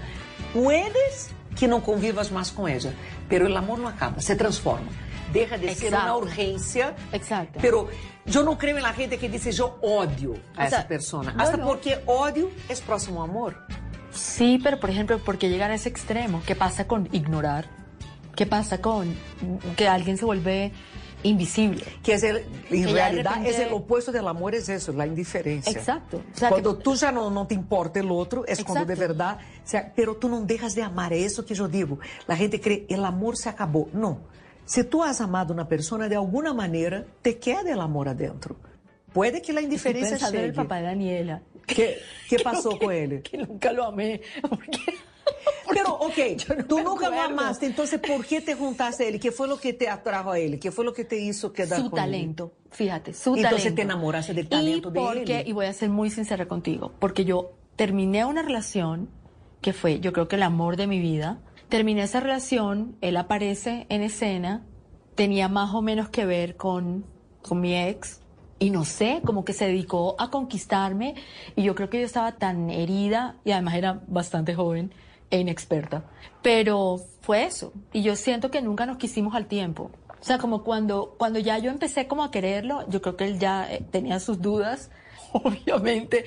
[0.52, 2.93] puedes que no convivas más con ella,
[3.28, 4.88] pero el amor no acaba, se transforma.
[5.32, 6.18] Deja de ser una Exacto.
[6.18, 6.94] urgencia.
[7.12, 7.59] Exacto.
[7.62, 7.88] Pero
[8.27, 10.89] yo no creo en la gente que dice yo odio a esa Exacto.
[10.89, 11.32] persona.
[11.32, 11.66] No, Hasta no.
[11.66, 13.57] porque odio es próximo a amor.
[14.12, 16.43] Sí, pero por ejemplo, ¿por qué llegar a ese extremo?
[16.47, 17.66] ¿Qué pasa con ignorar?
[18.35, 19.15] ¿Qué pasa con
[19.77, 20.73] que alguien se vuelve
[21.23, 21.85] invisible?
[22.03, 25.73] Que es el, en realidad repente- es el opuesto del amor, es eso, la indiferencia.
[25.73, 26.23] Exacto.
[26.35, 28.93] O sea, Cuando que- tú ya no, no te importa el otro, es cuando de
[28.94, 29.15] Exacto.
[29.15, 31.98] verdad, o sea, pero tú no dejas de amar, es eso que yo digo.
[32.27, 33.89] La gente cree, el amor se acabó.
[33.93, 34.19] No.
[34.66, 38.56] Si tú has amado una persona, de alguna manera, te queda el amor adentro.
[39.12, 40.52] Puede que la indiferencia en el llegue.
[40.52, 41.43] papá de Daniela.
[41.66, 41.97] ¿Qué,
[42.28, 43.22] qué Que pasó no- con él?
[43.22, 44.20] Que nunca lo amé.
[45.68, 46.14] Pero, ok,
[46.68, 49.18] tú nunca lo amaste, entonces, ¿por qué te juntaste a él?
[49.18, 50.60] ¿Qué fue lo que te atrajo a él?
[50.60, 52.05] ¿Qué fue lo que te hizo quedar Su con él?
[52.05, 53.74] talento, fíjate, su Entonces talento.
[53.76, 55.48] te enamoraste del talento y de porque, él.
[55.48, 59.09] Y voy a ser muy sincera contigo, porque yo terminé una relación
[59.60, 61.40] que fue, yo creo que el amor de mi vida.
[61.68, 64.64] Terminé esa relación, él aparece en escena,
[65.16, 67.05] tenía más o menos que ver con,
[67.43, 68.20] con mi ex.
[68.59, 71.14] Y no sé, como que se dedicó a conquistarme
[71.56, 74.93] y yo creo que yo estaba tan herida y además era bastante joven
[75.30, 76.05] e inexperta.
[76.43, 77.72] Pero fue eso.
[77.93, 79.90] Y yo siento que nunca nos quisimos al tiempo.
[80.09, 83.38] O sea, como cuando, cuando ya yo empecé como a quererlo, yo creo que él
[83.38, 84.90] ya eh, tenía sus dudas,
[85.45, 86.25] obviamente,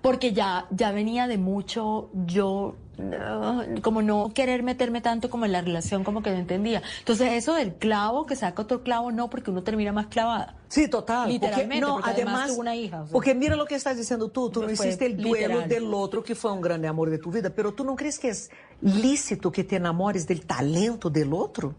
[0.00, 5.52] porque ya, ya venía de mucho yo, eh, como no querer meterme tanto como en
[5.52, 6.82] la relación, como que no entendía.
[6.98, 10.56] Entonces eso del clavo, que saca otro clavo, no, porque uno termina más clavada.
[10.68, 11.28] Sí, total.
[11.28, 13.12] Literalmente, porque, no, porque además además, tuvo una hija, o sea.
[13.12, 15.68] porque mira lo que estás diciendo tú, tú no hiciste el duelo literal.
[15.68, 18.28] del otro que fue un grande amor de tu vida, pero tú no crees que
[18.28, 21.74] es lícito que te enamores del talento del otro?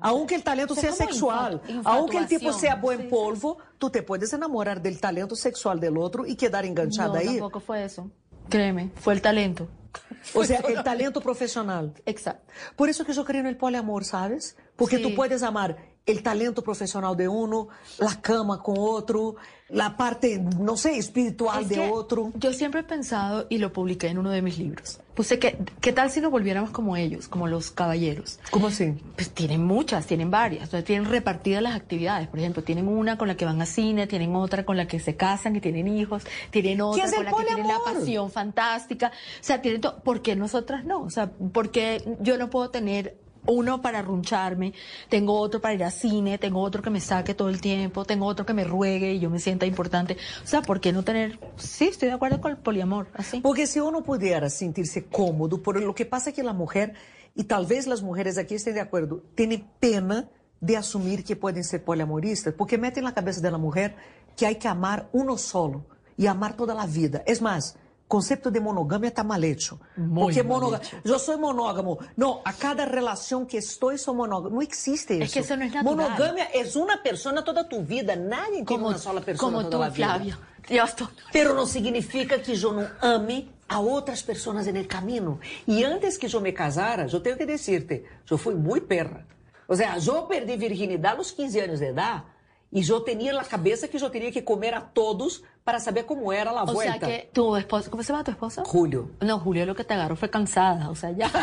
[0.00, 4.02] Aunque el talento O sea, sea sexual, aunque el tipo sea buen polvo, tú te
[4.02, 7.26] puedes enamorar del talento sexual del otro y quedar enganchada no, ahí.
[7.26, 8.10] tampoco fue eso.
[8.48, 9.68] Créeme, fue el talento.
[10.34, 11.94] O sea, el talento profesional.
[12.06, 12.52] Exacto.
[12.76, 14.56] Por eso que yo creo en el poliamor, ¿sabes?
[14.76, 15.02] Porque Sí.
[15.02, 15.78] tú puedes amar
[16.10, 17.68] el talento profesional de uno,
[17.98, 19.36] la cama con otro,
[19.72, 22.32] la parte, no sé, espiritual Es de otro.
[22.34, 25.92] Yo siempre he pensado, y lo publiqué en uno de mis libros, puse que, ¿qué
[25.92, 28.40] tal si nos volviéramos como ellos, como los caballeros?
[28.50, 28.94] ¿Cómo así?
[29.14, 32.28] Pues tienen muchas, tienen varias, entonces tienen repartidas las actividades.
[32.28, 34.98] Por ejemplo, tienen una con la que van a cine, tienen otra con la que
[34.98, 39.08] se casan y tienen hijos, tienen otra con la que tienen la pasión fantástica.
[39.08, 40.02] O sea, tienen todo.
[40.02, 41.02] ¿Por qué nosotras no?
[41.02, 43.16] O sea, ¿por qué yo no puedo tener
[43.50, 44.72] uno para runcharme,
[45.08, 48.26] tengo otro para ir al cine, tengo otro que me saque todo el tiempo, tengo
[48.26, 50.16] otro que me ruegue y yo me sienta importante.
[50.42, 51.38] O sea, ¿por qué no tener?
[51.56, 53.40] Sí, estoy de acuerdo con el poliamor, así.
[53.40, 56.94] Porque si uno pudiera sentirse cómodo, por lo que pasa que la mujer,
[57.34, 60.28] y tal vez las mujeres aquí estén de acuerdo, tienen pena
[60.60, 63.96] de asumir que pueden ser poliamoristas, porque la cabeza de la mujer
[64.36, 65.86] que hay que amar uno solo
[66.16, 67.22] y amar toda la vida.
[67.26, 67.76] Es más,
[68.14, 69.78] concepto de monogamia está mal hecho.
[69.96, 70.96] Muy porque mal monoga- hecho.
[71.04, 71.98] yo soy monógamo.
[72.16, 74.56] No, a cada relación que estoy soy monógamo.
[74.56, 75.24] No existe eso.
[75.24, 75.96] Es que eso no es natural.
[75.96, 78.16] Monogamia es una persona toda tu vida.
[78.16, 80.34] Nadie tiene Como- una sola persona como toda tú, la vida.
[80.34, 80.38] Flavia.
[80.68, 85.38] Yo estoy- Pero no significa que yo no ame a outras pessoas en el camino.
[85.66, 89.24] E antes que eu me casara, eu tenho que decirte, eu fui muito perra.
[89.68, 92.24] O sea, eu perdi virginidade aos 15 anos de edad
[92.72, 96.32] e eu tinha na cabeça que eu teria que comer a todos para saber como
[96.32, 96.98] era a O vuelta.
[96.98, 98.64] sea que tu esposo, ¿cómo se llama tu esposo?
[98.64, 99.10] Julio.
[99.20, 101.30] No, Julio lo que te agarró fue cansada, o sea, ya.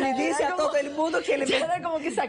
[0.00, 2.24] Ya disse era a como- todo el mundo que ele me, como que se la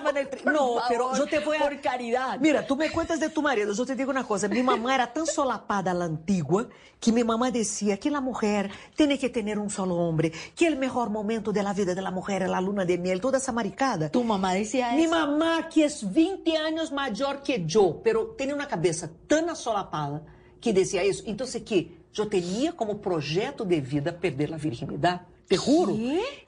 [0.00, 1.60] me Por No, pero eu te voy a...
[1.60, 2.38] por caridad.
[2.40, 5.06] Mira, tu me cuentas de tu marido, eu te digo uma coisa, minha mamá era
[5.06, 9.58] tão solapada a la antigua que minha mamá decía que la mujer tiene que tener
[9.58, 12.60] un solo hombre, que el mejor momento de la vida de la mujer es la
[12.60, 14.08] luna de miel, toda esa maricada.
[14.10, 15.10] Tu mamá decía Mi eso.
[15.10, 20.24] mamá, que es 20 anos maior que eu, pero tenía uma cabeça tão assolapada
[20.60, 21.22] que decía isso.
[21.26, 25.20] Então, que eu tinha como projeto de vida perder a virginidade.
[25.48, 25.96] Te juro.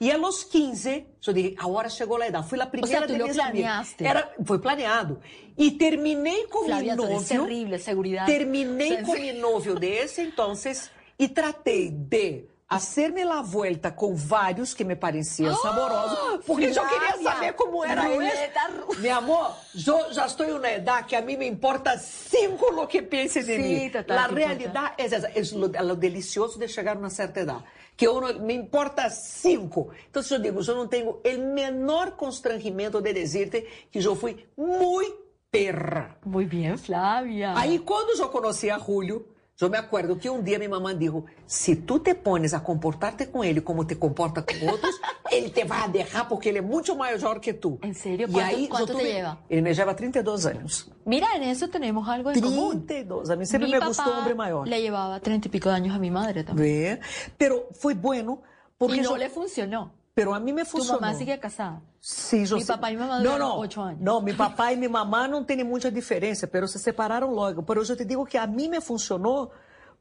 [0.01, 2.49] E a los 15, eu dije, agora chegou a idade.
[2.49, 3.95] Fui a primeira de minhas amigas.
[3.95, 4.05] planeaste.
[4.05, 5.20] Era, foi planeado.
[5.57, 7.24] E terminei com Flavia, eres novio.
[7.47, 8.27] terrible, seguridad.
[8.27, 14.15] Terminei Sí, com mi novio de esse entonces e tratei de hacerme la vuelta com
[14.15, 19.01] vários que me pareciam saborosos, porque eu queria saber como era ruleta isso.
[19.01, 22.86] Mi amor, eu já estou em uma idade que a mim me importa cinco lo
[22.86, 23.90] que pense de mim.
[23.90, 27.65] total, a realidade é essa, é lo, é delicioso de chegar a uma certa idade.
[27.97, 29.90] Que eu não, me importa cinco.
[30.09, 34.47] Então, se eu digo, eu não tenho o menor constrangimento de dizer-te que eu fui
[34.57, 36.19] muito perra.
[36.24, 37.55] Muy bien, Flavia.
[37.57, 39.27] Aí, quando eu conheci a Julio,
[39.60, 43.26] eu me acuerdo que um dia minha mamãe disse: se tu te pones a comportar-te
[43.26, 46.94] com ele como te comporta com outros, ele te vai deixar porque ele é muito
[46.97, 47.78] maior que tu.
[47.82, 48.28] ¿En serio?
[48.28, 49.39] ¿Cuánto- aí, cuánto eu te tuve- lleva?
[49.51, 50.90] Ele me lleva 32 anos.
[51.05, 52.86] Mira, en eso tenemos algo en común.
[52.86, 53.30] 32.
[53.30, 54.66] A mí sempre Mi me papá gustou um homem maior.
[54.68, 56.98] Le llevaba treinta y pico de años a mi madre también.
[56.98, 57.01] Vê?
[57.36, 58.43] Pero foi bueno
[58.78, 59.98] porque y no eu- le funcionó.
[60.19, 61.01] Pero a mí me Tu funcionou.
[61.01, 61.81] mamá sigue casada.
[62.01, 62.74] Sim, eu Mi sei.
[62.74, 63.59] papá e minha mamá Não, duraram não.
[63.61, 64.01] oito anos.
[64.01, 67.62] Não, meu papai e minha mamã não tem muita diferença, pero se separaram logo.
[67.62, 69.53] Pero eu te digo que a mim me funcionou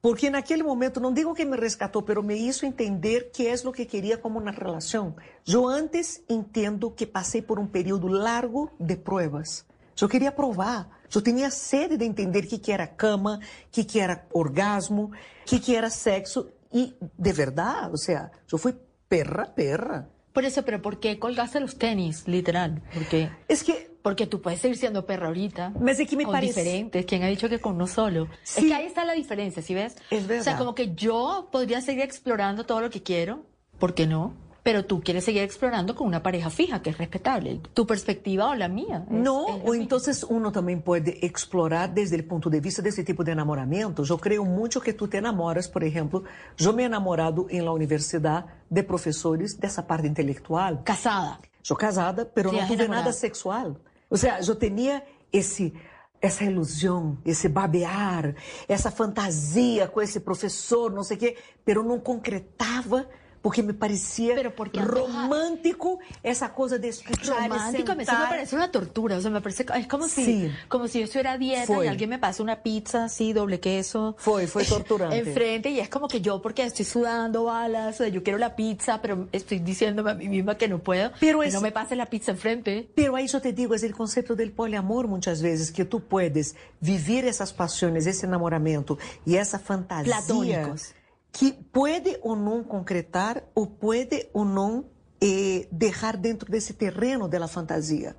[0.01, 3.71] porque naquele momento, não digo que me resgatou, pero me hizo entender que é o
[3.71, 5.15] que queria como uma relação.
[5.47, 9.65] Eu antes entendo que passei por um período largo de pruebas.
[10.01, 10.87] Eu queria provar.
[11.13, 15.05] Eu tinha sede de entender o que, que era cama, o que, que era orgasmo,
[15.05, 15.11] o
[15.45, 16.47] que, que era sexo.
[16.73, 18.75] E, de verdade, ou seja, eu fui
[19.07, 20.09] perra, perra.
[20.33, 22.83] Por eso, pero ¿por qué colgaste los tenis, literal?
[22.93, 25.73] Porque es que porque tú puedes seguir siendo perra ahorita.
[25.85, 27.05] Es que me con parece- diferentes.
[27.05, 28.27] ¿Quién ha dicho que con uno solo?
[28.43, 28.61] Sí.
[28.61, 29.95] Es que ahí está la diferencia, ¿sí ves?
[30.11, 30.57] Es O sea, verdad.
[30.59, 33.45] como que yo podría seguir explorando todo lo que quiero,
[33.79, 34.33] ¿por qué no?
[34.67, 37.61] Pero tú quieres seguir explorando con una pareja fija, que es respetable.
[37.73, 39.05] Tu perspectiva o la mía.
[39.09, 39.97] es- Não, es ou então
[40.29, 44.03] uno também pode explorar desde o ponto de vista desse tipo de enamoramento.
[44.03, 46.25] Eu creio muito que tu te enamoras, por exemplo,
[46.59, 50.81] eu me he enamorado em la universidade de professores dessa parte intelectual.
[50.83, 51.39] Casada.
[51.63, 53.05] Sou casada, pero has tuve enamorado.
[53.05, 53.77] nada sexual.
[54.09, 55.73] Ou seja, eu tinha esse
[56.19, 58.35] essa ilusão, esse babear,
[58.67, 63.07] essa fantasia com esse professor, não sei o quê, pero não concretava
[63.41, 64.35] porque me parecia
[64.73, 69.87] romântico essa coisa de escuchar romántico, me parece una tortura, o sea, me parece, es
[69.87, 70.51] como si, Sí.
[70.67, 71.85] como si yo estuviera a dieta Fue.
[71.85, 74.15] y alguien me pasa una pizza así, doble queso.
[74.17, 75.17] Fue, fue torturante.
[75.17, 78.55] Enfrente y es como que yo, porque estoy sudando balas, o sea, yo quiero la
[78.55, 81.71] pizza, pero estoy diciéndome a mí misma que no puedo, Pero que es- no me
[81.71, 82.89] pase la pizza enfrente.
[82.95, 86.55] Pero aí eu te digo, é o conceito del poliamor muitas vezes, que tu puedes
[86.81, 90.93] viver essas paixões, esse enamoramento e essa fantasia Platônicos.
[91.31, 94.85] Que pode ou não concretar ou pode ou não
[95.21, 98.15] eh, deixar dentro desse terreno da fantasia.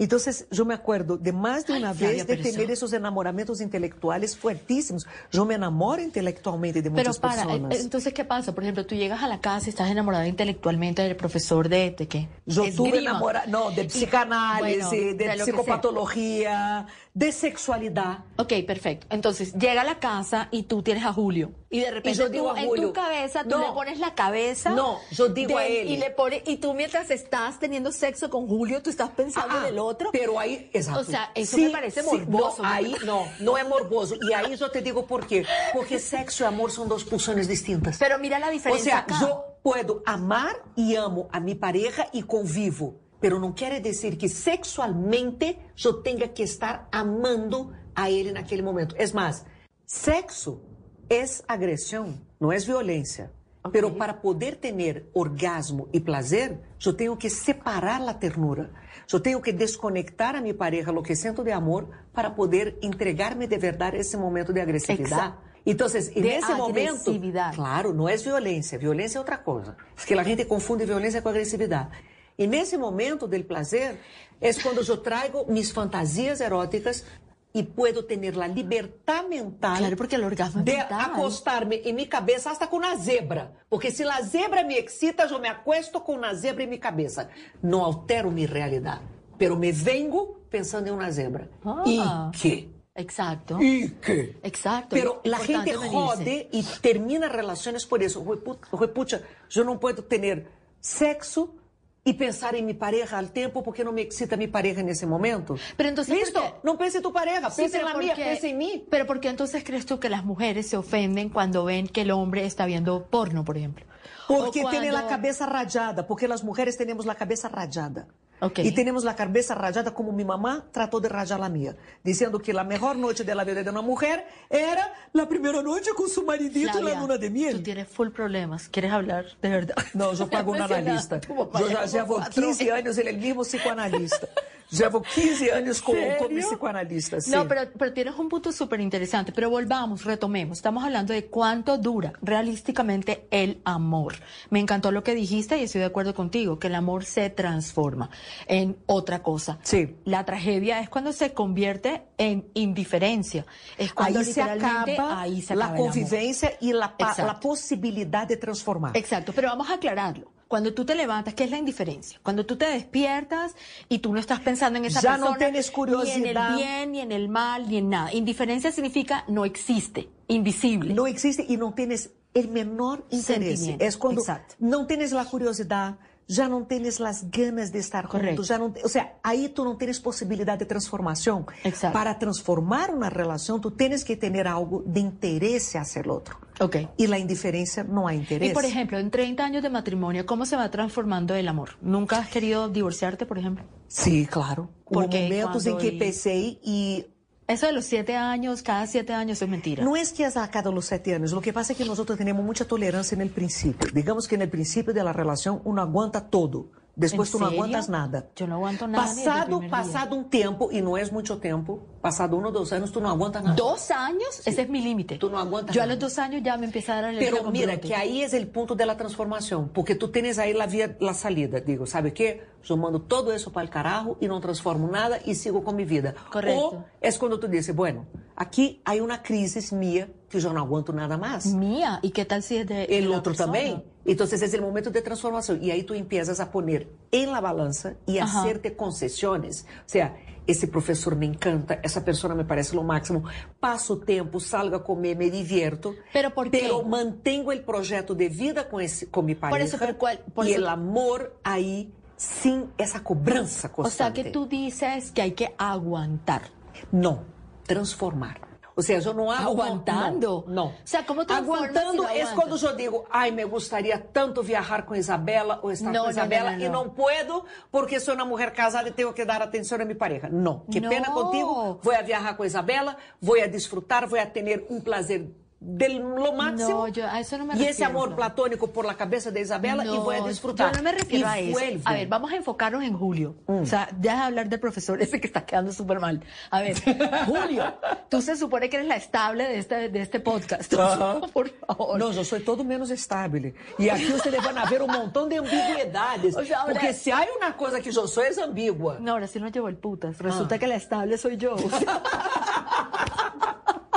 [0.00, 3.60] Entonces, yo me acuerdo de más de una Ay, vez de pero tener esos enamoramientos
[3.60, 5.06] intelectuales fuertísimos.
[5.30, 7.76] Yo me enamoro intelectualmente de Pero muchas para, personas.
[7.76, 8.54] eh, entonces, ¿qué pasa?
[8.54, 12.08] Por ejemplo, tú llegas a la casa y estás enamorada intelectualmente del profesor de, ¿de
[12.08, 12.28] qué?
[12.46, 13.10] Yo tuve Esgrima.
[13.10, 15.44] enamorada, no, de Y- psicanálisis, bueno, de, lo que sea.
[15.44, 18.20] psicopatología, de sexualidad.
[18.36, 19.06] Ok, perfecto.
[19.10, 21.50] Entonces, llega a la casa y tú tienes a Julio.
[21.72, 23.58] Y de repente yo tú, digo a en Julio, tu cabeza tú no.
[23.68, 24.70] le pones la cabeza.
[24.70, 25.88] No, yo digo a él.
[25.88, 29.60] Y le pones, y tú mientras estás teniendo sexo con Julio, tú estás pensando Ah,
[29.68, 29.89] en el otro.
[30.12, 31.00] Pero ahí, exacto.
[31.00, 32.62] O sea, eso Sí, me parece sí, morboso.
[32.62, 34.16] No, ahí no, no es morboso.
[34.28, 35.44] Y ahí yo te digo por qué.
[35.72, 37.98] Porque sexo y amor son dos pulsiones distintas.
[37.98, 39.16] Pero mira la O diferencia sea, acá.
[39.20, 43.00] yo puedo amar y amo a mi pareja y convivo.
[43.20, 48.62] Pero no quiere decir que sexualmente yo tenga que estar amando a él en aquel
[48.62, 48.94] momento.
[48.96, 49.44] Es más,
[49.84, 50.62] sexo
[51.08, 53.32] es agresión, no es violencia.
[53.72, 58.70] Pero para poder tener orgasmo y placer, yo tengo que separar la ternura.
[59.10, 63.48] Yo tengo que desconectar a mi pareja lo que siento de amor para poder entregarme
[63.48, 65.04] de verdad ese momento de agresividad.
[65.04, 65.40] Exacto.
[65.64, 67.52] Entonces, en De ese momento, agresividad.
[67.52, 69.76] claro, no es violencia, violencia es otra cosa.
[69.98, 71.90] Es que la gente confunde violencia con agresividad.
[72.38, 73.98] En ese momento del placer
[74.40, 77.04] es cuando yo traigo mis fantasías eróticas
[77.52, 81.00] y puedo tener la libertad mental Claro, porque el orgasmo de mental.
[81.12, 83.52] acostarme en mi cabeza hasta con una zebra.
[83.68, 87.28] Porque si la zebra me excita, yo me acuesto con una zebra en mi cabeza.
[87.62, 89.00] No altero mi realidad,
[89.36, 91.48] pero me vengo pensando en una zebra.
[91.64, 91.82] Ah.
[91.86, 92.70] ¿Y qué?
[92.94, 93.58] Exacto.
[93.60, 94.38] ¿Y qué?
[94.42, 94.88] Exacto.
[94.90, 98.24] Pero la gente jode y termina relaciones por eso.
[98.72, 100.46] Repucha, yo no puedo tener
[100.80, 101.54] sexo
[102.02, 105.06] y pensar en mi pareja al tiempo porque no me excita mi pareja en ese
[105.06, 105.56] momento.
[105.76, 108.46] Pero entonces, Listo, no piense en tu pareja, Sí, piensa en la ¿por mía, piensa
[108.48, 108.86] en mí.
[108.90, 112.10] Pero ¿por qué entonces crees tú que las mujeres se ofenden cuando ven que el
[112.10, 113.84] hombre está viendo porno, por ejemplo?
[114.28, 118.06] Porque O tienen la cuando- cabeza rayada, porque las mujeres tenemos la cabeza rayada.
[118.40, 118.60] Ok.
[118.60, 122.52] Y tenemos la cabeza rayada como mi mamá trató de rayar la mía, diciendo que
[122.52, 126.24] la mejor noche de la vida de una mujer era la primera noche con su
[126.24, 127.56] maridito en la Flavia, luna de miel.
[127.56, 128.68] Tú tienes full problemas.
[128.68, 129.74] ¿Quieres hablar de verdad?
[129.94, 131.20] No, yo pago un analista.
[131.20, 134.28] Tu ya já como llevo cuatro 15 anos en el mismo psicoanalista.
[134.70, 136.46] Llevo 15 años ¿Serio?
[136.48, 137.20] psicoanalista.
[137.20, 137.30] sí.
[137.32, 139.32] No, pero, pero tienes un punto súper interesante.
[139.32, 140.58] Pero volvamos, retomemos.
[140.58, 144.14] Estamos hablando de cuánto dura realísticamente el amor.
[144.48, 148.10] Me encantó lo que dijiste y estoy de acuerdo contigo, que el amor se transforma
[148.46, 149.58] en otra cosa.
[149.62, 149.96] Sí.
[150.04, 153.44] La tragedia es cuando se convierte en indiferencia.
[153.78, 155.90] Es cuando Ahí se literalmente acaba ahí se la acaba amor.
[155.92, 158.96] convivencia y la, la posibilidad de transformar.
[158.96, 160.32] Exacto, pero vamos a aclararlo.
[160.48, 162.18] Cuando tú te levantas, ¿qué es la indiferencia?
[162.24, 163.54] Cuando tú te despiertas
[163.88, 166.50] y tú no estás pensando en esa Ya no persona, tienes ni en curiosidad.
[166.50, 168.12] el bien, ni en el mal, ni en nada.
[168.12, 170.92] Indiferencia significa no existe, invisible.
[170.92, 173.62] No existe y no tienes el menor interés.
[173.78, 174.56] Es cuando exacto.
[174.58, 175.98] no tienes la curiosidad,
[176.30, 178.46] ya no tienes las ganas de estar juntos.
[178.48, 181.44] Ya no, o sea, ahí tú no tienes posibilidad de transformación.
[181.64, 181.92] Exacto.
[181.98, 186.36] Para transformar una relación, tú tienes que tener algo de interés hacia el otro.
[186.60, 186.76] Ok.
[186.96, 188.50] Y la indiferencia no hay interés.
[188.50, 191.70] Y por ejemplo, en 30 años de matrimonio, ¿cómo se va transformando el amor?
[191.80, 193.64] ¿Nunca has querido divorciarte, por ejemplo?
[193.88, 194.70] Sí, claro.
[194.84, 197.06] Hubo Porque momentos en que el- y
[197.50, 199.82] Eso de los siete años, cada siete años es mentira.
[199.82, 202.16] No es que es a cada los siete años, lo que pasa es que nosotros
[202.16, 203.88] tenemos mucha tolerancia en el principio.
[203.92, 207.46] Digamos que en el principio de la relación uno aguanta todo, después ¿En tú no
[207.46, 207.62] serio?
[207.62, 208.26] aguantas nada.
[208.36, 209.70] Yo no aguanto nada Pasado, día.
[209.70, 213.08] pasado un tiempo, y no es mucho tiempo, pasado uno o dos años, tú no
[213.08, 213.56] aguantas nada.
[213.56, 214.40] ¿Dos años?
[214.44, 215.18] Ese es mi límite.
[215.18, 215.94] Tú no aguantas Yo a nada.
[215.94, 217.88] los dos años ya me empieza a dar alergia Pero mira, brotes.
[217.90, 221.14] que ahí es el punto de la transformación, porque tú tienes ahí la vía, la
[221.14, 221.60] salida.
[221.60, 222.48] Digo, ¿sabe qué?
[222.62, 225.84] Yo mando todo eso para el carajo y no transformo nada y sigo con mi
[225.84, 226.14] vida.
[226.30, 226.60] Correcto.
[226.68, 228.04] O es cuando tú dices, bueno,
[228.36, 231.46] aquí hay una crisis mía que yo no aguanto nada más.
[231.46, 233.52] Mía, ¿y qué tal si es de, de el la otro persona?
[233.52, 233.84] también.
[234.04, 237.94] Entonces es el momento de transformación y ahí tú empiezas a poner en la balanza
[238.06, 238.40] y a Ajá.
[238.40, 239.66] hacerte concesiones.
[239.80, 240.16] O sea,
[240.46, 243.24] esse professor me encanta, essa pessoa me parece lo máximo.
[243.60, 245.94] Passo tempo, salgo a comer, me divierto.
[246.12, 246.60] Pero por quê?
[246.62, 249.64] Pero mantengo el projeto de vida com, esse, com mi pareja.
[249.64, 253.70] eso, pero cuál- por y eso- el amor ahí sin esa cobranza O sea
[254.10, 254.24] constante.
[254.24, 256.42] que tú dices que hay que aguantar.
[256.90, 257.22] No,
[257.66, 258.40] transformar.
[258.80, 259.50] O sea, yo no hago...
[259.62, 260.44] Aguantando.
[260.48, 260.54] No.
[260.54, 260.64] no.
[260.66, 262.34] O sea, ¿cómo transformas Aguantando si no es aguantas?
[262.60, 266.10] quando eu digo, ai, me gustaría tanto viajar com Isabela ou estar No, com no,
[266.10, 266.72] Isabela no, no, e no.
[266.72, 270.28] não puedo porque sou uma mulher casada e tenho que dar atenção a minha pareja.
[270.30, 270.60] Não.
[270.70, 270.88] Que No.
[270.88, 275.28] pena contigo, vou a viajar com Isabela, vou a disfrutar, vou a ter um prazer
[275.62, 276.70] de lo máximo.
[276.70, 279.84] No, yo a eso no me y ese amor platónico por la cabeza de Isabela
[279.84, 280.72] y No, voy a disfrutar.
[280.72, 281.52] Yo no me refiero Y a eso.
[281.52, 281.82] vuelve.
[281.84, 283.36] A ver, vamos a enfocarnos en Julio.
[283.46, 286.24] O sea, deja de hablar del profesor ese que está quedando súper mal.
[286.50, 286.76] A ver,
[287.26, 287.74] Julio,
[288.08, 290.72] tú se supone que eres la estable de este, de este podcast.
[290.74, 291.20] Ajá.
[291.34, 291.98] Por favor.
[291.98, 293.54] No, yo soy todo menos estable.
[293.78, 296.34] Y aquí ustedes van a ver un montón de ambigüedades.
[296.40, 298.96] O sea, ahora- porque si hay una cosa que yo soy es ambigua.
[298.98, 300.16] No, ahora sí nos llevó el putas.
[300.18, 300.58] Resulta Ah.
[300.58, 301.54] que la estable soy yo.
[301.54, 302.02] O sea,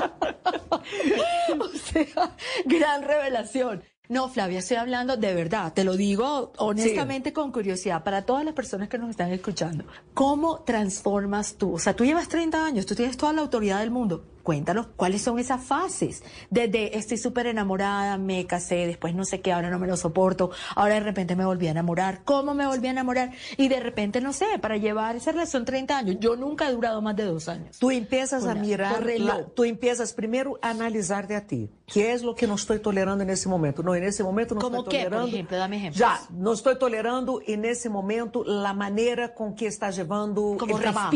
[1.60, 2.36] o sea,
[2.66, 3.84] gran revelación.
[4.10, 8.54] No, Flavia, estoy hablando de verdad, te lo digo honestamente con curiosidad para todas las
[8.54, 9.86] personas que nos están escuchando.
[10.14, 11.76] ¿Cómo transformas tú?
[11.76, 14.26] O sea, tú llevas 30 años, tú tienes toda la autoridad del mundo.
[14.44, 16.22] Cuéntanos cuáles son esas fases.
[16.50, 20.52] Desde estoy súper enamorada, me casé, después no sé qué, ahora no me lo soporto,
[20.76, 22.24] ahora de repente me volví a enamorar.
[22.26, 23.32] ¿Cómo me volví a enamorar?
[23.58, 26.18] Y de repente, no sé, para llevar esa relación 30 años.
[26.20, 27.78] Yo nunca he durado más de dos años.
[27.80, 29.28] Tú empiezas a Por- mirar, por reloj.
[29.38, 31.70] la- tú empiezas primero a analizarte a ti.
[31.86, 33.82] ¿Qué es lo que no estoy tolerando en ese momento?
[33.84, 35.36] No, en ese momento no ¿Cómo estoy qué, por tolerando.
[35.36, 35.58] ejemplo?
[35.58, 36.00] Dame ejemplos.
[36.00, 40.82] Ya, no estoy tolerando en ese momento la manera con que está llevando Como el
[40.82, 41.12] trabajo.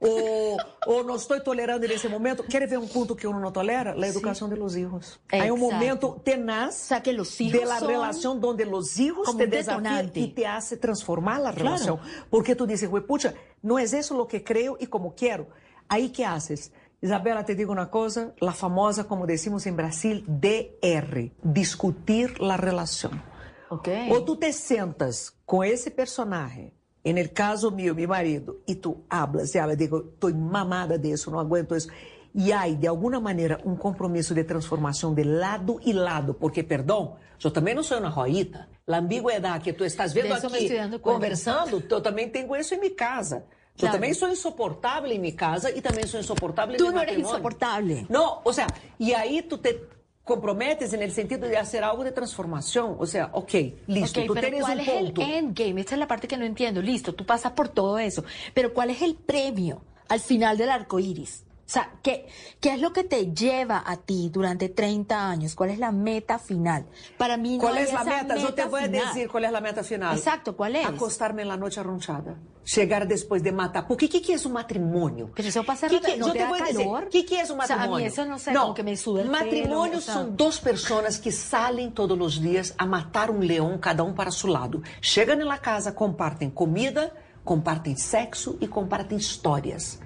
[0.00, 0.66] Respira.
[0.86, 2.44] O, o no estoy tolerando en ese momento.
[2.44, 3.94] ¿Quieres ver un punto que uno no tolera?
[3.94, 5.20] La educación de los hijos.
[5.30, 5.74] Hay un Exacto.
[5.74, 9.38] momento tenaz O sea, que los hijos de la son relación donde los hijos como
[9.38, 10.20] te desafían detonante.
[10.20, 11.70] y te hace transformar la Claro.
[11.72, 12.00] relación.
[12.30, 15.48] Porque tú dices, pucha, no es eso lo que creo y como quiero.
[15.88, 16.72] Ahí, ¿qué haces?
[17.00, 23.22] Isabela, te digo una cosa, la famosa, como decimos en Brasil, DR, discutir la relación.
[23.70, 23.88] Ok.
[24.10, 26.72] O tú te sentas con ese personaje,
[27.08, 31.12] en el caso mío, mi marido, y tú hablas y hablas, digo, estoy mamada de
[31.12, 31.88] eso, no aguento eso.
[32.34, 37.12] Y hay, de alguna manera, un compromiso de transformación de lado y lado, porque, perdón,
[37.38, 38.68] yo también no soy una joyita.
[38.86, 40.68] La ambigüedad que tú estás viendo aquí,
[41.00, 43.38] conversando, yo también tengo eso en mi casa.
[43.74, 43.92] Yo Claro.
[43.94, 47.12] también soy insoportable en mi casa y también soy insoportable en Tú mi no eres
[47.12, 47.36] matrimonio.
[47.36, 48.06] insoportable.
[48.08, 48.66] No, o sea,
[48.98, 49.80] y ahí tú te
[50.28, 52.94] comprometes en el sentido de hacer algo de transformación.
[53.00, 53.52] O sea, ok,
[53.88, 55.22] listo, Ok, tú pero tienes ¿cuál un es punto.
[55.22, 55.80] el endgame?
[55.80, 56.80] Esta es la parte que no entiendo.
[56.80, 58.22] Listo, tú pasas por todo eso.
[58.54, 61.42] Pero ¿cuál es el premio al final del arco iris?
[61.68, 62.26] O sea, ¿qué,
[62.62, 65.54] ¿qué es lo que te lleva a ti durante 30 años?
[65.54, 66.86] ¿Cuál es la meta final?
[67.18, 68.36] Para mí no ¿Cuál es la esa meta?
[68.38, 69.04] Yo te voy a final.
[69.06, 70.16] decir cuál es la meta final.
[70.16, 70.86] Exacto, ¿cuál es?
[70.86, 72.38] Acostarme en la noche arronchada.
[72.74, 73.86] Llegar después de matar.
[73.86, 75.30] Porque ¿qué, qué es un matrimonio?
[75.34, 77.08] Pero eso pasa ¿Qué, qué- ¿no yo te te voy a decir, calor?
[77.10, 78.06] ¿qué, qué es un O sea, a mí matrimonio?
[78.06, 80.14] eso no sé, como que me suda el pelo, Matrimonios o sea.
[80.14, 84.30] son dos personas que salen todos los días a matar un león, cada um para
[84.30, 84.80] su lado.
[85.02, 87.12] Chegam na casa, compartem comida,
[87.44, 90.00] compartem sexo e compartem histórias.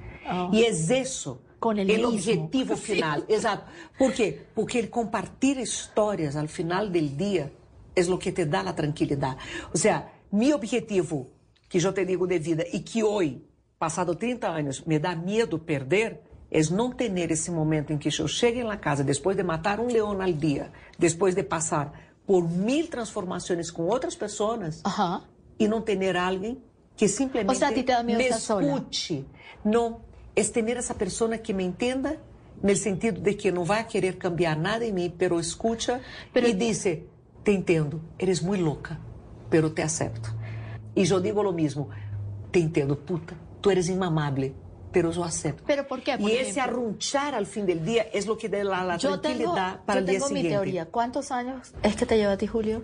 [0.53, 2.09] E é isso Com el el mismo.
[2.09, 3.25] objetivo final.
[3.29, 3.65] Exato.
[3.97, 4.47] Por quê?
[4.53, 7.51] Porque el compartir histórias al final del día
[7.95, 9.37] es lo que te da la tranquilidad.
[9.73, 11.29] O sea, mi objetivo,
[11.69, 13.47] que yo te digo de vida e que hoy,
[13.79, 16.21] passado 30 anos, me dá medo perder,
[16.51, 19.87] es não ter esse momento em que eu chegue na casa depois de matar um
[19.87, 21.93] leão al dia, depois de passar
[22.27, 24.83] por mil transformações com outras pessoas
[25.59, 26.63] e não ter alguém
[26.97, 27.69] que simplesmente O sea,
[27.99, 29.25] a me escute.
[29.65, 30.01] Não,
[30.35, 32.17] es tener essa pessoa que me entenda
[32.63, 36.01] no sentido de que não vai querer cambiar nada em mim, pero escucha
[36.35, 37.07] e dice,
[37.43, 38.99] te entendo, eres muito louca,
[39.51, 40.31] pero te acepto.
[40.95, 41.91] E eu digo lo mismo,
[42.53, 44.55] te entendo, puta, tu eres inmamable,
[44.93, 45.65] pero eu acepto.
[45.67, 46.17] ¿Pero por qué?
[46.19, 46.63] Por y ese ejemplo.
[46.63, 50.01] arrunchar al fin del día es lo que da la, la Yo tengo, tranquilidad para
[50.01, 50.51] yo el día tengo mi siguiente.
[50.51, 50.87] teoría.
[50.87, 52.83] ¿Cuántos años es que te lleva a ti, Julio?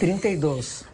[0.00, 0.84] 32.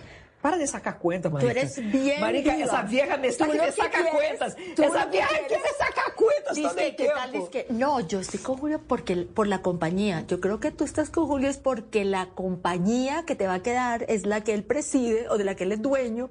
[0.42, 1.52] Para de sacar cuenta, Tú Marica.
[1.52, 2.66] eres bien Marica, viva.
[2.66, 4.56] esa vieja me Tú lo me saca quieres, cuentas.
[4.76, 5.46] tú Esa vieja quieres.
[5.46, 8.80] quiere sacar cuentas todo Dice el que tal, dice que no, yo estoy con Julio
[8.86, 10.24] porque por la compañía.
[10.26, 13.62] Yo creo que tú estás con Julio es porque la compañía que te va a
[13.62, 16.30] quedar es la que él preside o de la que él es dueño.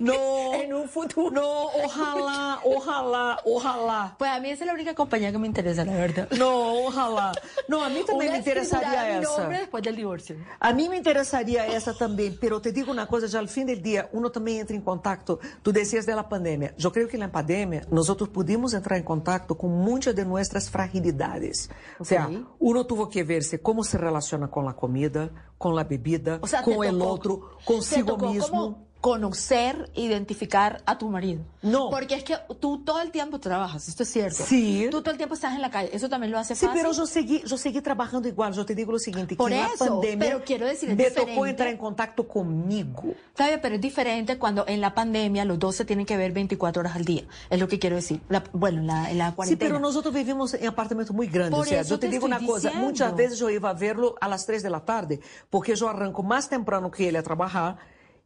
[0.00, 1.30] No, en un futuro.
[1.30, 4.14] No, ojalá, ojalá, ojalá.
[4.18, 6.28] Pues a mí esa es la única compañía que me interesa, la verdad.
[6.38, 7.32] No, ojalá.
[7.68, 9.38] No, a mí también me interesaría a esa.
[9.40, 10.36] nombre después del divorcio.
[10.60, 13.82] A mí me interesaría esa también, pero te digo una cosa, ya al fin del
[13.82, 17.20] día uno también entra en contacto, tú decías de la pandemia, yo creo que en
[17.20, 21.70] la pandemia nosotros pudimos entrar en contacto con muchas de nuestras fragilidades.
[21.98, 22.28] O sea,
[22.58, 26.62] uno tuvo que verse cómo se relaciona con la comida, con la bebida, O sea,
[26.62, 26.78] tocó-
[27.08, 28.48] otro, te consigo mismo.
[28.48, 31.42] como conocer, identificar a tu marido.
[31.62, 31.88] No.
[31.90, 34.42] Porque es que tú todo el tiempo trabajas, esto es cierto.
[34.44, 34.86] Sí.
[34.90, 36.80] Tú todo el tiempo estás en la calle, eso también lo hace Sí, fácil.
[36.82, 38.52] pero yo seguí, yo seguí trabajando igual.
[38.52, 41.04] Yo te digo lo siguiente, Por que eso, la pandemia pero quiero decir, es me
[41.04, 41.32] diferente.
[41.34, 43.04] tocó entrar en contacto conmigo.
[43.30, 46.32] Está bien, pero es diferente cuando en la pandemia los dos se tienen que ver
[46.32, 47.22] 24 horas al día.
[47.50, 48.20] Es lo que quiero decir.
[48.28, 49.68] La- bueno, en la, en la Sí, cuarentena.
[49.68, 51.56] pero nosotros vivimos en apartamentos muy grandes.
[51.56, 53.74] Por o sea, eso yo te, te digo una cosa, muchas veces yo iba a
[53.74, 55.20] verlo a las 3 de la tarde,
[55.50, 57.76] porque yo arranco más temprano que él a trabajar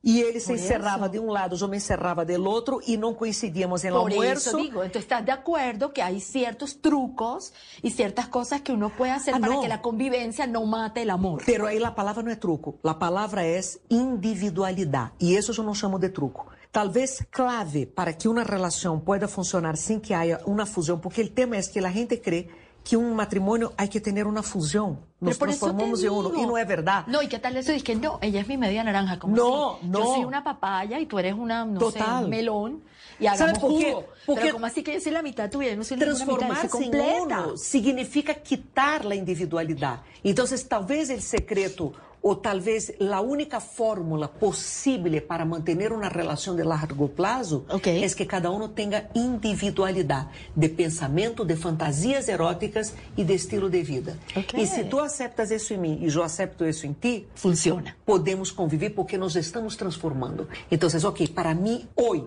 [0.05, 1.13] Y ele se encerraba eso.
[1.13, 4.51] de un lado, yo me encerraba del otro y no coincidíamos en el Por almuerzo.
[4.51, 7.53] eso digo, entonces estás de acuerdo que hay ciertos trucos
[7.83, 9.61] y ciertas cosas que uno puede hacer Ah, para no.
[9.61, 11.43] que la convivencia no mate el amor.
[11.47, 13.61] Pero aí a palavra não é truco, a palavra é
[13.91, 15.13] individualidade.
[15.21, 16.47] E isso eu não chamo de truco.
[16.73, 21.29] Talvez clave para que uma relação pueda funcionar sem que haja uma fusão, porque o
[21.29, 22.49] tema é que a gente crê
[22.85, 24.99] que um matrimônio hay que ter uma fusão.
[25.21, 26.43] Nos por eso te transformamos em uno digo.
[26.43, 27.09] e não é verdade.
[27.11, 27.71] No, ¿y qué tal eso?
[27.73, 29.19] Dice que no, ella es mi media naranja.
[29.21, 29.87] como No, así?
[29.87, 29.99] no.
[30.01, 32.19] Yo soy una papaya y tú eres una, no Total.
[32.19, 32.83] sé, un melón
[33.21, 33.93] y ¿Sabe hagamos por qué?
[33.93, 34.05] jugo.
[34.27, 36.69] Porque- Pero como así que yo soy la mitad tuya, yo no soy ninguna mitad,
[36.69, 37.23] completa.
[37.23, 40.01] uno significa quitar a individualidade.
[40.25, 41.93] Então, talvez o secreto
[42.23, 48.25] ou talvez a única fórmula possível para manter uma relação de largo prazo é que
[48.25, 54.19] cada um tenha individualidade de pensamento, de fantasias eróticas e de estilo de vida.
[54.57, 57.97] E se tu aceptas isso em mim e eu acepto isso em ti, funciona.
[58.07, 60.47] Podemos conviver porque nos estamos transformando.
[60.71, 62.27] Então, ok, para mim hoje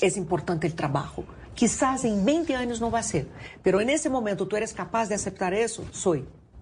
[0.00, 1.26] é importante o trabalho.
[1.54, 3.26] Quizás em 20 anos não vai ser,
[3.62, 5.84] pero nesse momento tu eres capaz de aceptar isso?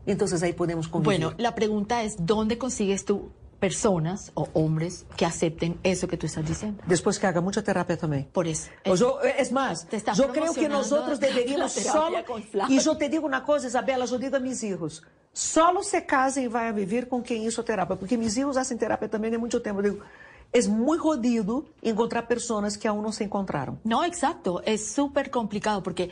[0.06, 1.18] Então aí podemos conviver.
[1.20, 6.26] Bueno, la pregunta es, ¿dónde consigues tú personas o hombres que acepten eso que tú
[6.26, 6.82] estás diciendo?
[6.86, 8.24] Después que haga mucha terapia também.
[8.32, 8.68] Por eso.
[8.86, 9.86] O yo- es más,
[10.16, 12.22] yo creo que nosotros deberíamos solo...
[12.26, 12.42] con.
[12.68, 15.02] E eu te digo uma coisa, Isabela, eu digo a meus filhos,
[15.32, 18.76] solo se casem e vai a viver com quem hizo terapia, porque meus filhos hacen
[18.76, 19.78] terapia também há muito tempo.
[19.80, 20.04] Eu digo,
[20.52, 23.78] é muito jodido encontrar pessoas que aún não se encontraram.
[23.84, 26.10] No, exacto, es súper complicado porque,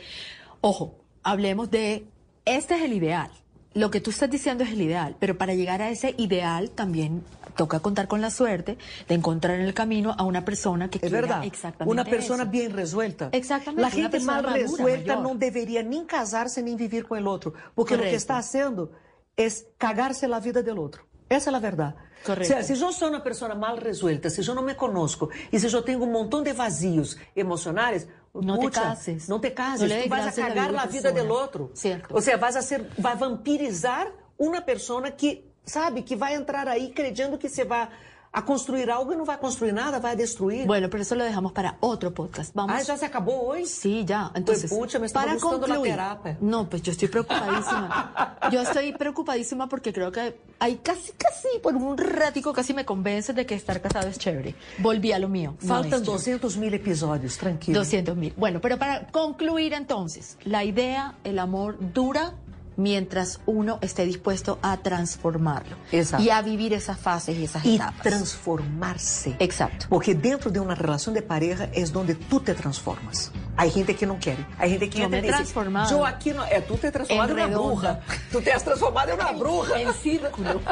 [0.61, 2.07] ojo, hablemos de,
[2.45, 3.29] este es el ideal.
[3.75, 7.23] Lo que tú estás diciendo es el ideal, pero para llegar a ese ideal también
[7.55, 8.77] toca contar con la suerte
[9.07, 11.47] de encontrar en el camino a una persona que É quiera verdade.
[11.47, 12.45] exactamente Uma pessoa eso.
[12.51, 13.29] bem resuelta.
[13.31, 15.23] Exactamente, A uma gente mal madura, resuelta maior.
[15.23, 18.15] não deveria nem casar-se nem viver com o outro, porque o que Correcto.
[18.17, 18.91] está haciendo
[19.35, 19.47] é
[19.79, 21.03] cagar-se na vida do outro.
[21.29, 21.95] Essa é a verdade.
[22.23, 22.63] Correcto.
[22.63, 25.65] Se, se eu sou uma pessoa mal resuelta, se eu não me conosco e se
[25.67, 29.27] eu tenho um montão de vazios emocionais, No te pucha, cases.
[29.27, 30.85] Não te cases, No le tu des vas a gracias a la cagar vida na
[30.85, 31.27] de vida persona.
[31.27, 31.71] do outro.
[31.75, 32.13] Cierto.
[32.15, 34.07] Ou seja, vas a ser, vai vampirizar
[34.39, 37.87] uma pessoa que, sabe, que vai entrar aí crendo que você vai
[38.35, 40.65] a construir algo e não vai construir nada, vai destruir.
[40.65, 42.51] Bueno, pero eso lo dejamos para otro podcast.
[42.55, 42.75] Vamos.
[42.75, 43.65] Ah, ya se acabó hoy.
[43.67, 44.31] Sí, ya.
[44.33, 45.93] Entonces, Pues, pucha, me estaba para gustando la concluir.
[45.93, 46.37] terapia.
[46.41, 48.37] No, pues yo estoy preocupadísima.
[48.51, 53.35] yo estoy preocupadísima porque creo que hay casi, casi, por un ratico, casi me convences
[53.35, 54.55] de que estar casado es chévere.
[54.79, 55.55] Volví a lo mío.
[55.61, 56.11] no Faltan chévere.
[56.13, 57.79] 200 mil episodios, tranquilo.
[57.79, 58.33] 200 mil.
[58.35, 62.33] Bueno, pero para concluir entonces, la idea, el amor dura
[62.77, 66.23] mientras uno esté dispuesto a transformarlo Exacto.
[66.25, 68.01] y a vivir esas fases y esas E etapas.
[68.01, 69.35] transformar-se.
[69.39, 69.85] Exacto.
[69.89, 73.31] Porque dentro de uma relação de pareja é onde tu te transformas.
[73.55, 74.37] Há gente que não quer.
[74.57, 75.91] Há gente que entra me e transformado.
[75.91, 76.43] Eu aqui não...
[76.43, 77.75] É, tu te transformado En uma redonda.
[77.75, 77.99] bruja.
[78.31, 79.79] Tu te has transformado em uma bruja.
[79.79, 80.59] En círculo.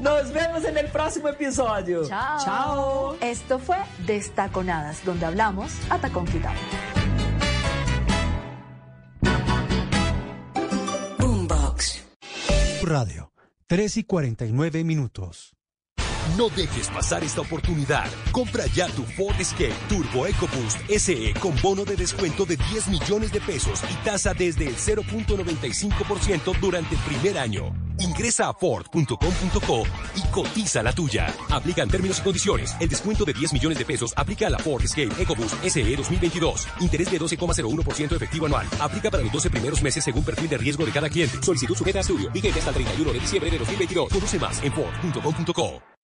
[0.00, 2.06] Nos vemos en el próximo episodio.
[2.08, 2.38] Chao.
[2.44, 3.16] Chao.
[3.20, 3.76] Esto fue
[4.06, 7.05] Destaconadas, donde hablamos a tacón quitado.
[12.86, 13.32] Radio,
[13.66, 15.55] 3 y 49 minutos.
[16.36, 18.06] No dejes pasar esta oportunidad.
[18.32, 23.32] Compra ya tu Ford Escape Turbo EcoBoost SE con bono de descuento de 10 millones
[23.32, 27.72] de pesos y tasa desde el 0.95% durante el primer año.
[27.98, 29.84] Ingresa a Ford.com.co
[30.16, 31.32] y cotiza la tuya.
[31.50, 32.76] Aplican términos y condiciones.
[32.80, 36.68] El descuento de 10 millones de pesos aplica a la Ford Escape EcoBoost SE 2022.
[36.80, 38.66] Interés de 12,01% efectivo anual.
[38.80, 41.42] Aplica para los 12 primeros meses según perfil de riesgo de cada cliente.
[41.42, 42.30] Solicitud sujeta a estudio.
[42.30, 44.12] Vigente hasta el 31 de diciembre de 2022.
[44.12, 45.95] Conoce más en Ford.com.co.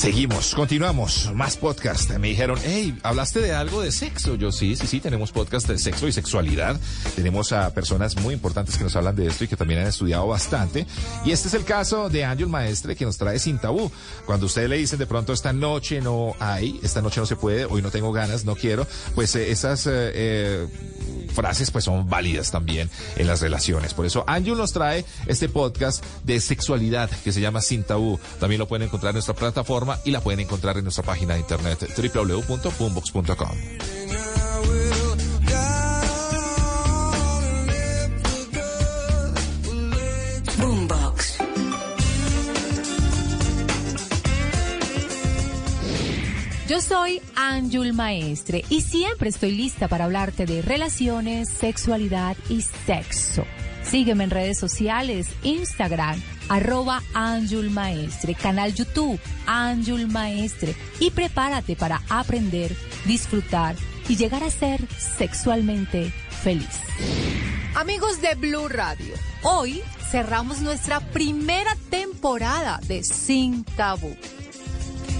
[0.00, 2.10] Seguimos, continuamos, más podcast.
[2.12, 4.34] Me dijeron, hey, ¿hablaste de algo de sexo?
[4.34, 6.80] Yo sí, sí, sí, tenemos podcast de sexo y sexualidad.
[7.16, 10.26] Tenemos a personas muy importantes que nos hablan de esto y que también han estudiado
[10.26, 10.86] bastante.
[11.26, 13.92] Y este es el caso de Ángel Maestre que nos trae sin tabú.
[14.24, 17.66] Cuando ustedes le dicen de pronto esta noche no hay, esta noche no se puede,
[17.66, 20.68] hoy no tengo ganas, no quiero, pues eh, esas eh, eh,
[21.34, 23.92] frases pues son válidas también en las relaciones.
[23.92, 28.18] Por eso Ángel nos trae este podcast de sexualidad que se llama Sin Tabú.
[28.38, 31.40] También lo pueden encontrar en nuestra plataforma y la pueden encontrar en nuestra página de
[31.40, 33.56] internet www.boombox.com.
[40.58, 41.38] Boombox.
[46.68, 53.44] Yo soy Anjul Maestre y siempre estoy lista para hablarte de relaciones, sexualidad y sexo.
[53.90, 62.00] Sígueme en redes sociales, Instagram, arroba Anjul Maestre, canal YouTube, Anjul Maestre y prepárate para
[62.08, 63.74] aprender, disfrutar
[64.08, 66.12] y llegar a ser sexualmente
[66.42, 66.68] feliz.
[67.74, 69.12] Amigos de Blue Radio,
[69.42, 74.16] hoy cerramos nuestra primera temporada de Sin Tabú.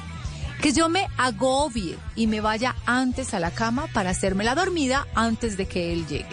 [0.62, 5.08] que yo me agobie y me vaya antes a la cama para hacerme la dormida
[5.14, 6.26] antes de que él llegue.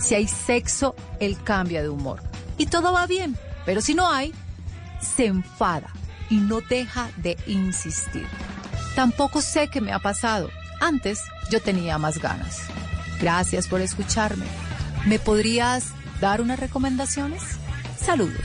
[0.00, 2.22] Si hay sexo, él cambia de humor.
[2.56, 3.36] Y todo va bien,
[3.66, 4.32] pero si no hay,
[5.00, 5.90] se enfada
[6.28, 8.26] y no deja de insistir.
[8.94, 10.50] Tampoco sé qué me ha pasado.
[10.80, 11.20] Antes
[11.50, 12.62] yo tenía más ganas.
[13.20, 14.46] Gracias por escucharme.
[15.06, 17.42] ¿Me podrías dar unas recomendaciones?
[17.98, 18.44] Saludos.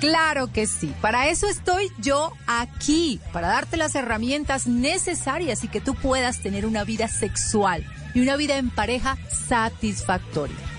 [0.00, 0.92] Claro que sí.
[1.00, 6.66] Para eso estoy yo aquí, para darte las herramientas necesarias y que tú puedas tener
[6.66, 10.71] una vida sexual y una vida en pareja satisfactoria.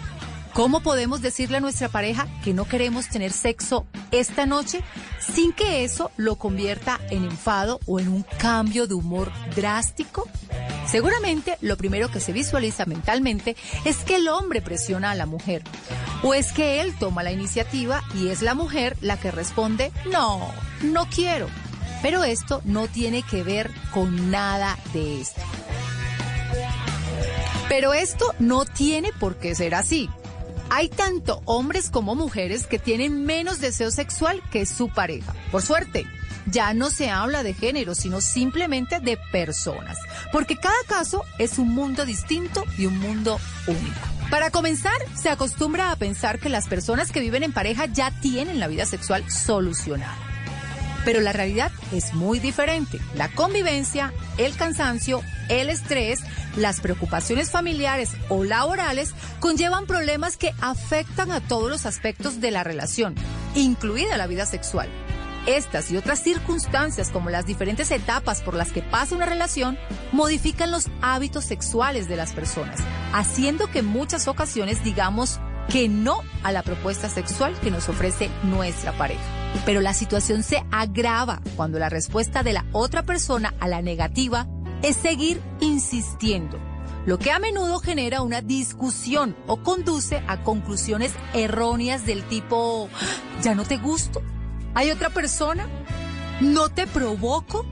[0.54, 4.84] ¿Cómo podemos decirle a nuestra pareja que no queremos tener sexo esta noche
[5.20, 10.30] sin que eso lo convierta en enfado o en un cambio de humor drástico?
[10.86, 15.64] Seguramente lo primero que se visualiza mentalmente es que el hombre presiona a la mujer
[16.22, 20.52] o es que él toma la iniciativa y es la mujer la que responde no,
[20.84, 21.48] no quiero.
[22.04, 25.42] Pero esto no tiene que ver con nada de esto.
[27.70, 30.12] Pero esto no tiene por qué ser así.
[30.70, 35.34] Hay tanto hombres como mujeres que tienen menos deseo sexual que su pareja.
[35.52, 36.06] Por suerte,
[36.46, 39.98] ya no se habla de género, sino simplemente de personas.
[40.32, 44.14] Porque cada caso es un mundo distinto y un mundo único.
[44.30, 48.60] Para comenzar, se acostumbra a pensar que las personas que viven en pareja ya tienen
[48.60, 50.33] la vida sexual solucionada.
[51.06, 53.00] Pero la realidad es muy diferente.
[53.16, 56.22] La convivencia, el cansancio, el estrés,
[56.56, 62.64] las preocupaciones familiares o laborales conllevan problemas que afectan a todos los aspectos de la
[62.64, 63.16] relación,
[63.56, 64.90] incluida la vida sexual.
[65.46, 69.78] Estas y otras circunstancias, como las diferentes etapas por las que pasa una relación,
[70.14, 72.80] modifican los hábitos sexuales de las personas,
[73.12, 78.30] haciendo que en muchas ocasiones digamos que no a la propuesta sexual que nos ofrece
[78.44, 79.22] nuestra pareja.
[79.66, 84.48] Pero la situación se agrava cuando la respuesta de la otra persona a la negativa
[84.82, 86.60] es seguir insistiendo,
[87.06, 92.90] lo que a menudo genera una discusión o conduce a conclusiones erróneas del tipo,
[93.42, 94.22] ya no te gusto,
[94.74, 95.68] hay otra persona,
[96.40, 97.66] no te provoco,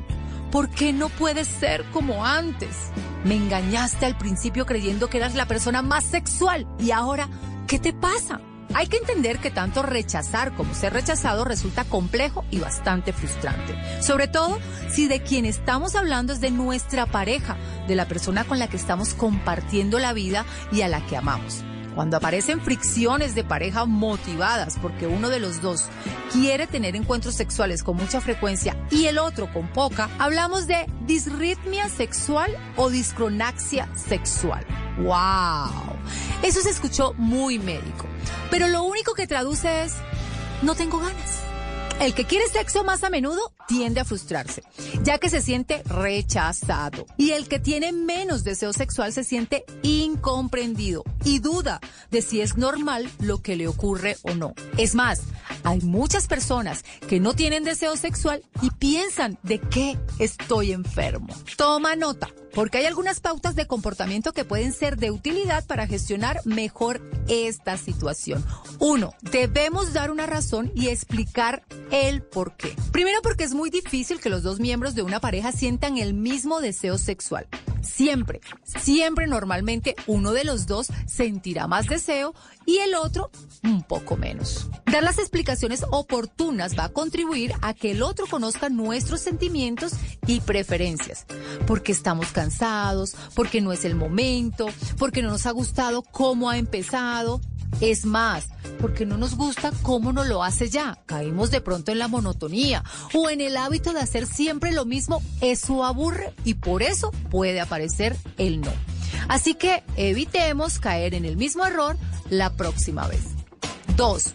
[0.51, 2.91] ¿por qué no puedes ser como antes?
[3.23, 7.29] Me engañaste al principio creyendo que eras la persona más sexual y ahora,
[7.71, 8.41] ¿qué te pasa?
[8.73, 13.73] Hay que entender que tanto rechazar como ser rechazado resulta complejo y bastante frustrante.
[14.03, 17.55] Sobre todo si de quien estamos hablando es de nuestra pareja,
[17.87, 20.43] de la persona con la que estamos compartiendo la vida
[20.73, 21.63] y a la que amamos.
[21.95, 25.87] Cuando aparecen fricciones de pareja motivadas porque uno de los dos
[26.31, 31.89] quiere tener encuentros sexuales con mucha frecuencia y el otro con poca, hablamos de disritmia
[31.89, 34.65] sexual o discronaxia sexual.
[34.99, 35.97] ¡Wow!
[36.43, 38.05] Eso se escuchó muy médico.
[38.49, 39.95] Pero lo único que traduce es,
[40.61, 41.50] no tengo ganas.
[42.01, 44.63] El que quiere sexo más a menudo tiende a frustrarse,
[45.03, 47.05] ya que se siente rechazado.
[47.15, 51.79] Y el que tiene menos deseo sexual se siente incomprendido y duda
[52.09, 54.55] de si es normal lo que le ocurre o no.
[54.79, 55.21] Es más,
[55.63, 61.35] hay muchas personas que no tienen deseo sexual y piensan de qué estoy enfermo.
[61.55, 66.41] Toma nota, porque hay algunas pautas de comportamiento que pueden ser de utilidad para gestionar
[66.45, 68.43] mejor esta situación.
[68.79, 72.75] Uno, debemos dar una razón y explicar el por qué.
[72.91, 76.61] Primero porque es muy difícil que los dos miembros de una pareja sientan el mismo
[76.61, 77.47] deseo sexual.
[77.81, 82.33] Siempre, siempre normalmente uno de los dos sentirá más deseo
[82.65, 83.31] y el otro
[83.63, 84.69] un poco menos.
[84.91, 89.93] Dar las explicaciones oportunas va a contribuir a que el otro conozca nuestros sentimientos
[90.27, 91.25] y preferencias.
[91.65, 96.57] Porque estamos cansados, porque no es el momento, porque no nos ha gustado cómo ha
[96.57, 97.41] empezado.
[97.79, 98.49] Es más,
[98.79, 100.99] porque no nos gusta cómo nos lo hace ya.
[101.05, 102.83] Caímos de pronto en la monotonía
[103.13, 105.21] o en el hábito de hacer siempre lo mismo.
[105.41, 108.71] Eso aburre y por eso puede aparecer el no.
[109.27, 111.97] Así que evitemos caer en el mismo error
[112.29, 113.21] la próxima vez.
[113.95, 114.33] Dos,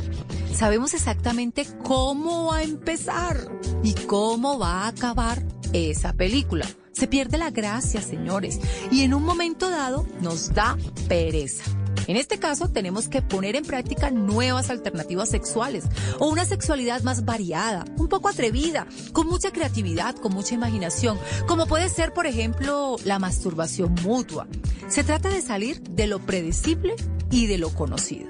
[0.53, 3.51] Sabemos exactamente cómo va a empezar
[3.83, 5.43] y cómo va a acabar
[5.73, 6.67] esa película.
[6.93, 8.59] Se pierde la gracia, señores,
[8.91, 10.79] y en un momento dado nos da
[11.09, 11.76] pereza.
[12.07, 15.85] En este caso, tenemos que poner en práctica nuevas alternativas sexuales
[16.19, 21.67] o una sexualidad más variada, un poco atrevida, con mucha creatividad, con mucha imaginación, como
[21.67, 24.47] puede ser, por ejemplo, la masturbación mutua.
[24.89, 26.95] Se trata de salir de lo predecible
[27.31, 28.29] y de lo conocido.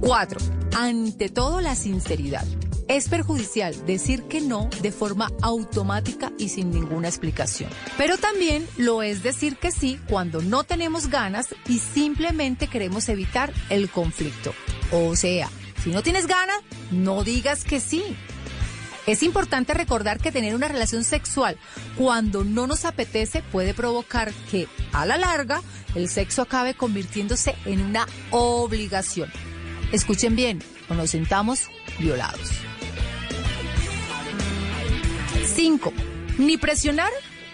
[0.00, 0.40] 4.
[0.76, 2.44] Ante todo, la sinceridad.
[2.86, 7.70] Es perjudicial decir que no de forma automática y sin ninguna explicación.
[7.96, 13.54] Pero también lo es decir que sí cuando no tenemos ganas y simplemente queremos evitar
[13.70, 14.52] el conflicto.
[14.92, 15.48] O sea,
[15.82, 16.58] si no tienes ganas,
[16.90, 18.02] no digas que sí.
[19.06, 21.58] Es importante recordar que tener una relación sexual
[21.96, 25.62] cuando no nos apetece puede provocar que, a la larga,
[25.94, 29.30] el sexo acabe convirtiéndose en una obligación.
[29.92, 32.63] Escuchen bien, o nos sentamos violados.
[35.46, 35.92] 5.
[36.38, 37.10] Ni presionar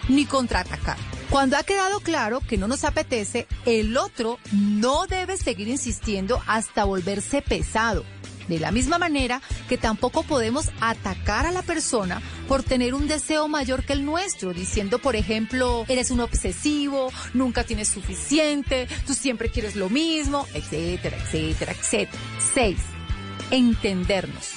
[0.07, 0.97] ni contraatacar.
[1.29, 6.83] Cuando ha quedado claro que no nos apetece, el otro no debe seguir insistiendo hasta
[6.83, 8.03] volverse pesado.
[8.47, 13.47] De la misma manera que tampoco podemos atacar a la persona por tener un deseo
[13.47, 19.49] mayor que el nuestro, diciendo, por ejemplo, eres un obsesivo, nunca tienes suficiente, tú siempre
[19.49, 22.21] quieres lo mismo, etcétera, etcétera, etcétera.
[22.53, 22.77] 6.
[23.51, 24.49] Entendernos.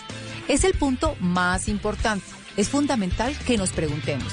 [0.48, 4.32] Es el punto más importante es fundamental que nos preguntemos,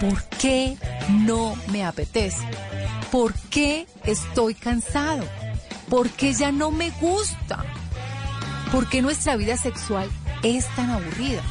[0.00, 0.76] ¿por qué
[1.24, 2.44] no me apetece?
[3.10, 5.24] ¿Por qué estoy cansado?
[5.88, 7.64] ¿Por qué ya no me gusta?
[8.72, 10.08] ¿Por qué nuestra vida sexual
[10.42, 11.42] es tan aburrida?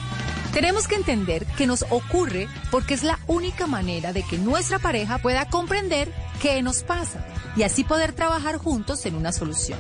[0.54, 5.18] Tenemos que entender que nos ocurre porque es la única manera de que nuestra pareja
[5.18, 7.26] pueda comprender qué nos pasa
[7.58, 9.80] y así poder trabajar juntos en una solución.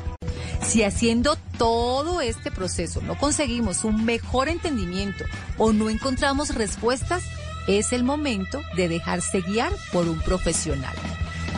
[0.64, 5.23] Si haciendo todo este proceso no conseguimos un mejor entendimiento
[5.57, 7.23] o no encontramos respuestas,
[7.68, 10.95] es el momento de dejarse guiar por un profesional.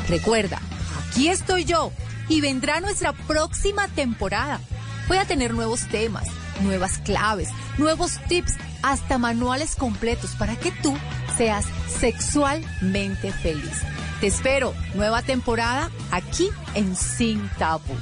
[0.08, 0.62] Recuerda,
[1.10, 1.92] aquí estoy yo
[2.30, 4.60] y vendrá nuestra próxima temporada.
[5.08, 6.28] Voy a tener nuevos temas,
[6.62, 8.54] nuevas claves, nuevos tips,
[8.84, 10.96] hasta manuales completos para que tú
[11.38, 11.66] seas
[12.00, 13.82] sexualmente feliz.
[14.22, 17.94] Te espero, nueva temporada aquí en Sin Tabú.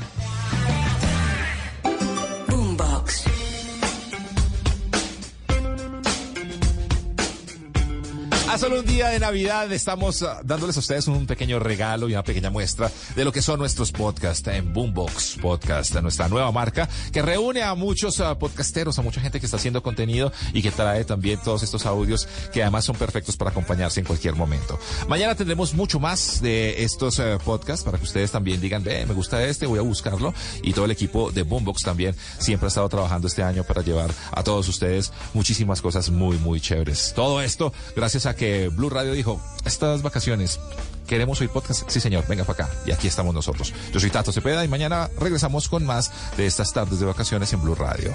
[8.58, 12.24] Solo un día de Navidad estamos ah, dándoles a ustedes un pequeño regalo y una
[12.24, 17.22] pequeña muestra de lo que son nuestros podcasts en Boombox Podcast, nuestra nueva marca que
[17.22, 21.04] reúne a muchos ah, podcasteros, a mucha gente que está haciendo contenido y que trae
[21.04, 24.80] también todos estos audios que además son perfectos para acompañarse en cualquier momento.
[25.10, 29.14] Mañana tendremos mucho más de estos eh, podcasts para que ustedes también digan, ve, me
[29.14, 30.34] gusta este, voy a buscarlo.
[30.64, 34.12] Y todo el equipo de Boombox también siempre ha estado trabajando este año para llevar
[34.32, 37.12] a todos ustedes muchísimas cosas muy, muy chéveres.
[37.14, 40.60] Todo esto gracias a que Blue Radio dijo, estas vacaciones
[41.08, 41.88] ¿Queremos oír podcast?
[41.90, 42.76] Sí, señor, venga para acá.
[42.86, 43.74] Y aquí estamos nosotros.
[43.94, 47.62] Yo soy Tato Cepeda y mañana regresamos con más de estas tardes de vacaciones en
[47.62, 48.14] Blue Radio.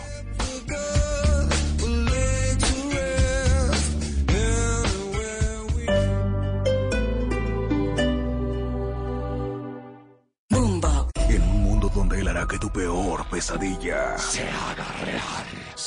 [11.28, 15.59] En un mundo donde él hará que tu peor pesadilla se haga real.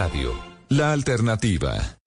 [0.00, 0.34] Blue Radio,
[0.68, 1.98] la alternativa.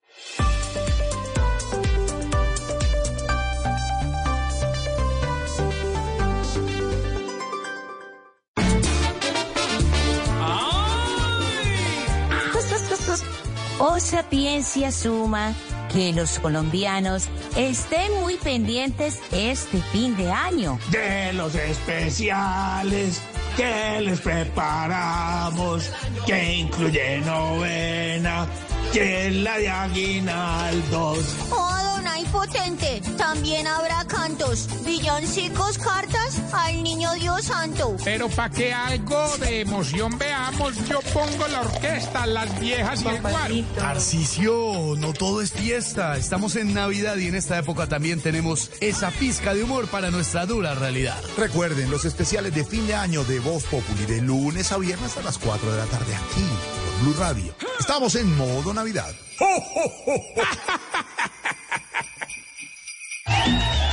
[13.78, 15.52] O sapiencia suma
[15.92, 20.78] que los colombianos estén muy pendientes este fin de año.
[20.90, 23.20] de los especiales
[23.56, 25.90] que les preparamos,
[26.26, 28.46] que incluye novena,
[28.92, 31.18] que es la de aguinaldos.
[31.50, 37.96] Oh, Donay Potente, también habrá cantos, villancicos, cartas al niño Dios Santo.
[38.04, 43.20] Pero para que algo de emoción veamos, yo pongo la orquesta, las viejas y el
[43.20, 43.54] guaro.
[43.76, 46.16] Tarcicio, no todo es fiesta.
[46.16, 50.46] Estamos en Navidad y en esta época también tenemos esa pizca de humor para nuestra
[50.46, 51.20] dura realidad.
[51.36, 55.22] Recuerden los especiales de fin de año de Voz Populi de lunes a viernes a
[55.22, 57.54] las 4 de la tarde aquí Blue Radio.
[57.78, 59.14] Estamos en modo Navidad.
[59.38, 59.54] Navidad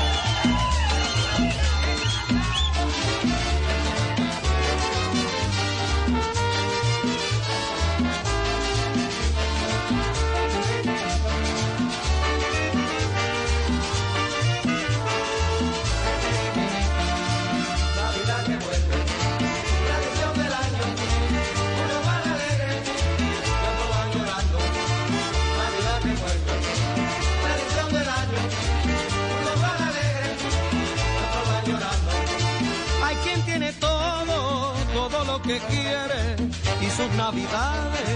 [35.60, 36.36] quiere
[36.82, 38.10] y sus navidades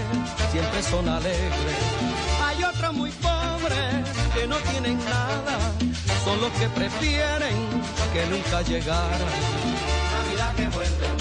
[0.50, 1.78] siempre son alegres.
[2.44, 4.04] Hay otros muy pobres
[4.34, 5.58] que no tienen nada,
[6.24, 7.56] son los que prefieren
[8.12, 9.26] que nunca llegara.
[10.16, 11.15] Navidad que vuelve,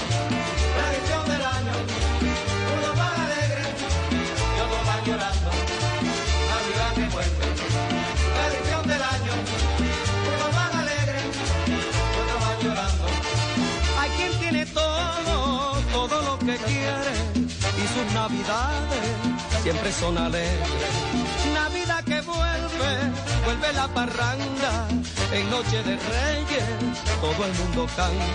[16.45, 17.15] que quiere
[17.77, 19.05] y sus navidades
[19.63, 20.69] siempre son alegres.
[21.53, 22.93] Navidad que vuelve,
[23.45, 24.88] vuelve la parranda,
[25.34, 26.63] en noche de reyes
[27.19, 28.26] todo el mundo canta.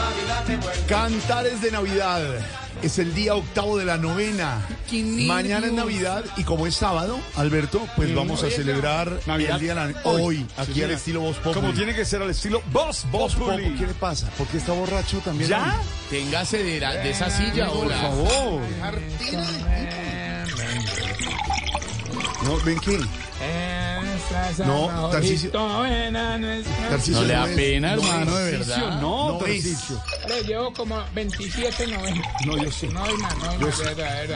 [0.00, 0.86] Navidad que vuelve.
[0.86, 2.22] Cantares de Navidad.
[2.82, 4.66] Es el día octavo de la novena.
[5.26, 9.56] Mañana es Navidad y como es sábado, Alberto, pues vamos a celebrar Navidad.
[9.56, 10.22] el día de la Hoy.
[10.22, 11.54] hoy, aquí Sí, al estilo Voz Populi.
[11.54, 13.62] Como tiene que ser al estilo Voz Voz Populi.
[13.64, 13.78] Populi.
[13.78, 14.28] ¿Qué le pasa?
[14.38, 15.50] ¿Por qué está borracho también?
[15.50, 15.76] ¿Ya?
[15.80, 15.86] hoy?
[16.10, 17.96] Téngase de, la- de esa silla, Por hola.
[18.00, 18.60] favor.
[22.44, 22.98] No, ven qué.
[24.64, 25.08] No.
[25.10, 29.00] Tarcisio No le da pena, no hermano, de verdad.
[29.00, 29.40] No.
[29.46, 32.28] Le llevo como 27, 90.
[32.46, 32.88] No, yo sé.
[32.88, 33.84] No más, no Yo sé.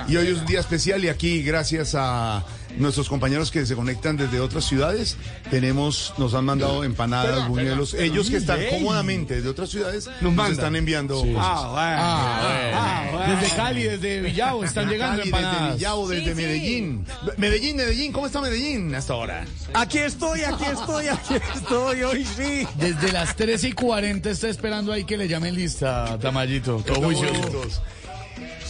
[0.09, 2.45] Y hoy es un día especial y aquí, gracias a
[2.79, 5.17] nuestros compañeros que se conectan desde otras ciudades,
[5.51, 7.95] tenemos, nos han mandado empanadas, buñuelos.
[7.95, 11.23] Ellos que están cómodamente desde otras ciudades nos, están enviando.
[11.23, 11.35] Sí.
[11.37, 12.75] Ah, bueno.
[12.75, 13.41] Ah, bueno.
[13.41, 15.63] Desde Cali, desde Villavo están llegando Cali, empanadas.
[15.63, 17.07] Desde Villavo, desde Medellín.
[17.37, 19.45] Medellín, Medellín, ¿cómo está Medellín hasta ahora?
[19.75, 22.67] Aquí estoy, aquí estoy, aquí estoy, hoy sí.
[22.77, 26.83] Desde las 13 y 40 está esperando ahí que le llamen lista, Tamayito.
[26.87, 27.83] Todo juicioso.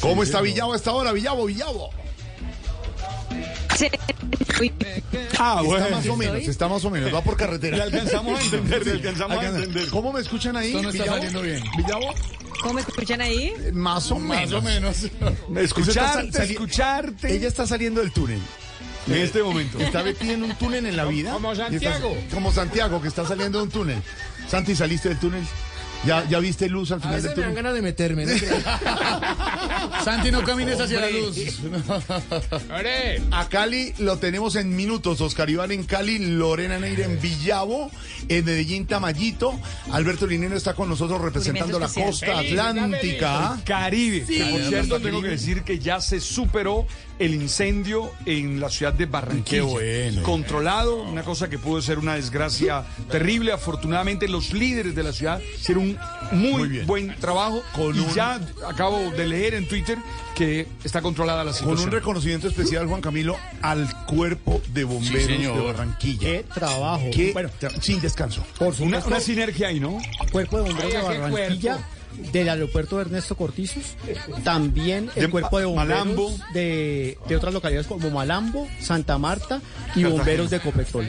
[0.01, 1.13] ¿Cómo está Villavo a esta hora?
[1.13, 1.91] Villavo, Villavo.
[5.39, 5.85] Ah, bueno.
[5.85, 7.77] Está más o menos, está más o menos, va por carretera.
[7.79, 9.59] Le alcanzamos a entender, le alcanzamos a Alcanza.
[9.65, 9.89] entender.
[9.91, 10.69] ¿Cómo me escuchan ahí?
[10.69, 11.63] Esto no está saliendo bien.
[11.77, 12.15] ¿Villavo?
[12.61, 13.53] ¿Cómo me escuchan ahí?
[13.73, 14.53] Más o Más menos.
[14.55, 15.07] o menos.
[15.57, 17.35] Escucharte.
[17.35, 18.41] Ella está saliendo del túnel.
[19.09, 19.79] En este momento.
[19.81, 21.33] Está metida en un túnel en la vida.
[21.33, 22.17] Como Santiago.
[22.33, 24.03] como Santiago, que está saliendo de un túnel.
[24.49, 25.43] Santi, ¿saliste del túnel?
[26.07, 27.55] ¿Ya, ya viste luz al final del túnel?
[27.55, 28.27] ganas de meterme.
[30.05, 31.37] Santi, no camines hacia la luz.
[33.31, 35.21] A Cali lo tenemos en minutos.
[35.21, 37.91] Oscar Iván en Cali, Lorena Neira en Villavo,
[38.29, 39.59] en Medellín Tamayito.
[39.93, 43.61] Alberto Linero está con nosotros representando la costa atlántica.
[43.65, 44.25] Caribe.
[44.27, 44.69] que por Sí.
[44.69, 46.87] cierto, tengo que decir que ya se superó
[47.19, 49.45] el incendio en la ciudad de Barranquilla.
[49.45, 50.23] Qué bueno.
[50.23, 53.53] Controlado, una cosa que pudo ser una desgracia terrible.
[53.53, 55.99] Afortunadamente, los líderes de la ciudad hicieron un
[56.33, 57.63] muy, buen trabajo.
[57.75, 59.99] Con y un- ya acabo de leer en Twitter
[60.35, 61.89] que está controlada la Con situación.
[61.89, 66.21] un reconocimiento especial, Juan Camilo, al cuerpo de bomberos Sí, de Barranquilla.
[66.21, 67.05] Qué trabajo.
[67.13, 67.51] Que- Bueno,
[67.81, 68.45] sin descanso.
[68.59, 69.99] por una, supuesto, una sinergia ahí, ¿no?
[70.31, 71.79] cuerpo de bomberos de Oiga, qué Barranquilla,
[72.33, 73.97] del aeropuerto de Ernesto Cortizos,
[74.45, 76.39] también el De cuerpo de bomberos Malambo.
[76.55, 79.61] de, de otras localidades como Malambo, Santa Marta
[79.95, 81.07] y bomberos de Copetrol.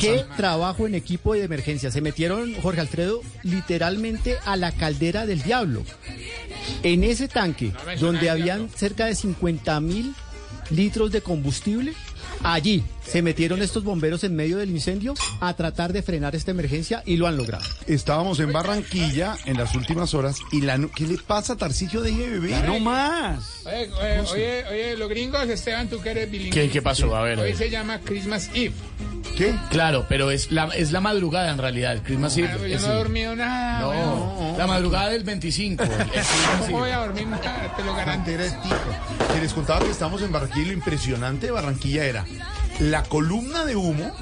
[0.00, 1.90] Qué trabajo en equipo de emergencia.
[1.90, 5.82] Se metieron, Jorge Alfredo, literalmente a la caldera del diablo.
[6.82, 10.14] En ese tanque, donde habían cerca de 50 mil
[10.70, 11.92] litros de combustible,
[12.42, 17.02] allí se metieron estos bomberos en medio del incendio a tratar de frenar esta emergencia
[17.06, 17.64] y lo han logrado.
[17.86, 22.00] Estábamos en Barranquilla en las últimas horas y la nu- ¿qué le pasa a Tarcillo
[22.02, 22.62] de bebé?
[22.66, 23.62] No más.
[23.66, 26.50] Oye, oye, oye, oye, los gringos, Esteban, tú que eres bilingüe.
[26.62, 27.14] ¿Qué, qué pasó?
[27.16, 27.38] A ver.
[27.38, 28.74] Hoy se llama Christmas Eve.
[29.36, 29.54] ¿Qué?
[29.70, 31.92] Claro, pero es la, es la madrugada en realidad.
[31.92, 32.48] El Christmas Eve.
[32.52, 33.80] Ah, pues yo no he dormido nada.
[33.80, 34.58] No, weón.
[34.58, 35.82] la madrugada del 25.
[35.82, 36.26] el Christmas
[36.66, 37.74] ¿Cómo voy a dormir nada?
[37.76, 38.42] Te lo garantizo.
[39.40, 42.24] Les contaba que estamos en Barranquilla y lo impresionante de Barranquilla era
[42.80, 44.12] la columna de humo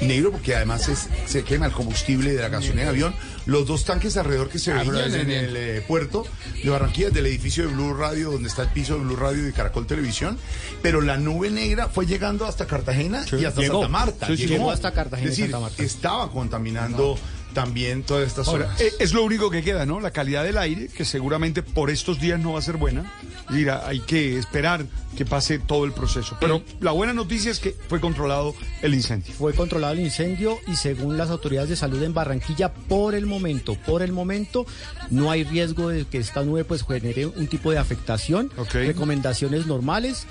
[0.00, 3.14] negro porque además es- se quema el combustible de la gasolina de avión.
[3.46, 6.26] Los dos tanques alrededor que se veían en el eh, puerto
[6.62, 9.52] de Barranquilla del edificio de Blue Radio donde está el piso de Blue Radio y
[9.52, 10.38] Caracol Televisión.
[10.82, 13.74] Pero la nube negra fue llegando hasta Cartagena y hasta Llegó.
[13.80, 14.26] Santa Marta.
[14.26, 14.70] Sí, sí, llegó.
[14.70, 15.82] hasta Cartagena y es decir, Santa Marta.
[15.82, 17.18] estaba contaminando
[17.52, 20.00] también todas estas Ahora, zonas eh, es lo único que queda, ¿no?
[20.00, 23.12] La calidad del aire, que seguramente por estos días no va a ser buena.
[23.50, 24.86] Mira, hay que esperar
[25.16, 26.36] que pase todo el proceso.
[26.40, 29.34] Pero la buena noticia es que fue controlado el incendio.
[29.34, 33.74] Fue controlado el incendio y según las autoridades de salud en Barranquilla, por el momento,
[33.74, 34.66] por el momento,
[35.10, 38.50] no hay riesgo de que esta nube pues genere un tipo de afectación.
[38.56, 38.74] Ok.
[38.74, 40.26] Recomendaciones normales,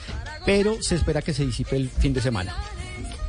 [0.45, 2.55] pero se espera que se disipe el fin de semana.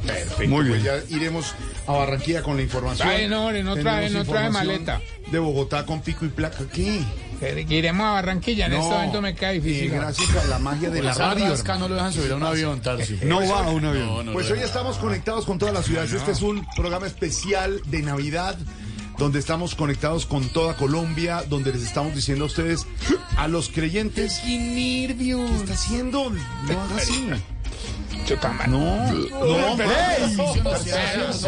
[0.06, 0.96] Perfecto, Muy pues bien.
[1.08, 1.54] ya iremos
[1.86, 3.06] a Barranquilla con la información.
[3.08, 5.00] Trae, no, no trae, no trae maleta.
[5.30, 6.64] De Bogotá con pico y placa.
[6.72, 7.00] ¿Qué?
[7.68, 8.78] Iremos a Barranquilla, en No.
[8.82, 9.90] este momento me cae difícil.
[9.90, 11.56] gracias a la magia de la Esa radio.
[11.78, 13.18] no lo dejan subir a un avión, Tarsi.
[13.22, 14.06] No va a un avión.
[14.06, 16.12] No, no Pues hoy estamos conectados con todas las ciudades.
[16.12, 18.56] Este es un programa especial de Navidad
[19.18, 22.86] donde estamos conectados con toda Colombia, donde les estamos diciendo a ustedes,
[23.36, 25.04] a los creyentes, ¿qué
[25.60, 26.30] está haciendo?
[26.30, 27.28] No haga así.
[28.68, 29.76] No, no,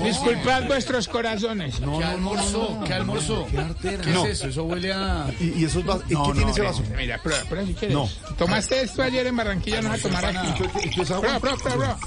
[0.04, 1.76] Disculpad vuestros corazones.
[1.80, 2.80] ¿Qué almorzó?
[2.86, 3.48] ¿Qué almorzó?
[3.82, 4.26] ¿Qué No.
[4.26, 4.48] es eso?
[4.48, 5.28] Eso huele a...
[5.40, 6.84] Y, y esos vas- ¿y ¿Qué tiene ese vaso?
[6.96, 7.96] Mira, prueba, prueba si quieres.
[7.98, 8.10] No.
[8.38, 10.64] Tomaste esto ayer en Barranquilla, no vas a tomar aquí.
[10.96, 11.98] Prueba, prueba, prueba,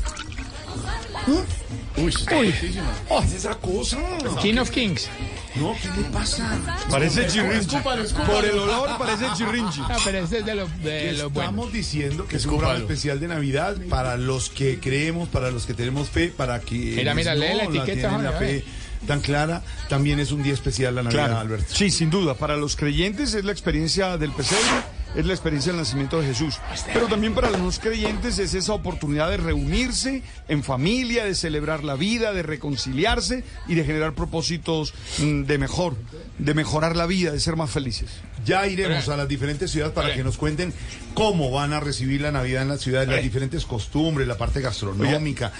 [1.24, 1.44] prueba.
[1.96, 2.90] Uy, está fuertísimo.
[3.08, 3.98] ¿Qué es esa cosa?
[4.40, 5.08] King of Kings.
[5.56, 6.56] No, ¿qué le pasa?
[6.88, 7.58] Parece chirrinchi.
[7.74, 8.32] Escúpalo, escúpalo.
[8.32, 9.80] Por el olor parece chirrinchi.
[9.80, 11.50] No, pero este es de lo, de lo bueno.
[11.50, 12.58] Estamos diciendo que es un Escúpalo.
[12.68, 16.74] programa especial de Navidad para los que creemos, para los que tenemos fe, para que
[16.76, 18.64] Mira, mira, lee la no etiqueta, tienen la fe,
[19.06, 21.40] tan clara, también es un día especial la Navidad, Claro.
[21.40, 21.74] Alberto.
[21.74, 22.34] Sí, sin duda.
[22.34, 24.62] Para los creyentes es la experiencia del pesebre,
[25.14, 26.58] es la experiencia del nacimiento de Jesús.
[26.92, 31.84] Pero también para los no creyentes es esa oportunidad de reunirse en familia, de celebrar
[31.84, 35.96] la vida, de reconciliarse y de generar propósitos mm, de mejor,
[36.38, 38.10] de mejorar la vida, de ser más felices.
[38.44, 40.72] Ya iremos a las diferentes ciudades para que nos cuenten
[41.14, 45.52] cómo van a recibir la Navidad en las ciudades, las diferentes costumbres, la parte gastronómica.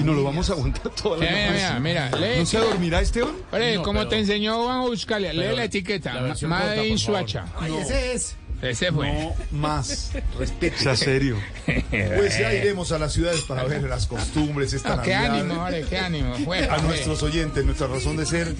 [0.00, 3.00] Y nos lo vamos a aguantar toda la Mira, mira, mira, lee ¿No se dormirá
[3.00, 3.34] Esteban?
[3.52, 6.20] Oye, como te enseñó Juan Buscalia, lee la etiqueta.
[6.42, 6.98] Made in.
[6.98, 7.46] Suacha.
[7.80, 8.36] Ese es.
[8.62, 9.12] Ese fue.
[9.12, 10.10] No más.
[10.38, 10.78] Respete.
[10.78, 11.36] Sea serio.
[11.90, 15.34] Pues ya iremos a las ciudades para ver las costumbres esta Ah, qué Navidad.
[15.40, 16.34] ánimo, vale, qué ánimo.
[16.70, 18.54] A nuestros oyentes, nuestra razón de ser,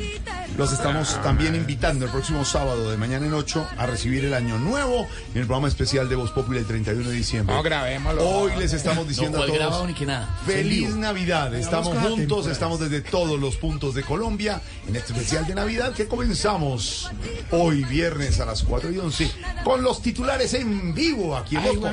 [0.57, 4.59] los estamos también invitando el próximo sábado de mañana en 8 a recibir el año
[4.59, 7.55] nuevo en el programa especial de Voz Popular el 31 de diciembre.
[7.55, 8.29] No, grabémoslo.
[8.29, 10.39] Hoy les estamos diciendo No, a ¿cuál todos grabado ni que nada?
[10.47, 10.95] feliz.
[10.95, 11.55] Navidad.
[11.55, 12.53] Estamos juntos, temporada.
[12.53, 17.11] estamos desde todos los puntos de Colombia en este especial de Navidad que comenzamos
[17.51, 19.31] hoy viernes a las 4 y 11
[19.65, 21.91] con los titulares en vivo aquí en Voz.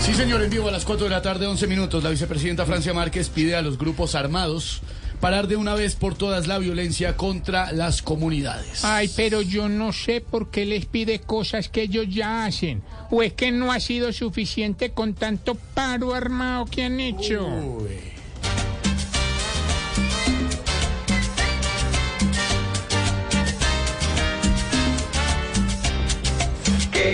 [0.00, 2.02] Sí, señor, en vivo a las 4 de la tarde, 11 minutos.
[2.02, 4.80] La vicepresidenta Francia Márquez pide a los grupos armados
[5.20, 8.84] parar de una vez por todas la violencia contra las comunidades.
[8.84, 12.82] Ay, pero yo no sé por qué les pide cosas que ellos ya hacen.
[13.10, 17.48] ¿O es que no ha sido suficiente con tanto paro armado que han hecho?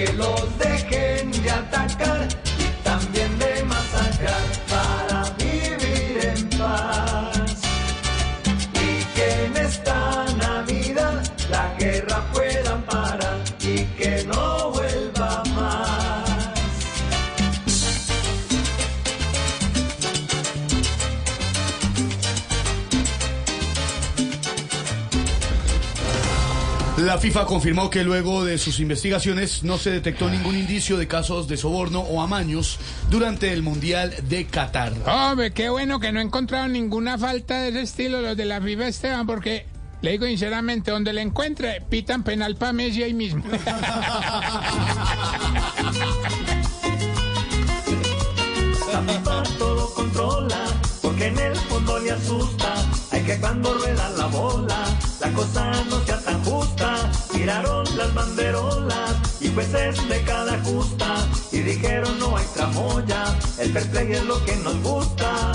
[0.03, 0.74] Los dejen
[27.15, 31.47] La FIFA confirmó que luego de sus investigaciones no se detectó ningún indicio de casos
[31.47, 34.93] de soborno o amaños durante el Mundial de Qatar.
[35.07, 38.61] Hombre, qué bueno que no he encontrado ninguna falta de ese estilo los de la
[38.61, 39.65] FIFA Esteban, porque
[40.03, 43.45] le digo sinceramente, donde le encuentre, pitan penal para Messi ahí mismo.
[48.93, 50.65] La FIFA todo controla,
[51.01, 52.75] porque en el fondo le asusta.
[53.13, 54.85] Hay que cuando rueda la bola,
[55.21, 57.04] la cosa no sea tan justa.
[57.45, 61.29] Tiraron las banderolas y jueces de cada justa.
[61.53, 65.53] Y dijeron no hay tramoya, el fair play es lo que nos gusta.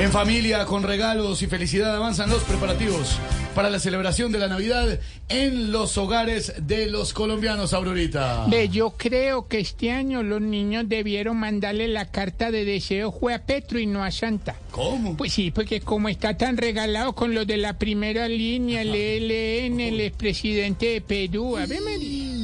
[0.00, 3.18] En familia, con regalos y felicidad avanzan los preparativos
[3.54, 4.98] para la celebración de la Navidad
[5.28, 8.46] en los hogares de los colombianos, Aurorita.
[8.48, 13.34] Ve, yo creo que este año los niños debieron mandarle la carta de deseo fue
[13.34, 14.56] a Petro y no a Santa.
[14.70, 15.18] ¿Cómo?
[15.18, 19.80] Pues sí, porque como está tan regalado con los de la primera línea, el ELN,
[19.80, 22.39] el expresidente de Perú, a ver, María.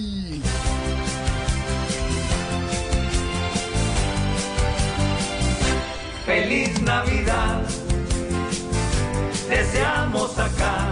[6.27, 7.63] Feliz Navidad,
[9.49, 10.89] deseamos acá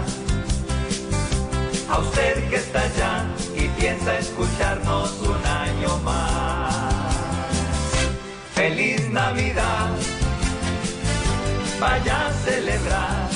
[1.91, 6.95] a usted que está allá y piensa escucharnos un año más.
[8.55, 9.91] Feliz Navidad,
[11.81, 13.29] vaya a celebrar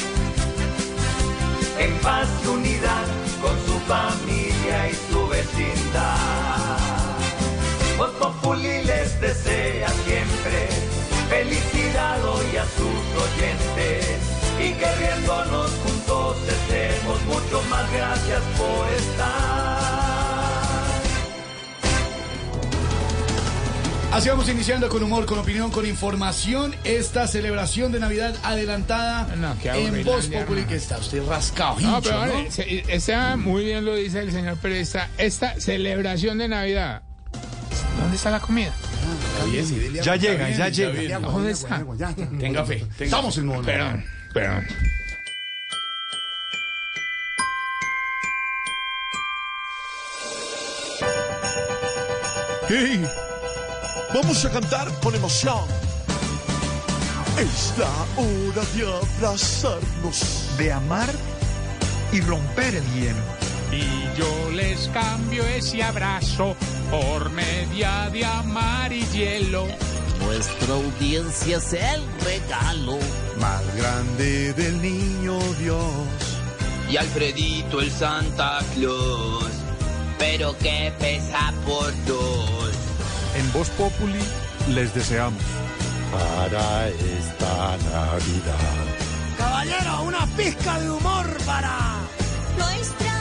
[1.81, 3.07] en paz y unidad
[3.43, 6.79] con su familia y su vecindad.
[7.99, 10.69] Voz Populi les desea siempre
[11.29, 11.78] felicidad
[12.59, 14.19] a sus oyentes
[14.59, 19.79] y que riéndonos juntos estemos mucho más gracias por estar.
[24.11, 29.29] Así vamos iniciando con humor, con opinión, con información esta celebración de Navidad adelantada
[29.63, 31.79] qué en Voz Populi que está usted rascado.
[31.79, 32.33] No, hincho, pero ¿no?
[32.33, 35.09] vale, se- esta muy bien lo dice el señor periodista.
[35.19, 37.03] Esta celebración de Navidad.
[38.09, 38.73] ¿Dónde está la comida?
[40.03, 41.19] Ya llega, ya llega.
[41.19, 41.85] ¿Dónde está?
[42.39, 42.77] Tenga fe.
[42.97, 43.41] tenga Estamos fe.
[43.43, 43.63] en modo.
[43.63, 44.67] Perdón, perdón.
[52.71, 53.07] ¡Hey!
[54.15, 55.67] Vamos a cantar con emoción.
[57.39, 60.49] Es la hora de abrazarnos.
[60.57, 61.11] de amar
[62.11, 63.48] y romper el hielo.
[63.73, 66.57] Y yo les cambio ese abrazo
[66.91, 69.67] por media de amar y hielo.
[70.21, 72.99] Nuestra audiencia es el regalo.
[73.39, 75.83] Más grande del niño Dios.
[76.91, 79.51] Y Alfredito el Santa Claus.
[80.19, 82.71] Pero que pesa por dos.
[83.37, 84.21] En Voz Populi
[84.71, 85.43] les deseamos.
[86.11, 88.99] Para esta Navidad.
[89.37, 91.99] Caballero, una pizca de humor para
[92.57, 93.18] nuestra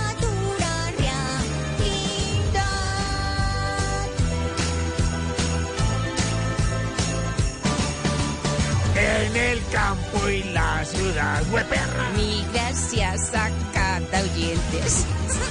[8.99, 12.09] En el campo y la ciudad, hueperra.
[12.15, 12.43] Mi
[12.77, 15.05] gracias a cada oyentes.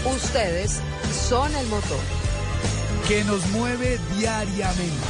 [0.05, 0.81] Ustedes
[1.29, 1.99] son el motor.
[3.09, 5.07] Que nos mueve diariamente.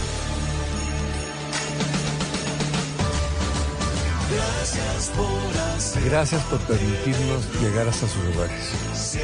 [4.34, 6.04] Gracias por hacer.
[6.04, 9.18] Gracias por permitirnos llegar hasta sus hogares.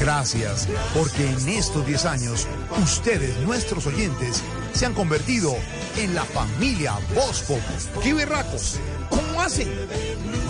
[0.00, 2.46] Gracias, porque en estos 10 años,
[2.82, 5.56] ustedes, nuestros oyentes, se han convertido
[5.96, 8.02] en la familia Voz Populi.
[8.02, 8.78] ¡Qué berracos!
[9.10, 9.68] ¿Cómo hacen?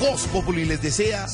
[0.01, 1.27] Voz Populi les desea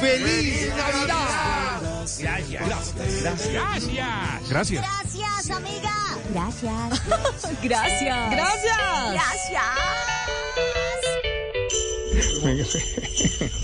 [0.00, 1.80] ¡Feliz Navidad!
[2.18, 2.66] Gracias.
[2.66, 3.52] Gracias.
[3.52, 4.48] Gracias.
[4.48, 4.84] Gracias.
[4.84, 5.94] Gracias, amiga.
[6.34, 7.02] Gracias.
[7.62, 8.32] Gracias.
[9.12, 9.98] Gracias.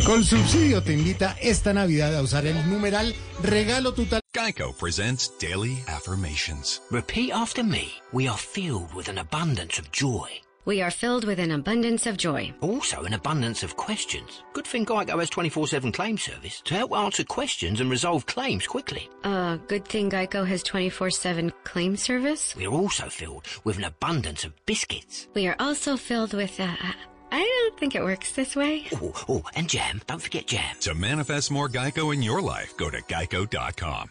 [0.07, 4.24] Con subsidio te invita esta Navidad a usar el numeral regalo total.
[4.45, 6.83] Geico presents Daily Affirmations.
[6.91, 7.95] Repeat after me.
[8.13, 10.29] We are filled with an abundance of joy.
[10.67, 12.53] We are filled with an abundance of joy.
[12.61, 14.43] Also, an abundance of questions.
[14.53, 18.67] Good thing Geico has 24 7 claim service to help answer questions and resolve claims
[18.67, 19.09] quickly.
[19.23, 22.55] Uh, good thing Geico has 24 7 claim service.
[22.55, 25.27] We are also filled with an abundance of biscuits.
[25.33, 26.77] We are also filled with, uh,
[27.33, 28.89] I don't think it works this way.
[28.93, 30.03] Oh, oh, and jam.
[30.07, 30.77] Don't forget jam.
[30.81, 34.11] To manifest more Geico in your life, go to geico.com.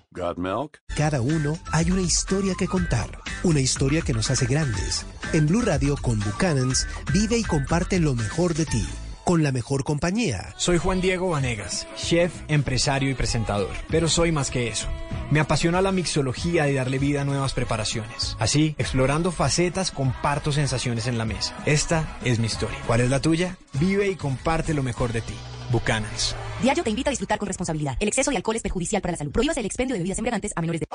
[0.13, 0.79] Got milk?
[0.97, 5.05] Cada uno hay una historia que contar, una historia que nos hace grandes.
[5.31, 8.85] En Blue Radio con Buchanans vive y comparte lo mejor de ti,
[9.23, 10.53] con la mejor compañía.
[10.57, 14.89] Soy Juan Diego Vanegas, chef, empresario y presentador, pero soy más que eso.
[15.29, 18.35] Me apasiona la mixología y darle vida a nuevas preparaciones.
[18.37, 21.55] Así, explorando facetas, comparto sensaciones en la mesa.
[21.65, 22.79] Esta es mi historia.
[22.85, 23.55] ¿Cuál es la tuya?
[23.79, 25.35] Vive y comparte lo mejor de ti.
[25.71, 26.35] Buchanans.
[26.61, 27.97] Diario te invita a disfrutar con responsabilidad.
[27.99, 29.31] El exceso de alcohol es perjudicial para la salud.
[29.31, 30.87] Prohíbas el expendio de bebidas embriagantes a menores de...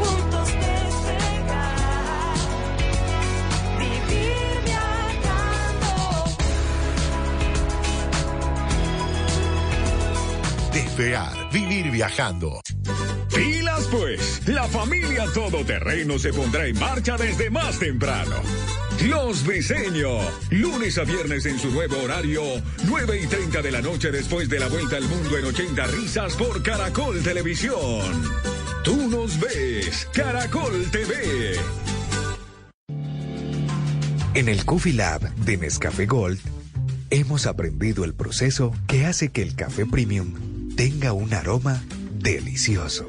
[0.00, 0.48] Juntos
[10.72, 12.60] despegar, vivir viajando.
[13.32, 18.36] Pilas pues, la familia todoterreno se pondrá en marcha desde más temprano.
[19.06, 20.18] Los Briseño,
[20.50, 22.42] lunes a viernes en su nuevo horario,
[22.86, 26.34] 9 y 30 de la noche después de la vuelta al mundo en 80 risas
[26.34, 28.02] por Caracol Televisión.
[28.82, 31.54] Tú nos ves, Caracol TV.
[34.34, 36.40] En el Coffee Lab de Nescafé Gold
[37.10, 41.84] hemos aprendido el proceso que hace que el café premium tenga un aroma
[42.18, 43.08] delicioso,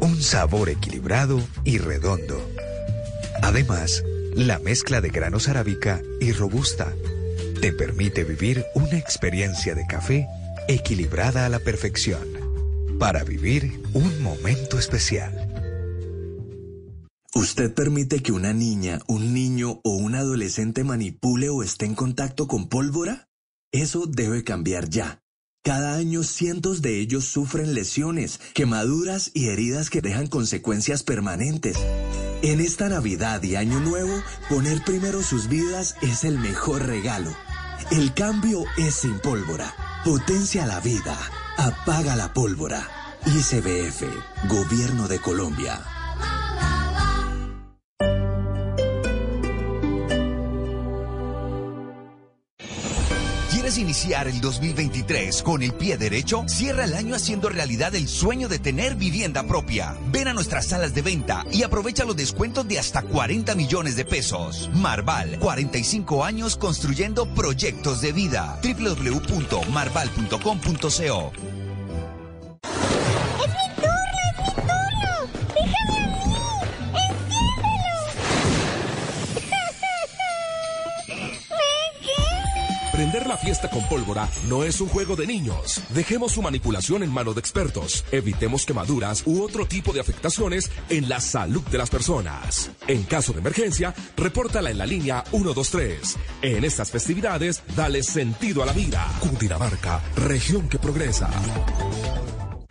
[0.00, 2.40] un sabor equilibrado y redondo.
[3.42, 4.02] Además,
[4.34, 6.92] la mezcla de granos arábica y robusta
[7.60, 10.28] te permite vivir una experiencia de café
[10.68, 12.26] equilibrada a la perfección
[12.98, 15.46] para vivir un momento especial.
[17.34, 22.48] ¿Usted permite que una niña, un niño o un adolescente manipule o esté en contacto
[22.48, 23.28] con pólvora?
[23.72, 25.22] Eso debe cambiar ya.
[25.62, 31.76] Cada año cientos de ellos sufren lesiones, quemaduras y heridas que dejan consecuencias permanentes.
[32.40, 37.36] En esta Navidad y Año Nuevo, poner primero sus vidas es el mejor regalo.
[37.90, 39.74] El cambio es sin pólvora.
[40.02, 41.18] Potencia la vida.
[41.58, 42.88] Apaga la pólvora.
[43.26, 44.04] ICBF,
[44.48, 45.99] Gobierno de Colombia.
[53.70, 56.42] ¿Quieres iniciar el 2023 con el pie derecho?
[56.48, 59.96] Cierra el año haciendo realidad el sueño de tener vivienda propia.
[60.10, 64.04] Ven a nuestras salas de venta y aprovecha los descuentos de hasta 40 millones de
[64.04, 64.68] pesos.
[64.74, 68.58] Marval, 45 años construyendo proyectos de vida.
[68.60, 71.32] www.marval.com.co
[83.00, 83.10] ¡Enciéndelo!
[83.10, 85.80] Prender la fiesta con pólvora no es un juego de niños.
[85.90, 88.04] Dejemos su manipulación en manos de expertos.
[88.12, 92.70] Evitemos quemaduras u otro tipo de afectaciones en la salud de las personas.
[92.86, 96.16] En caso de emergencia, repórtala en la línea 123.
[96.42, 99.06] En estas festividades, dale sentido a la vida.
[99.20, 101.30] Cundinamarca, región que progresa.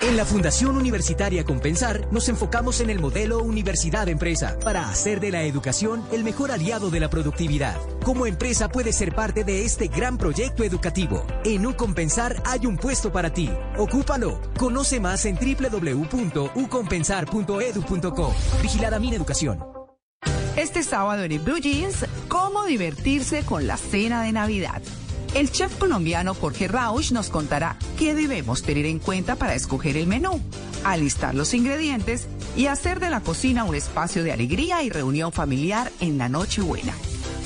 [0.01, 5.43] En la Fundación Universitaria Compensar nos enfocamos en el modelo Universidad-Empresa para hacer de la
[5.43, 7.75] educación el mejor aliado de la productividad.
[8.03, 11.27] Como empresa puedes ser parte de este gran proyecto educativo.
[11.43, 13.49] En Ucompensar hay un puesto para ti.
[13.77, 14.39] Ocúpalo.
[14.57, 18.35] Conoce más en www.ucompensar.edu.co.
[18.61, 19.59] Vigilada mi educación.
[20.55, 24.81] Este sábado en el Blue Jeans, cómo divertirse con la cena de Navidad.
[25.35, 30.08] El chef colombiano Jorge Rausch nos contará qué debemos tener en cuenta para escoger el
[30.08, 30.41] menú,
[30.83, 32.27] alistar los ingredientes
[32.58, 36.93] y hacer de la cocina un espacio de alegría y reunión familiar en la Nochebuena.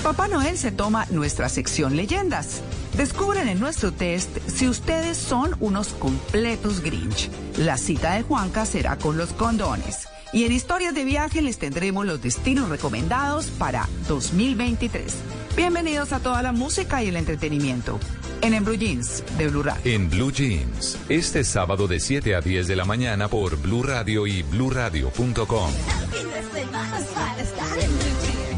[0.01, 2.61] Papá Noel se toma nuestra sección leyendas.
[2.97, 7.29] Descubren en nuestro test si ustedes son unos completos Grinch.
[7.57, 10.07] La cita de Juanca será con los condones.
[10.31, 15.13] Y en historias de viaje les tendremos los destinos recomendados para 2023.
[15.55, 17.99] Bienvenidos a toda la música y el entretenimiento.
[18.41, 19.81] En Blue Jeans de Blue Radio.
[19.85, 24.25] En Blue Jeans, este sábado de 7 a 10 de la mañana por Blue Radio
[24.25, 25.71] y bluradio.com.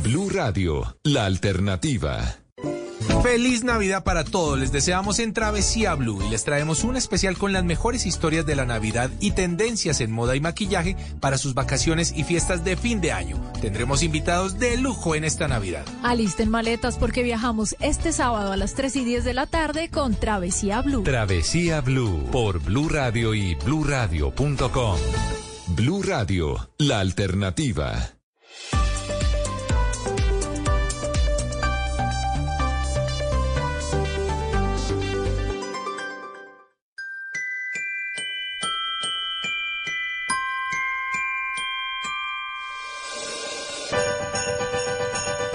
[0.03, 2.44] Blue Radio, la alternativa.
[3.23, 4.59] Feliz Navidad para todos.
[4.59, 8.55] Les deseamos en Travesía Blue y les traemos un especial con las mejores historias de
[8.55, 13.01] la Navidad y tendencias en moda y maquillaje para sus vacaciones y fiestas de fin
[13.01, 13.41] de año.
[13.61, 15.85] Tendremos invitados de lujo en esta Navidad.
[16.03, 20.15] Alisten maletas porque viajamos este sábado a las 3 y 10 de la tarde con
[20.15, 21.03] Travesía Blue.
[21.03, 24.97] Travesía Blue por Blue Radio y bluradio.com.
[25.67, 28.14] Blue Radio, la alternativa.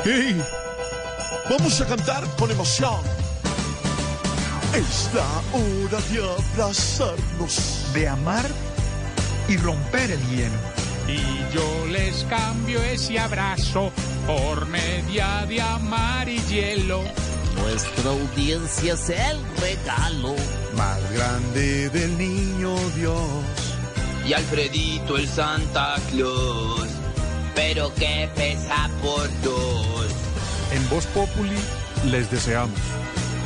[0.05, 0.43] ¡Hey!
[1.51, 3.01] Vamos a cantar con emoción.
[4.75, 7.87] Es la hora de abrazarnos.
[7.93, 8.47] De amar
[9.49, 10.57] y romper el hielo.
[11.09, 13.91] Y yo les cambio ese abrazo
[14.27, 17.03] por media de amar y hielo.
[17.57, 20.35] Nuestra audiencia es el regalo
[20.77, 23.45] más grande del niño Dios.
[24.27, 26.89] Y Alfredito el Santa Claus,
[27.55, 30.07] pero que pesa por dos.
[30.73, 31.59] En Voz Populi
[32.07, 32.79] les deseamos.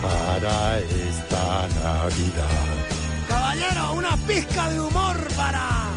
[0.03, 2.75] Para esta Navidad.
[3.27, 5.89] Caballero, una pizca de humor para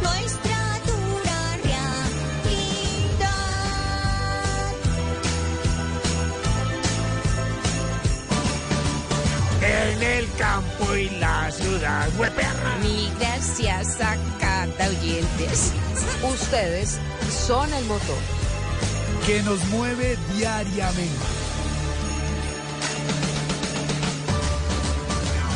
[0.00, 0.47] nuestra
[9.68, 12.78] En el campo y la ciudad, hueperra.
[12.82, 15.72] Ni gracias a cada oyentes.
[16.22, 16.98] Ustedes
[17.46, 18.18] son el motor.
[19.26, 21.26] Que nos mueve diariamente.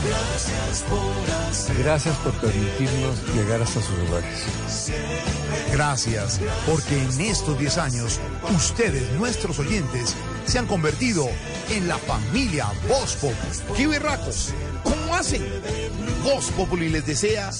[0.04, 1.22] Gracias por
[1.78, 4.46] Gracias por permitirnos llegar hasta sus hogares.
[5.72, 8.20] Gracias, porque en estos 10 años,
[8.54, 11.28] ustedes, nuestros oyentes, se han convertido
[11.70, 13.76] en la familia Voz Populi.
[13.76, 14.52] ¡Qué berracos!
[14.82, 15.46] ¿Cómo hacen?
[16.22, 17.50] Voz Populi les desea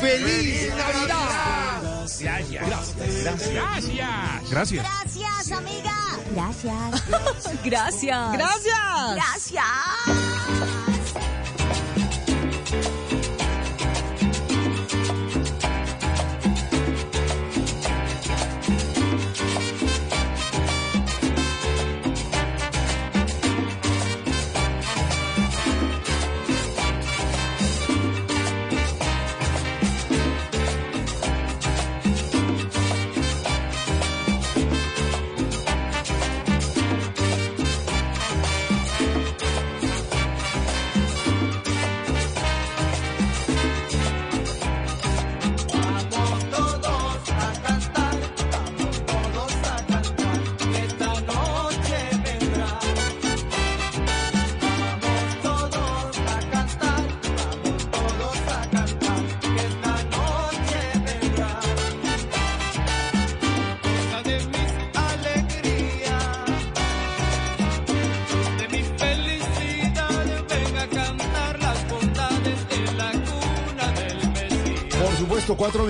[0.00, 1.98] ¡Feliz Navidad!
[2.20, 2.66] Gracias.
[2.66, 3.22] Gracias.
[3.22, 4.50] Gracias.
[4.50, 4.84] Gracias.
[4.84, 5.94] Gracias, amiga.
[6.34, 7.04] Gracias.
[7.64, 8.32] Gracias.
[8.32, 9.14] Gracias.
[9.14, 10.27] Gracias.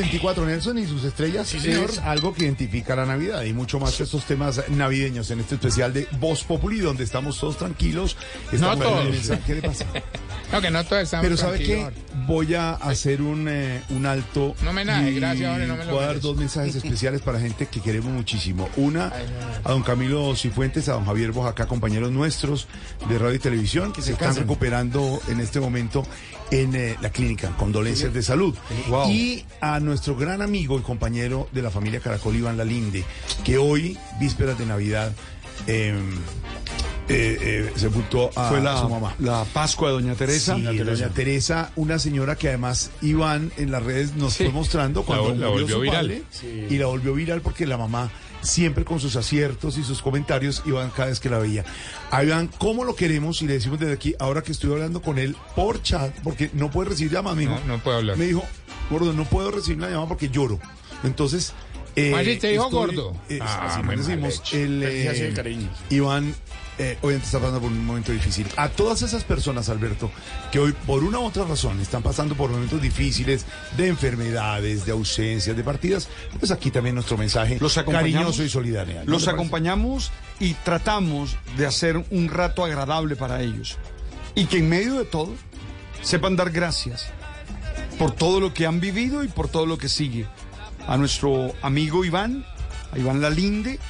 [0.02, 1.91] Listo, 424 Nelson y sus estrellas señor.
[1.91, 5.57] es algo que identifica la Navidad y mucho más que estos temas navideños en este
[5.57, 8.17] especial de Voz Populi donde estamos todos tranquilos.
[8.52, 9.39] No Estamos- todos.
[9.47, 9.85] ¿Qué le pasa?
[10.52, 11.91] No, que no todos estamos Pero ¿sabe qué?
[12.27, 14.55] Voy a hacer un, eh, un alto.
[14.67, 17.67] Homenaje, y gracias, hombre, no me lo Voy a dar dos mensajes especiales para gente
[17.67, 18.68] que queremos muchísimo.
[18.77, 19.12] Una,
[19.65, 22.67] a don Camilo Cifuentes, a don Javier Bojacá, compañeros nuestros
[23.09, 26.05] de radio y televisión, que se, están recuperando en este momento
[26.51, 28.55] en eh, la clínica, condolencias de salud.
[28.89, 29.10] Wow.
[29.10, 33.05] Y a nuestro gran amigo y compañero de la familia Caracol, Iván Lalinde,
[33.44, 35.12] que hoy, vísperas de Navidad,
[35.67, 35.94] eh,
[37.09, 39.15] eh, eh, sepultó a Fue la, su mamá.
[39.19, 40.57] la Pascua de Doña Teresa.
[40.57, 45.35] Sí, doña Teresa, una señora que además Iván en las redes nos fue mostrando cuando
[45.35, 46.07] La- volvió su viral.
[46.07, 46.67] padre, Sí.
[46.70, 50.91] y la volvió viral porque la mamá siempre con sus aciertos y sus comentarios Iván
[50.95, 51.65] cada vez que la veía.
[52.11, 53.43] A Iván, ¿cómo lo queremos?
[53.43, 56.70] Y le decimos desde aquí, ahora que estoy hablando con él por chat, porque no
[56.70, 58.17] puede recibir llamadas, me dijo, No, no puedo hablar.
[58.17, 58.45] me dijo,
[58.91, 60.61] gordo, no puedo recibir la llamada porque lloro.
[61.05, 61.53] Entonces...
[61.97, 63.17] eh, te dijo estoy- gordo.
[63.28, 64.43] eh, Ah, así mal decimos.
[64.53, 65.69] El, eh, cariño.
[65.91, 66.33] Iván,
[66.79, 68.47] eh, obviamente está pasando por un momento difícil.
[68.57, 70.11] A todas esas personas, Alberto,
[70.53, 74.93] que hoy por una u otra razón están pasando por momentos difíciles de enfermedades, de
[74.93, 76.09] ausencias, de partidas,
[76.39, 79.05] pues aquí también nuestro mensaje Los cariñoso y solidario.
[79.05, 83.77] ¿No Los acompañamos y tratamos de hacer un rato agradable para ellos.
[84.35, 85.35] Y que en medio de todo
[86.01, 87.11] sepan dar gracias
[87.99, 90.27] por todo lo que han vivido y por todo lo que sigue.
[90.87, 92.47] A nuestro amigo Iván,
[92.93, 93.81] a Iván Lalinde,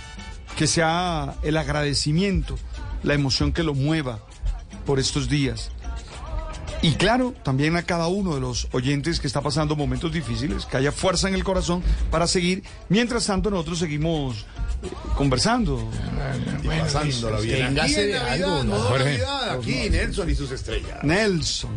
[0.56, 2.58] que sea el agradecimiento,
[3.02, 4.20] la emoción que lo mueva
[4.86, 5.70] por estos días.
[6.80, 10.76] Y claro, también a cada uno de los oyentes que está pasando momentos difíciles, que
[10.76, 12.62] haya fuerza en el corazón para seguir.
[12.88, 14.46] Mientras tanto, nosotros seguimos
[14.82, 15.90] eh, conversando.
[16.62, 17.74] Y pasándola bien.
[17.74, 18.70] Téngase Aquí en de Navidad, algo, ¿no?
[18.76, 19.04] modo Jorge.
[19.04, 21.02] Navidad, aquí Nelson y sus estrellas.
[21.02, 21.70] Nelson.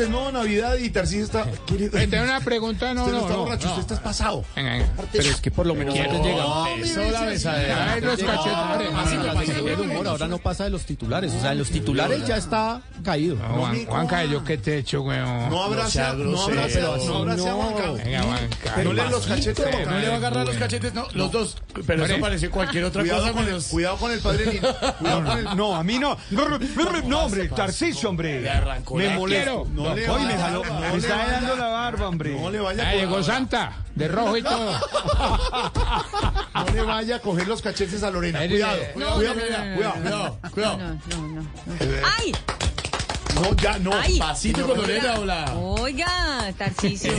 [0.00, 1.42] La Estamos en modo Navidad y Tarcísio está...
[1.42, 3.74] Eh, tengo una pregunta, no, usted no, no, está no, borracho, no.
[3.78, 4.44] usted está pasado.
[4.56, 4.88] Venga, venga.
[5.12, 6.42] Pero es que por lo menos antes llega.
[6.42, 8.00] No, Eso, la besadera.
[8.00, 11.32] No, no, no, no, no, no, ahora no pasa de los titulares.
[11.34, 13.36] O sea, en los titulares ya está caído.
[13.36, 15.50] No, Juan, Juanca, yo qué te he hecho, weón.
[15.50, 17.90] No abraza, no abraza, no abraza a Juanca.
[18.04, 18.72] Venga, Juanca.
[18.76, 19.66] Pero le los cachetes.
[19.86, 21.56] No le va a agarrar los cachetes, no, los dos.
[21.86, 23.66] Pero eso parece cualquier otra Cuidado cosa con, el, menos.
[23.66, 24.68] cuidado con el padre Lino.
[24.98, 25.56] Cuidado con el...
[25.56, 26.16] No, a mí no.
[27.06, 28.40] No, hombre, Tarcisio, hombre.
[28.94, 29.64] Me molesto.
[29.64, 29.89] quiero.
[29.90, 30.64] No, le Hoy me vaya, jaló.
[30.64, 32.34] no Me está dando la barba, hombre.
[32.40, 34.80] No le vaya Ah, a llegó Santa, de rojo y todo.
[36.54, 38.40] No le vaya a coger los cachetes a Lorena.
[38.46, 41.74] Cuidado, no, cuidado, no, cuidado, no, cuidado, no, No, no, no.
[41.80, 42.32] Eh, ¡Ay!
[43.34, 43.90] No, ya no.
[43.94, 44.18] Ay.
[44.18, 45.54] Pasito con Lorena, hola.
[45.56, 47.12] Oiga, Tarcicio.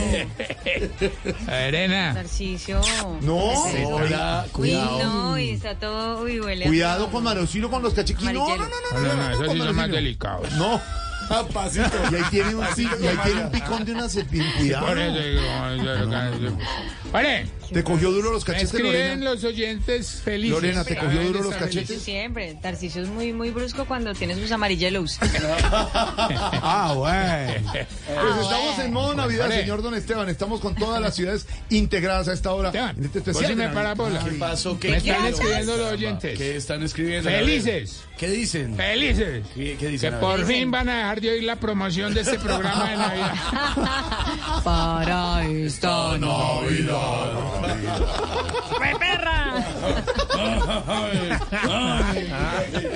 [1.48, 2.12] Arena.
[2.14, 2.80] Tarcicio.
[3.22, 3.36] No.
[3.38, 5.02] Hola, Uy, cuidado.
[5.04, 6.22] no, y está todo.
[6.22, 8.22] Uy, huele Cuidado con Marocino con los cachetes.
[8.24, 10.52] No, no, no, no, No, no, no, esos sí son más delicados.
[10.52, 10.80] No.
[12.10, 14.52] Y ahí tiene un, y ahí tiene un picón de una serpiente.
[14.58, 14.86] Cuidado.
[14.86, 15.42] Por eso digo,
[15.76, 16.64] yo lo que-
[17.18, 19.24] Oye, Te cogió duro los me cachetes, escriben Lorena.
[19.32, 20.50] los oyentes felices.
[20.50, 22.02] Lorena, ¿te cogió duro los cachetes?
[22.02, 22.58] Siempre.
[22.60, 24.82] Tarcicio es muy, muy brusco cuando tiene sus amarillos.
[26.64, 27.70] Ah, bueno.
[28.12, 29.60] Pues estamos en modo Navidad, Hombre.
[29.60, 30.28] señor Don Esteban.
[30.28, 32.68] Estamos con todas las ciudades integradas a esta hora.
[32.68, 33.56] Esteban, en este especial.
[33.56, 33.74] me Navidad.
[33.74, 34.24] para bola.
[34.24, 34.78] ¿Qué pasó?
[34.78, 36.38] ¿Qué Me están escribiendo los oyentes.
[36.38, 37.30] ¿Qué están escribiendo?
[37.30, 38.00] Felices.
[38.18, 38.76] ¿Qué dicen?
[38.76, 39.44] Felices.
[39.54, 40.10] ¿Qué, qué Que dicen?
[40.12, 40.20] Ver.
[40.20, 43.34] por fin van a dejar de oír la promoción de este programa de Navidad.
[44.64, 46.18] Para esta
[48.76, 49.54] ¡Fue perra!